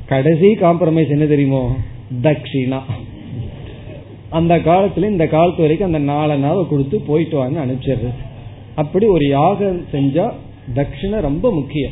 கடைசி 0.06 0.48
காம்ப்ரமைஸ் 0.48 1.10
என்ன 1.10 1.26
தெரியுமோ? 1.26 1.76
தட்சிணா. 2.22 2.80
அந்த 4.30 4.58
காலத்துல 4.58 5.10
இந்த 5.10 5.28
காலத்து 5.28 5.62
வரைக்கும் 5.62 5.94
அந்த 5.94 6.12
நாலு 6.12 6.38
நாவை 6.38 6.68
கொடுத்து 6.70 7.00
போயிட்டு 7.00 7.38
வாங்க 7.38 7.66
அனுப்பிச்சிடுறது. 7.66 8.14
அப்படி 8.76 9.06
ஒரு 9.06 9.28
யாகம் 9.28 9.86
செஞ்சா 9.92 10.32
தட்சிணை 10.76 11.20
ரொம்ப 11.22 11.52
முக்கியம். 11.52 11.92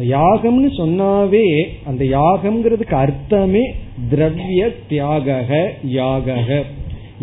யாகம்னு 0.00 0.68
சொன்னாவே 0.78 1.62
அந்த 1.84 2.04
யாகம்ங்கிறதுக்கு 2.04 2.94
அர்த்தமே 2.94 3.64
திரவிய 4.10 4.74
தியாக 4.88 5.66
யாக 5.82 6.36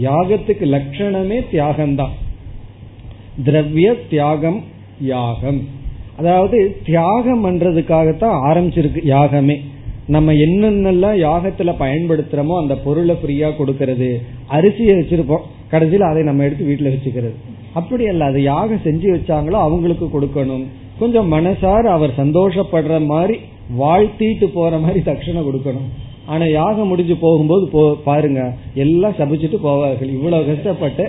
யாகத்துக்கு 0.01 0.65
லட்சணமே 0.75 1.39
தியாகம்தான். 1.51 2.15
திரவிய 3.43 4.07
தியாகம் 4.09 4.63
யாகம். 5.01 5.67
அதாவது 6.17 6.81
தியாகம் 6.85 7.45
பண்றதுக்காகத்தான் 7.45 8.39
ஆரம்பிச்சிருக்கு 8.49 9.05
யாகமே. 9.05 9.61
நம்ம 10.07 10.33
என்னென்னலாம் 10.33 11.17
யாகத்துல 11.27 11.73
பயன்படுத்துறோமோ 11.79 12.55
அந்த 12.61 12.75
பொருளை 12.75 13.15
ஃப்ரீயா 13.21 13.49
கொடுக்கறது 13.59 14.09
அரிசியை 14.49 14.93
வச்சிருப்போம். 14.99 15.45
கடைசியில் 15.69 16.01
அதை 16.01 16.23
நம்ம 16.23 16.43
எடுத்து 16.43 16.65
வீட்டுல 16.65 16.91
வச்சுக்கிறது. 16.93 17.35
அப்படி 17.73 18.07
அல்ல 18.07 18.25
அதை 18.25 18.43
யாகம் 18.43 18.85
செஞ்சு 18.85 19.07
வச்சாங்களோ 19.15 19.57
அவங்களுக்கு 19.65 20.05
கொடுக்கணும். 20.05 20.63
கொஞ்சம் 20.99 21.33
மனசார 21.33 21.83
அவர் 21.97 22.11
சந்தோஷப்படுற 22.17 23.05
மாதிரி 23.05 23.37
வாழ்த்திட்டு 23.77 24.47
போற 24.53 24.77
மாதிரி 24.77 24.99
தட்சணை 24.99 25.41
கொடுக்கணும். 25.45 25.87
ஆனா 26.25 26.45
யாகம் 26.45 26.87
முடிஞ்சு 26.87 27.15
போகும்போது 27.15 27.67
போ 27.67 27.95
பாருங்க 28.03 28.53
எல்லாம் 28.73 29.15
சபிச்சுட்டு 29.19 29.59
போவார்கள். 29.63 30.09
இவ்வளவு 30.09 30.45
கஷ்டப்பட்டு 30.45 31.05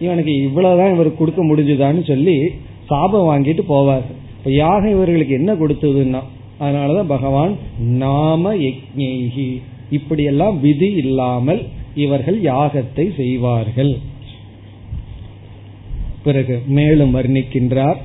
இவனுக்கு 0.00 0.34
இவ்வளவுதான் 0.42 0.92
இவருக்கு 0.92 1.18
கொடுக்க 1.18 1.42
முடிஞ்சுதான்னு 1.44 2.04
சொல்லி 2.06 2.50
சாபம் 2.86 3.28
வாங்கிட்டு 3.30 3.62
போவார்கள். 3.68 4.18
இப்ப 4.38 4.50
யாகம் 4.50 4.90
இவர்களுக்கு 4.90 5.34
என்ன 5.34 5.52
கொடுத்ததுன்னா 5.54 6.22
அதனாலதான் 6.60 7.02
பகவான் 7.02 7.56
நாம 7.78 8.54
யஜ்ஞி 8.54 9.60
இப்படியெல்லாம் 9.90 10.60
விதி 10.60 10.92
இல்லாமல் 10.92 11.66
இவர்கள் 11.94 12.42
யாகத்தை 12.42 13.16
செய்வார்கள். 13.16 13.98
பிறகு 16.24 16.62
மேலும் 16.66 17.14
வர்ணிக்கின்றார். 17.14 17.96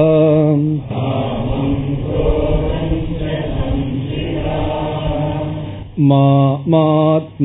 मात्मपरदेहेषु 6.10 7.42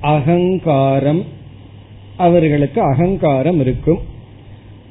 அகங்காரம். 0.00 1.24
அவர்களுக்கு 2.16 2.80
அகங்காரம் 2.80 3.60
இருக்கும். 3.60 3.98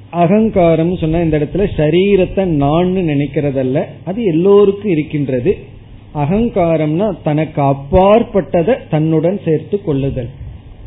அகங்காரம் 0.10 0.98
சொன்ன 0.98 1.22
இந்த 1.22 1.40
இடத்துல 1.40 1.68
சரீரத்தை 1.78 2.46
நான் 2.46 2.88
நினைக்கிறதல்ல. 2.88 3.84
அது 4.06 4.24
எல்லோருக்கும் 4.24 4.92
இருக்கின்றது. 4.92 5.58
அகங்காரம்னா 6.16 7.18
தனக்கு 7.24 7.62
அப்பாற்பட்டதை 7.62 8.76
தன்னுடன் 8.90 9.40
சேர்த்து 9.46 9.82
கொள்ளுதல். 9.82 10.30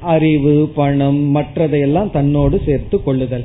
அறிவு 0.00 0.72
பணம் 0.74 1.34
மற்றதையெல்லாம் 1.34 2.10
தன்னோடு 2.10 2.60
சேர்த்து 2.66 3.02
கொள்ளுதல். 3.02 3.44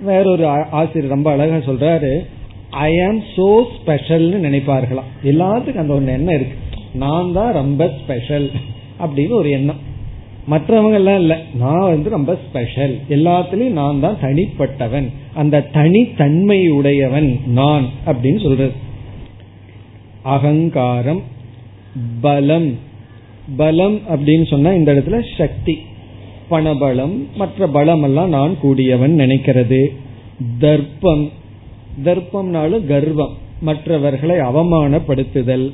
வேறொரு 0.00 0.46
ஆசிரியர் 0.46 1.10
ரொம்ப 1.10 1.30
அழகா 1.30 1.56
சொல்றாரு. 1.56 2.18
ஐ 2.70 3.02
ஆம் 3.02 3.20
சோ 3.20 3.64
ஸ்பெஷல்னு 3.76 4.44
நினைப்பார்களாம். 4.46 5.24
எல்லாத்துக்கும் 5.24 5.76
அந்த 5.76 5.94
ஒரு 5.94 6.06
எண்ணம் 6.06 6.34
இருக்கு. 6.34 6.58
நான் 6.94 7.32
தான் 7.32 7.52
ரொம்ப 7.52 7.90
ஸ்பெஷல் 8.02 8.50
அப்படின்னு 9.00 9.30
ஒரு 9.30 9.50
எண்ணம். 9.50 9.88
மற்றவங்க 10.50 10.92
எல்லாம் 10.92 11.18
இல்ல. 11.18 11.38
நான் 11.54 11.80
வந்து 11.80 12.10
ரொம்ப 12.10 12.38
ஸ்பெஷல் 12.48 12.98
எல்லாத்துலயும் 13.08 13.70
நான் 13.70 14.00
தான் 14.00 14.16
தனிப்பட்டவன். 14.22 15.08
அந்த 15.34 15.60
தனித்தன்மை 15.60 16.68
உடையவன் 16.68 17.40
நான் 17.46 17.84
அப்படின்னு 18.06 18.42
சொல்றது. 18.42 18.72
அகங்காரம் 20.22 21.22
பலம். 22.20 22.78
பலம் 23.56 24.00
அப்படின்னு 24.08 24.46
சொன்னா 24.46 24.72
இந்த 24.72 24.92
இடத்துல 24.92 25.22
சக்தி. 25.38 25.78
பணபலம் 26.50 27.26
மற்ற 27.34 27.66
பலம் 27.66 28.02
எல்லாம் 28.02 28.28
நான் 28.28 28.58
கூடியவன் 28.58 29.18
நினைக்கிறது. 29.18 29.86
தர்ப்பம் 30.58 31.30
தர்ப்பம்னாலும் 32.04 32.86
கர்வம். 32.86 33.34
மற்றவர்களை 33.60 34.36
அவமானப்படுத்துதல். 34.36 35.72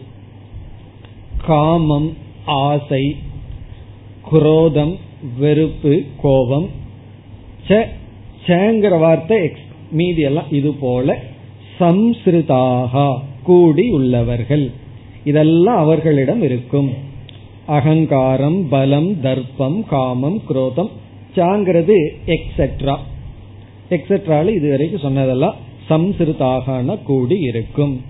காமம் 1.47 2.17
ஆசை 2.45 3.17
குரோதம் 4.31 4.97
வெறுப்பு 5.39 6.03
கோபம். 6.23 6.69
சேங்கிற 8.47 8.99
வார்த்தை 8.99 9.51
மீதி 9.91 10.23
எல்லாம் 10.23 10.51
இது 10.51 10.73
போல 10.73 11.19
சம்ஸ்ருதாக 11.79 13.19
கூடி 13.43 13.89
உள்ளவர்கள். 13.91 14.71
இதெல்லாம் 15.25 15.77
அவர்களிடம் 15.77 16.43
இருக்கும். 16.43 16.91
அகங்காரம் 17.67 18.69
பலம் 18.69 19.21
தர்ப்பம் 19.21 19.87
காமம் 19.87 20.45
குரோதம். 20.45 20.91
சாங்கிறது 21.35 21.97
எக்ஸெட்ரா 22.27 22.97
எக்ஸெட்ரால 23.91 24.55
இதுவரைக்கும் 24.55 25.01
சொன்னதெல்லாம் 25.01 25.57
சம்சிருதாக 25.89 27.03
கூடி 27.03 27.39
இருக்கும். 27.41 28.01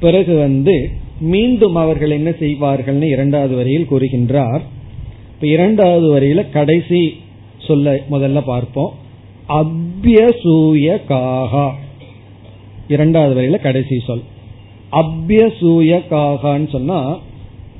பிறகு 0.00 0.38
வந்து 0.38 0.90
மீண்டும் 1.20 1.74
அவர்கள் 1.74 2.10
என்ன 2.10 2.30
செய்வார்கள்னு 2.30 3.02
இரண்டாவது 3.02 3.56
வரியில் 3.56 3.90
கூறுகின்றார். 3.90 4.60
இப்ப 5.34 5.46
இரண்டாவது 5.46 6.20
வரியில 6.20 6.50
கடைசி 6.50 7.16
சொல்ல 7.66 8.00
முதல்ல 8.10 8.40
பார்ப்போம். 8.40 8.94
அபியசூய 9.48 11.00
காகா 11.08 11.70
இரண்டாவது 12.88 13.34
வரையில 13.34 13.60
கடைசி 13.60 13.98
சொல். 14.06 14.22
அபியசூய 14.92 16.00
காகான்னு 16.10 16.68
சொன்னா 16.68 17.18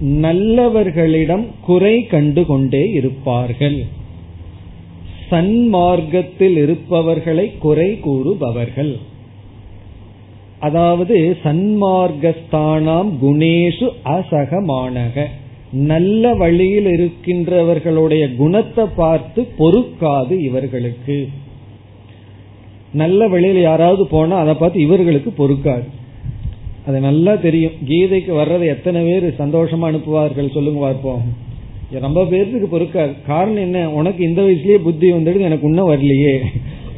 நல்லவர்களிடம் 0.05 1.47
குறை 1.61 2.07
கண்டு 2.07 2.47
கொண்டே 2.47 2.91
இருப்பார்கள். 2.91 3.87
சன்மார்க்கத்தில் 5.31 6.57
இருப்பவர்களை 6.57 7.53
குறை 7.59 7.99
கூறுபவர்கள். 8.01 8.99
அதாவது 10.59 11.37
சன்மார்க்கஸ்தானாம் 11.45 13.11
குணேஷு 13.23 13.89
அசகமானக. 14.05 15.27
நல்ல 15.73 16.35
வழியில் 16.35 16.87
இருக்கின்றவர்களுடைய 16.87 18.37
குணத்தை 18.37 18.85
பார்த்து 18.97 19.47
பொறுக்காது 19.59 20.31
இவர்களுக்கு. 20.31 21.29
நல்ல 22.93 23.29
வழியில் 23.29 23.61
யாராவது 23.61 24.07
போனா 24.07 24.39
அதை 24.39 24.55
பார்த்து 24.55 24.81
இவர்களுக்கு 24.81 25.33
பொறுக்காது. 25.39 25.87
அது 26.87 27.01
நல்லா 27.01 27.35
தெரியும். 27.35 27.77
கீதைக்கு 27.89 28.33
வர்றது 28.41 28.67
எத்தனை 28.67 29.01
பேர் 29.03 29.27
சந்தோஷமா 29.39 29.89
அனுப்புவார்கள் 29.91 30.55
சொல்லுங்க 30.55 30.81
பார்ப்போம். 30.81 31.49
ரொம்ப 31.99 32.23
பேர்த்துக்கு 32.23 32.67
பொறுக்காது. 32.73 33.13
காரணம் 33.27 33.57
என்ன? 33.57 33.91
உனக்கு 33.91 34.25
இந்த 34.25 34.43
வயசுலயே 34.43 34.75
புத்தி 34.75 35.13
வந்துடுது 35.13 35.41
எனக்கு 35.41 35.67
இன்னும் 35.69 35.91
வரலையே. 35.91 36.39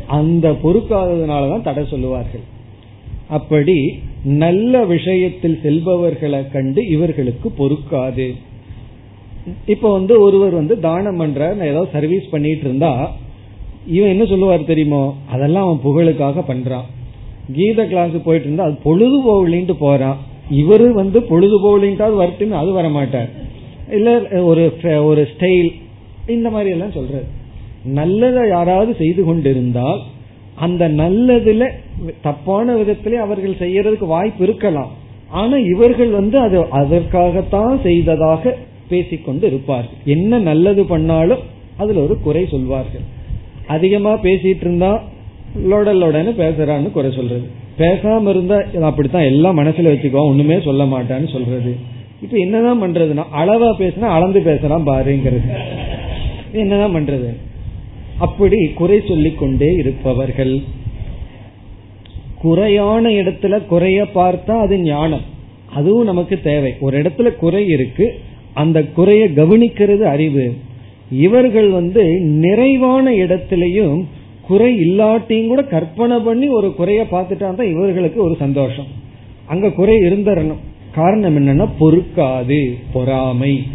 அந்த 0.07 0.51
பொறுக்காததுனாலதான் 0.51 1.63
தடை 1.63 1.85
சொல்லுவார்கள். 1.85 2.41
அப்படி 3.29 3.99
நல்ல 4.25 4.85
விஷயத்தில் 4.85 5.61
செல்பவர்களை 5.65 6.51
கண்டு 6.51 6.87
இவர்களுக்கு 6.89 7.53
பொறுக்காது. 7.59 8.35
இப்ப 9.67 9.93
வந்து 9.93 10.21
ஒருவர் 10.21 10.53
வந்து 10.53 10.79
தானம் 10.79 11.17
பண்ற 11.17 11.57
ஏதோ 11.61 11.89
சர்வீஸ் 11.93 12.29
பண்ணிட்டு 12.31 12.65
இருந்தா 12.65 13.11
இவன் 13.87 14.09
என்ன 14.09 14.25
சொல்லுவார் 14.25 14.65
தெரியுமோ? 14.65 15.17
அதெல்லாம் 15.31 15.65
அவன் 15.65 15.85
புகழுக்காக 15.85 16.45
பண்றான். 16.49 16.89
கீத 17.53 17.87
கிளாஸ் 17.87 18.11
போயிட்டு 18.25 18.47
இருந்தா 18.47 18.65
அது 18.65 18.79
பொழுது 18.83 19.17
போகலின்ட்டு 19.21 19.75
போறான். 19.79 20.19
இவரு 20.53 20.91
வந்து 20.91 21.23
பொழுது 21.23 21.57
போகலின்ட்டாவது 21.65 22.17
வரட்டுன்னு 22.23 22.51
அது 22.51 22.71
வர 22.71 22.89
மாட்டார் 22.89 23.51
இல்ல 23.93 24.11
ஒரு 24.51 24.65
ஒரு 25.05 25.23
ஸ்டைல் 25.33 25.71
இந்த 26.27 26.51
மாதிரி 26.51 26.71
எல்லாம் 26.71 26.97
சொல்றது 26.99 27.27
நல்லதை 27.85 28.43
யாராவது 28.49 28.95
செய்து 28.95 29.25
கொண்டிருந்தால் 29.25 30.01
அந்த 30.55 30.89
நல்லதுல 30.89 31.69
தப்பான 32.23 32.75
விதத்திலே 32.77 33.17
அவர்கள் 33.27 33.61
செய்யறதுக்கு 33.63 34.07
வாய்ப்பு 34.07 34.43
இருக்கலாம். 34.45 34.91
ஆனா 35.31 35.57
இவர்கள் 35.57 36.11
வந்து 36.11 36.37
அது 36.39 36.59
அதற்காகத்தான் 36.71 37.81
செய்ததாக 37.83 38.57
பேசிக்கொண்டு 38.89 39.47
இருப்பார்கள். 39.47 39.99
என்ன 40.05 40.39
நல்லது 40.39 40.85
பண்ணாலும் 40.85 41.43
அதுல 41.77 42.03
ஒரு 42.03 42.17
குறை 42.19 42.47
சொல்வார்கள். 42.47 43.05
அதிகமா 43.67 44.13
பேசிட்டு 44.13 44.65
இருந்தா 44.67 44.93
லோடலோடன்னு 45.71 46.33
பேசுறான்னு 46.43 46.91
குறை 46.91 47.11
சொல்றது. 47.13 47.47
பேசாம 47.79 48.29
இருந்தா 48.29 48.57
அப்படித்தான் 48.83 49.31
எல்லாம் 49.33 49.59
மனசுல 49.59 49.93
வச்சுக்கோ 49.93 50.23
ஒண்ணுமே 50.31 50.61
சொல்ல 50.61 50.85
மாட்டான்னு 50.85 51.31
சொல்றது. 51.33 51.73
இப்ப 52.23 52.37
என்னதான் 52.37 52.83
பண்றதுன்னா 52.83 53.23
அளவா 53.41 53.71
பேசினா 53.79 54.01
அளந்து 54.01 54.41
பேசலாம் 54.41 54.87
பாருங்கிறது. 54.87 55.51
என்னதான் 56.53 56.95
பண்றது? 56.95 57.35
அப்படி 58.19 58.69
குறை 58.69 59.01
சொல்லிக் 59.09 59.39
கொண்டே 59.39 59.73
இருப்பவர்கள். 59.73 60.61
குறையான 62.45 63.09
இடத்துல 63.09 63.67
குறைய 63.67 64.07
பார்த்தா 64.15 64.51
அது 64.51 64.79
ஞானம். 64.79 65.21
அதுவும் 65.75 66.05
நமக்கு 66.05 66.41
தேவை. 66.41 66.75
ஒரு 66.81 67.03
இடத்துல 67.03 67.37
குறை 67.37 67.67
இருக்கு 67.67 68.21
அந்த 68.55 68.85
குறைய 68.85 69.25
கவனிக்கிறது 69.25 70.01
அறிவு. 70.01 70.55
இவர்கள் 71.11 71.69
வந்து 71.69 72.05
நிறைவான 72.21 73.11
இடத்திலையும் 73.11 74.05
குறை 74.47 74.77
இல்லாட்டியும் 74.77 75.47
கூட 75.47 75.63
கற்பனை 75.63 76.19
பண்ணி 76.19 76.49
ஒரு 76.49 76.75
குறைய 76.75 77.03
பார்த்துட்டா 77.03 77.55
தான் 77.55 77.71
இவர்களுக்கு 77.71 78.23
ஒரு 78.23 78.37
சந்தோஷம். 78.39 78.87
அங்க 79.47 79.71
குறை 79.71 79.97
இருந்தரணும் 79.97 80.71
காரணம் 80.95 81.37
என்னன்னா 81.37 81.69
பொறுக்காது 81.81 82.77
பொறாமை. 82.93 83.67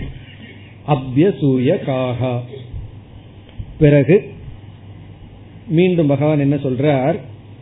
அபியசூய 0.87 1.77
காகா 1.85 2.39
பிறகு 3.79 4.33
மீண்டும் 5.67 6.07
பகவான் 6.07 6.39
என்ன 6.39 6.55
சொல்றார்? 6.55 7.15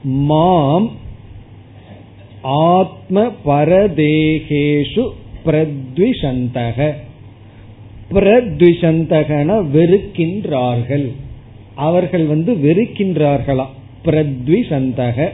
மாம் 0.03 0.91
ஆத்ம 2.41 3.31
பரதேகேஷு 3.45 5.09
பிரத்விஷந்தக. 5.45 6.93
பிரத்விஷந்தகன 8.11 9.65
வெறுக்கின்றார்கள். 9.73 11.11
அவர்கள் 11.75 12.25
வந்து 12.25 12.53
வெறுக்கின்றார்களா? 12.53 13.65
பிரத்விஷந்தக. 14.05 15.29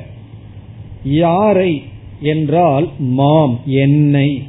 யாரை? 1.04 1.84
என்றால் 2.22 2.90
மாம் 3.00 3.60
என்னை. 3.66 4.42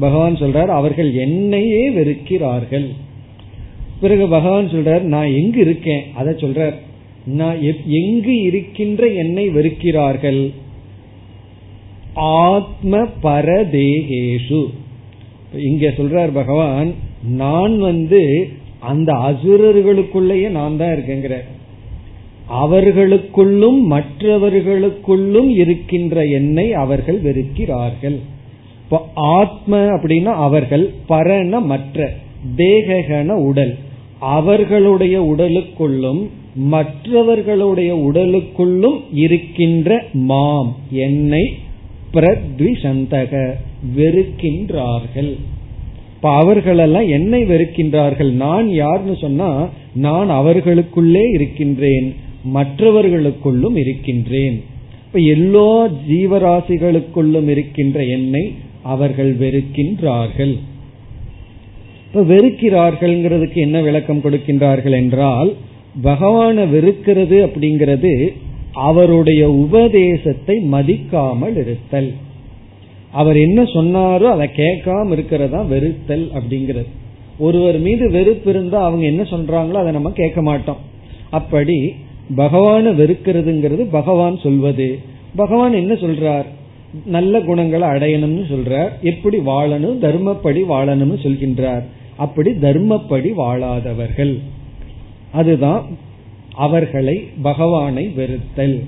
பகவான் 0.00 0.34
சொல்றார் 0.34 0.66
அவர்கள் 0.66 1.14
என்னையே 1.14 1.90
வெறுக்கிறார்கள். 1.90 2.88
பிறகு 4.00 4.28
பகவான் 4.28 4.68
சொல்றார் 4.68 5.00
நான் 5.00 5.26
எங்கு 5.26 5.60
இருக்கேன்? 5.60 6.04
அதை 6.14 6.34
சொல்றார் 6.34 6.74
நான் 7.24 7.56
எங்கு 7.86 8.42
இருக்கின்ற 8.42 9.06
என்னை 9.06 9.48
வெறுக்கிறார்கள்? 9.48 10.52
ஆத்ம 12.14 13.06
பரதேகேஷு. 13.22 14.66
இங்க 15.58 15.88
சொல்றார் 15.88 16.30
பகவான் 16.34 16.94
நான் 17.28 17.78
வந்து 17.78 18.48
அந்த 18.80 19.12
அசுரர்களுக்குள்ளேயே 19.12 20.48
நான் 20.48 20.76
தான் 20.76 20.88
இருக்கேங்கிற 20.88 21.44
அவர்களுக்குள்ளும் 22.48 23.92
மற்றவர்களுக்குள்ளும் 23.92 25.48
இருக்கின்ற 25.48 26.24
என்னை 26.24 26.72
அவர்கள் 26.72 27.22
வெறுக்கிறார்கள். 27.22 28.18
இப்போ 28.84 29.08
ஆத்ம 29.14 29.76
அப்படின்னா 29.78 30.24
அவர்கள் 30.24 30.92
பரண 31.06 31.60
மற்ற 31.60 32.12
தேகன 32.56 33.28
உடல். 33.28 33.76
அவர்களுடைய 34.20 35.22
உடலுக்குள்ளும் 35.22 36.28
மற்றவர்களுடைய 36.54 37.94
உடலுக்குள்ளும் 37.94 39.00
இருக்கின்ற 39.14 40.04
மாம் 40.12 40.76
என்னை 40.90 41.54
பிரத்விசந்தக 42.14 43.52
வெறுக்கின்றார்கள். 43.96 45.36
இப்ப 46.14 46.34
அவர்களெல்லாம் 46.34 47.08
என்னை 47.08 47.44
வெறுக்கின்றார்கள். 47.44 48.30
நான் 48.30 48.68
யார்னு 48.68 49.20
சொன்னா 49.20 49.68
நான் 49.94 50.30
அவர்களுக்குள்ளே 50.30 51.22
இருக்கின்றேன். 51.32 52.14
மற்றவர்களுக்குள்ளும் 52.56 53.76
இருக்கின்றேன். 53.76 54.62
இப்ப 55.06 55.18
எல்லா 55.18 55.88
ஜீவராசிகளுக்குள்ளும் 56.08 57.48
இருக்கின்ற 57.48 58.04
என்னை 58.04 58.52
அவர்கள் 58.82 59.32
வெறுக்கின்றார்கள். 59.36 60.54
இப்ப 62.06 62.22
வெறுக்கிறார்கள்ங்கிறதுக்கு 62.22 63.54
என்ன 63.54 63.80
விளக்கம் 63.80 64.24
கொடுக்கின்றார்கள் 64.24 64.92
என்றால் 64.92 65.54
பகவான 66.02 66.64
வெறுக்கிறது 66.64 67.36
அப்படிங்கிறது 67.46 68.32
அவருடைய 68.72 69.50
உபதேசத்தை 69.50 70.56
மதிக்காமல் 70.72 71.56
இருத்தல். 71.56 72.12
அவர் 73.10 73.36
என்ன 73.36 73.62
சொன்னாரோ 73.62 74.22
அதை 74.22 74.48
கேட்காம 74.56 75.12
இருக்கிறதா 75.12 75.60
வெறுத்தல் 75.62 76.26
அப்படிங்கிறது. 76.34 76.86
ஒருவர் 77.38 77.78
மீது 77.78 78.10
வெறுப்பு 78.10 78.50
இருந்தா 78.50 78.84
அவங்க 78.84 79.04
என்ன 79.06 79.22
சொல்றாங்களோ 79.22 79.78
அதை 79.82 79.92
நம்ம 79.92 80.10
கேட்க 80.10 80.42
மாட்டோம். 80.42 80.80
அப்படி 81.30 81.94
பகவான 82.36 82.90
வெறுக்கிறதுங்கிறது 82.90 83.86
பகவான் 83.90 84.38
சொல்வது. 84.38 84.98
பகவான் 85.36 85.72
என்ன 85.72 85.94
சொல்றார்? 85.94 86.44
நல்ல 87.04 87.40
குணங்களை 87.40 87.88
அடையணும்னு 87.88 88.44
சொல்றார். 88.52 88.88
எப்படி 89.02 89.38
வாழணும்? 89.38 89.98
தர்மப்படி 90.00 90.60
வாழணும்னு 90.68 91.18
சொல்கின்றார். 91.22 91.82
அப்படி 92.16 92.50
தர்மப்படி 92.50 93.32
வாழாதவர்கள். 93.36 94.38
அதுதான் 95.32 95.84
அவர்களை 96.54 97.24
பகவானை 97.42 98.12
வெறுத்தல். 98.16 98.82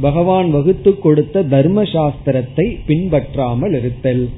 பகவான் 0.00 0.50
வகுத்து 0.50 0.98
கொடுத்த 0.98 1.42
தர்ம 1.42 1.82
சாஸ்திரத்தை 1.82 2.78
பின்பற்றாமல் 2.86 3.72
இருத்தல். 3.72 4.28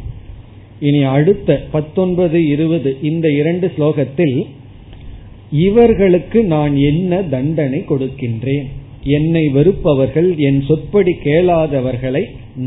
இனி 0.80 1.02
அடுத்த 1.02 1.62
பத்தொன்பது 1.70 2.46
இருபது 2.46 2.96
இந்த 3.02 3.28
இரண்டு 3.30 3.72
ஸ்லோகத்தில் 3.78 4.46
இவர்களுக்கு 5.59 6.39
நான் 6.45 6.73
என்ன 6.81 7.21
தண்டனை 7.29 7.79
கொடுக்கின்றேன் 7.87 8.67
என்னை 9.09 9.43
வெறுப்பவர்கள் 9.49 10.29
என் 10.39 10.61
சொற்படி 10.61 11.13
கேளாதவர்களை 11.23 12.23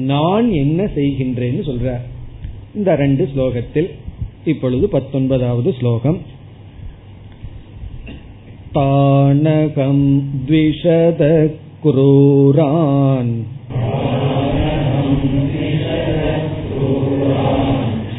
நான் 0.09 0.49
என்ன 0.55 0.87
செய்கின்றேன்னு 0.95 1.65
சொல்றார் 1.67 2.05
இந்த 2.75 2.93
ரெண்டு 2.97 3.25
ஸ்லோகத்தில் 3.33 3.91
இப்பொழுது 4.45 4.87
பத்தொன்பதாவது 4.89 5.73
ஸ்லோகம் 5.73 6.21
तानकं 8.75 9.99
द्विशतक्रूरान् 10.47 11.45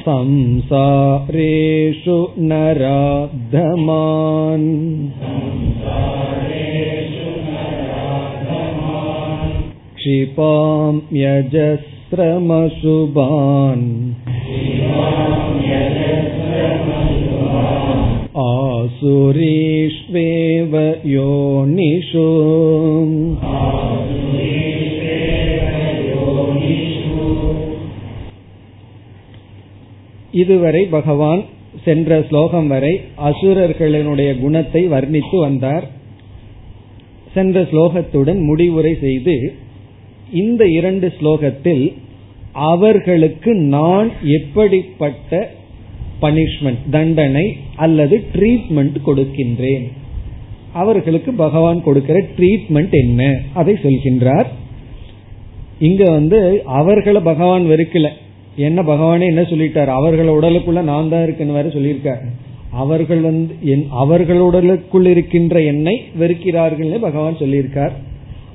संसारेषु 0.10 2.16
नराधमान् 2.52 4.70
क्षिपां 9.98 10.94
यजस्रमशुभान् 11.22 12.16
आसुरीष्वेव 18.46 20.74
योनिषु 21.16 22.28
இதுவரை 30.33 30.85
பகவான் 30.85 31.45
சென்ற 31.85 32.25
ஸ்லோகம் 32.29 32.67
வரை 32.67 33.01
அசுரர்களினுடைய 33.25 34.41
குணத்தை 34.41 34.89
வர்ணித்து 34.89 35.39
வந்தார். 35.39 35.91
சென்ற 37.35 37.63
ஸ்லோகத்துடன் 37.63 38.41
முடிவுரை 38.45 38.97
செய்து 39.01 39.55
இந்த 40.33 40.67
இரண்டு 40.67 41.13
ஸ்லோகத்தில் 41.21 41.93
அவர்களுக்கு 42.53 43.55
நான் 43.55 44.11
எப்படிப்பட்ட 44.25 45.51
பனிஷ்மெண்ட் 46.23 46.91
தண்டனை 46.91 47.57
அல்லது 47.77 48.25
ட்ரீட்மெண்ட் 48.33 48.97
கொடுக்கின்றேன்? 49.07 49.91
அவர்களுக்கு 50.73 51.33
பகவான் 51.33 51.83
கொடுக்கிற 51.83 52.25
ட்ரீட்மெண்ட் 52.37 52.91
என்ன? 52.91 53.41
அதை 53.55 53.75
சொல்கின்றார். 53.75 54.47
இங்க 55.79 56.11
வந்து 56.11 56.63
அவர்களை 56.65 57.23
பகவான் 57.23 57.63
வெறுக்கல. 57.63 58.09
என்ன 58.61 58.83
பகவானே 58.83 59.27
என்ன 59.27 59.41
சொல்லிட்டார்? 59.41 59.87
அவர்கள் 59.87 60.27
உடலுக்குள்ள 60.27 60.83
நான் 60.83 61.09
தான் 61.09 61.23
இருக்குன்னு 61.23 61.53
வேற 61.53 61.69
சொல்லியிருக்காரு. 61.69 62.29
அவர்கள் 62.71 63.21
வந்து 63.21 63.55
என் 63.65 63.87
அவர்கள் 63.91 64.39
உடலுக்குள் 64.39 65.07
இருக்கின்ற 65.07 65.63
என்னை 65.63 66.03
வெறுக்கிறார்கள் 66.19 66.99
பகவான் 66.99 67.35
சொல்லியிருக்கார். 67.35 67.93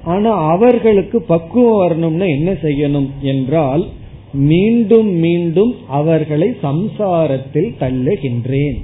ஆனா 0.03 0.31
அவர்களுக்கு 0.31 1.21
பக்குவம் 1.21 1.77
வரணும்னா 1.77 2.25
என்ன 2.25 2.51
செய்யணும் 2.51 3.07
என்றால் 3.21 3.85
மீண்டும் 4.31 5.11
மீண்டும் 5.13 5.75
அவர்களை 5.87 6.47
சம்சாரத்தில் 6.63 7.69
தள்ளுகின்றேன். 7.79 8.77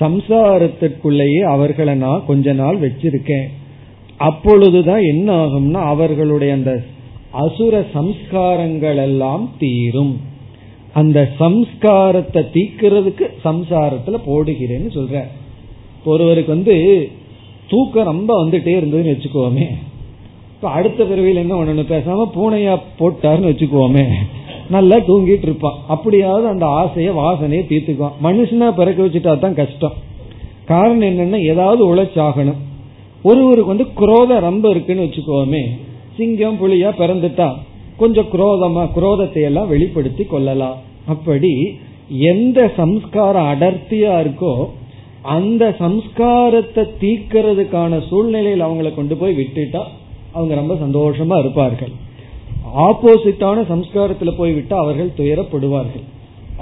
சம்சாரத்திற்குள்ளேயே 0.00 1.40
அவர்களை 1.40 1.94
நான் 1.94 2.26
கொஞ்ச 2.26 2.52
நாள் 2.52 2.78
வச்சிருக்கேன். 2.78 3.46
அப்பொழுதுதான் 4.16 5.02
என்ன 5.02 5.46
ஆகும்னா 5.46 5.80
அவர்களுடைய 5.92 6.54
அந்த 6.54 6.82
அசுர 7.30 7.84
சம்ஸ்காரங்கள் 7.94 8.96
எல்லாம் 8.96 9.50
தீரும். 9.58 10.25
அந்த 10.96 11.18
சம்ஸ்காரத்தை 11.40 12.42
தீக்கிறதுக்கு 12.54 13.26
சம்சாரத்துல 13.44 14.18
போடுகிறேன்னு 14.26 14.90
சொல்ற. 14.94 15.22
ஒருவருக்கு 16.04 16.52
வந்து 16.52 16.76
தூக்கம் 17.68 18.04
ரொம்ப 18.04 18.30
வந்துட்டே 18.44 18.74
இருந்ததுன்னு 18.78 19.14
வச்சுக்கோமே. 19.14 19.66
இப்ப 20.54 20.68
அடுத்த 20.68 21.04
பிறவியில் 21.04 21.42
என்ன 21.42 21.54
ஒண்ணு 21.54 21.84
பேசாம 21.92 22.24
பூனையா 22.34 22.74
போட்டாருன்னு 22.98 23.50
வச்சுக்கோமே. 23.52 24.04
நல்லா 24.70 24.96
தூங்கிட்டு 24.96 25.42
இருப்பான். 25.42 25.78
அப்படியாவது 25.88 26.46
அந்த 26.46 26.66
ஆசைய 26.66 27.10
வாசனையை 27.22 27.62
தீர்த்துக்குவான். 27.64 28.18
மனுஷனா 28.22 28.70
பிறக்க 28.70 29.02
வச்சுட்டா 29.02 29.38
தான் 29.38 29.54
கஷ்டம். 29.54 29.92
காரணம் 30.64 31.08
என்னன்னா 31.08 31.40
ஏதாவது 31.42 31.94
உழைச்சாகணும். 31.94 32.62
ஒருவருக்கு 33.22 33.64
வந்து 33.64 33.86
குரோத 33.96 34.40
ரொம்ப 34.40 34.68
இருக்குன்னு 34.68 35.02
வச்சுக்கோமே. 35.02 35.62
சிங்கம் 36.16 36.58
புலியா 36.60 36.90
பிறந்துட்டா 36.98 37.48
கொஞ்சம் 37.96 38.30
குரோதமா 38.32 38.82
குரோதத்தை 38.96 39.42
எல்லாம் 39.42 39.68
வெளிப்படுத்தி 39.68 40.24
கொள்ளலாம். 40.24 40.78
அப்படி 41.06 41.52
எந்த 42.32 42.58
சம்ஸ்காரம் 42.76 43.48
அடர்த்தியா 43.52 44.14
இருக்கோ 44.24 44.54
அந்த 45.36 45.64
சம்ஸ்காரத்தை 45.78 46.82
தீக்கிறதுக்கான 47.00 48.00
சூழ்நிலையில் 48.08 48.66
அவங்களை 48.66 48.90
கொண்டு 48.94 49.16
போய் 49.16 49.38
விட்டுட்டா 49.38 49.82
அவங்க 50.32 50.54
ரொம்ப 50.54 50.74
சந்தோஷமா 50.74 51.38
இருப்பார்கள். 51.38 51.94
ஆப்போசிட்டான 52.88 53.64
சம்ஸ்காரத்துல 53.72 54.32
போய்விட்டு 54.36 54.76
அவர்கள் 54.76 55.16
துயரப்படுவார்கள். 55.18 56.04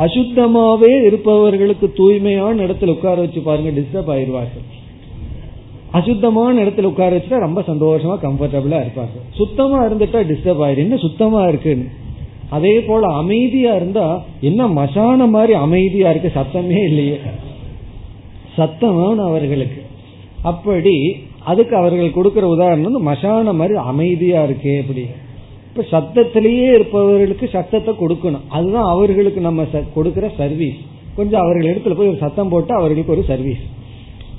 அசுத்தமாவே 0.04 0.92
இருப்பவர்களுக்கு 1.06 1.86
தூய்மையான 1.92 2.56
இடத்துல 2.66 2.94
உட்கார 2.96 3.16
வச்சு 3.20 3.40
பாருங்க 3.40 3.70
டிஸ்டர்ப் 3.78 4.10
ஆயிடுவார்கள் 4.14 4.64
அசுத்தமான 5.94 6.62
இடத்துல 6.64 6.82
உட்கார 6.82 7.16
வச்சுட்டா 7.16 7.38
ரொம்ப 7.38 7.60
சந்தோஷமா 7.60 8.14
கம்ஃபர்டபுளா 8.22 8.78
இருப்பாங்க. 8.84 9.18
சுத்தமா 9.30 9.78
இருந்துட்டா 9.84 10.20
டிஸ்டர்ப் 10.30 10.62
ஆயிரு 10.64 10.76
என்ன 10.76 10.96
சுத்தமா 10.96 11.42
இருக்குன்னு. 11.48 11.84
அதே 12.50 12.80
போல 12.80 13.12
அமைதியா 13.14 13.74
இருந்தா 13.74 14.06
என்ன 14.40 14.66
மசான 14.68 15.28
மாதிரி 15.28 15.52
அமைதியா 15.52 16.10
இருக்கு 16.10 16.30
சத்தமே 16.34 16.80
இல்லையே. 16.84 17.18
சத்தமான 18.56 19.16
அவர்களுக்கு. 19.24 19.82
அப்படி 20.42 20.96
அதுக்கு 21.44 21.76
அவர்கள் 21.76 22.16
கொடுக்கிற 22.18 22.46
உதாரணம் 22.46 23.08
மசான 23.08 23.54
மாதிரி 23.54 23.78
அமைதியா 23.92 24.40
இருக்கே 24.44 24.74
அப்படி. 24.80 25.04
இப்ப 25.68 25.84
சத்தத்திலேயே 25.92 26.68
இருப்பவர்களுக்கு 26.74 27.48
சத்தத்தை 27.52 27.94
கொடுக்கணும். 28.00 28.44
அதுதான் 28.48 28.90
அவர்களுக்கு 28.94 29.40
நம்ம 29.40 29.64
கொடுக்கிற 29.94 30.26
சர்வீஸ் 30.36 30.80
கொஞ்சம் 31.16 31.40
அவர்கள் 31.40 31.70
இடத்துல 31.74 31.94
போய் 31.94 32.08
ஒரு 32.08 32.20
சத்தம் 32.20 32.48
போட்டு 32.48 32.74
அவர்களுக்கு 32.74 33.12
ஒரு 33.12 33.24
சர்வீஸ் 33.28 33.64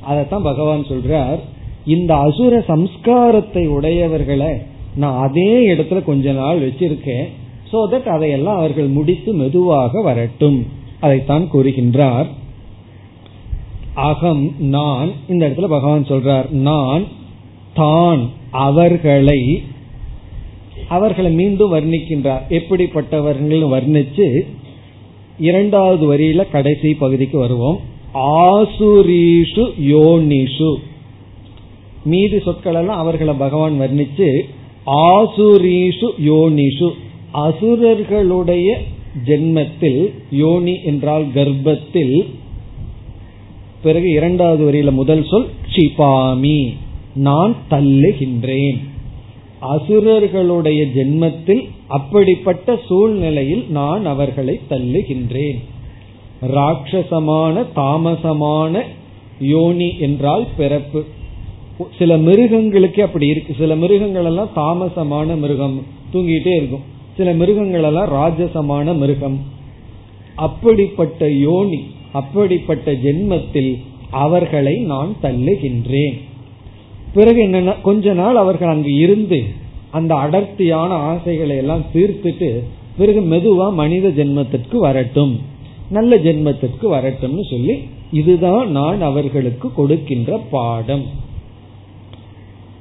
அதைத்தான் 0.05 0.47
பகவான் 0.51 0.89
சொல்றார் 0.89 1.39
இந்த 1.85 2.11
அசுர 2.15 2.63
சம்ஸ்காரத்தை 2.67 3.63
உடையவர்களை 3.77 4.53
நான் 4.95 5.17
அதே 5.25 5.51
இடத்துல 5.73 5.99
கொஞ்ச 6.03 6.31
நாள் 6.31 6.63
வச்சிருக்கேன் 6.65 7.27
சோ 7.71 7.79
தட் 7.91 8.09
அதையெல்லாம் 8.15 8.57
அவர்கள் 8.57 8.95
முடித்து 8.97 9.29
மெதுவாக 9.33 10.01
வரட்டும். 10.01 10.59
அதைத்தான் 10.99 11.45
கூறுகின்றார். 11.53 12.27
அகம் 14.09 14.43
நான் 14.75 15.09
இந்த 15.27 15.41
இடத்துல 15.47 15.67
பகவான் 15.75 16.11
சொல்றார் 16.11 16.47
நான் 16.67 17.03
தான் 17.73 18.21
அவர்களை 18.51 19.39
அவர்களை 20.87 21.31
மீண்டும் 21.31 21.73
வர்ணிக்கின்றார். 21.73 22.43
எப்படிப்பட்டவர்கள் 22.49 23.65
வர்ணிச்சு 23.75 24.27
இரண்டாவது 25.39 26.03
வரியில 26.11 26.41
கடைசி 26.51 26.89
பகுதிக்கு 26.93 27.37
வருவோம். 27.39 27.79
ஆசுரீஷு 28.15 29.69
யோனிஷு. 29.81 30.75
மீதி 32.05 32.39
சொற்கள் 32.39 32.73
எல்லாம் 32.73 32.97
அவர்களை 32.97 33.33
பகவான் 33.33 33.81
வர்ணிச்சு 33.81 34.39
ஆசுரீஷு 34.85 36.09
யோனிஷு. 36.25 36.91
அசுரர்களுடைய 37.33 38.77
ஜென்மத்தில் 39.25 40.11
யோனி 40.31 40.81
என்றால் 40.83 41.25
கர்ப்பத்தில். 41.35 42.25
பிறகு 43.83 44.09
இரண்டாவது 44.09 44.71
வரியில 44.71 44.91
முதல் 44.91 45.25
சொல் 45.25 45.47
க்ஷிபாமி. 45.75 46.73
நான் 47.15 47.55
தள்ளுகின்றேன். 47.69 48.77
அசுரர்களுடைய 49.61 50.85
ஜென்மத்தில் 50.95 51.69
அப்படிப்பட்ட 51.87 52.79
சூழ்நிலையில் 52.87 53.65
நான் 53.69 54.05
அவர்களை 54.05 54.59
தள்ளுகின்றேன். 54.69 55.59
ராட்சசமான 56.41 57.65
தாமசமான 57.75 58.81
யோனி 59.39 59.97
என்றால் 59.99 60.47
பிறப்பு. 60.57 61.03
சில 61.97 62.17
மிருகங்களுக்கு 62.17 63.03
அப்படி 63.03 63.27
இருக்கு. 63.27 63.55
சில 63.59 63.75
மிருகங்கள் 63.75 64.25
எல்லாம் 64.25 64.49
தாமசமான 64.55 65.39
மிருகம் 65.39 65.83
தூங்கிட்டே 66.13 66.55
இருக்கும். 66.55 66.83
சில 67.17 67.31
மிருகங்கள் 67.31 67.83
எல்லாம் 67.83 68.11
ராஜசமான 68.11 68.97
மிருகம். 68.97 69.39
அப்படிப்பட்ட 70.35 71.31
யோனி 71.31 71.83
அப்படிப்பட்ட 72.11 72.91
ஜென்மத்தில் 72.91 73.79
அவர்களை 74.11 74.75
நான் 74.77 75.15
தள்ளுகின்றேன். 75.21 76.21
பிறகு 77.13 77.47
என்னன்னா 77.47 77.81
கொஞ்ச 77.81 78.13
நாள் 78.13 78.35
அவர்கள் 78.35 78.67
அங்கு 78.67 78.93
இருந்து 78.93 79.43
அந்த 79.91 80.15
அடர்த்தியான 80.15 80.93
ஆசைகளை 80.93 81.57
எல்லாம் 81.57 81.83
தீர்த்துட்டு 81.93 82.59
பிறகு 82.97 83.21
மெதுவா 83.21 83.73
மனித 83.73 84.07
ஜென்மத்திற்கு 84.07 84.77
வரட்டும். 84.77 85.39
நல்ல 85.90 86.16
ஜென்மத்திற்கு 86.16 86.86
வரட்டும்னு 86.88 87.44
சொல்லி 87.50 87.76
இதுதான் 88.12 88.66
நான் 88.70 89.00
அவர்களுக்கு 89.00 89.68
கொடுக்கின்ற 89.72 90.38
பாடம் 90.50 91.06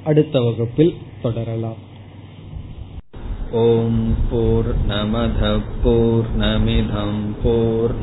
அடுத்த 0.03 0.41
வகுப்பில் 0.41 0.93
தொடரலாம் 1.22 1.80
ஓம் 3.59 4.03
போர் 4.30 4.70
நமத 4.88 5.43
போர் 5.84 6.30
நமிதம் 6.38 7.22
போர் 7.43 7.95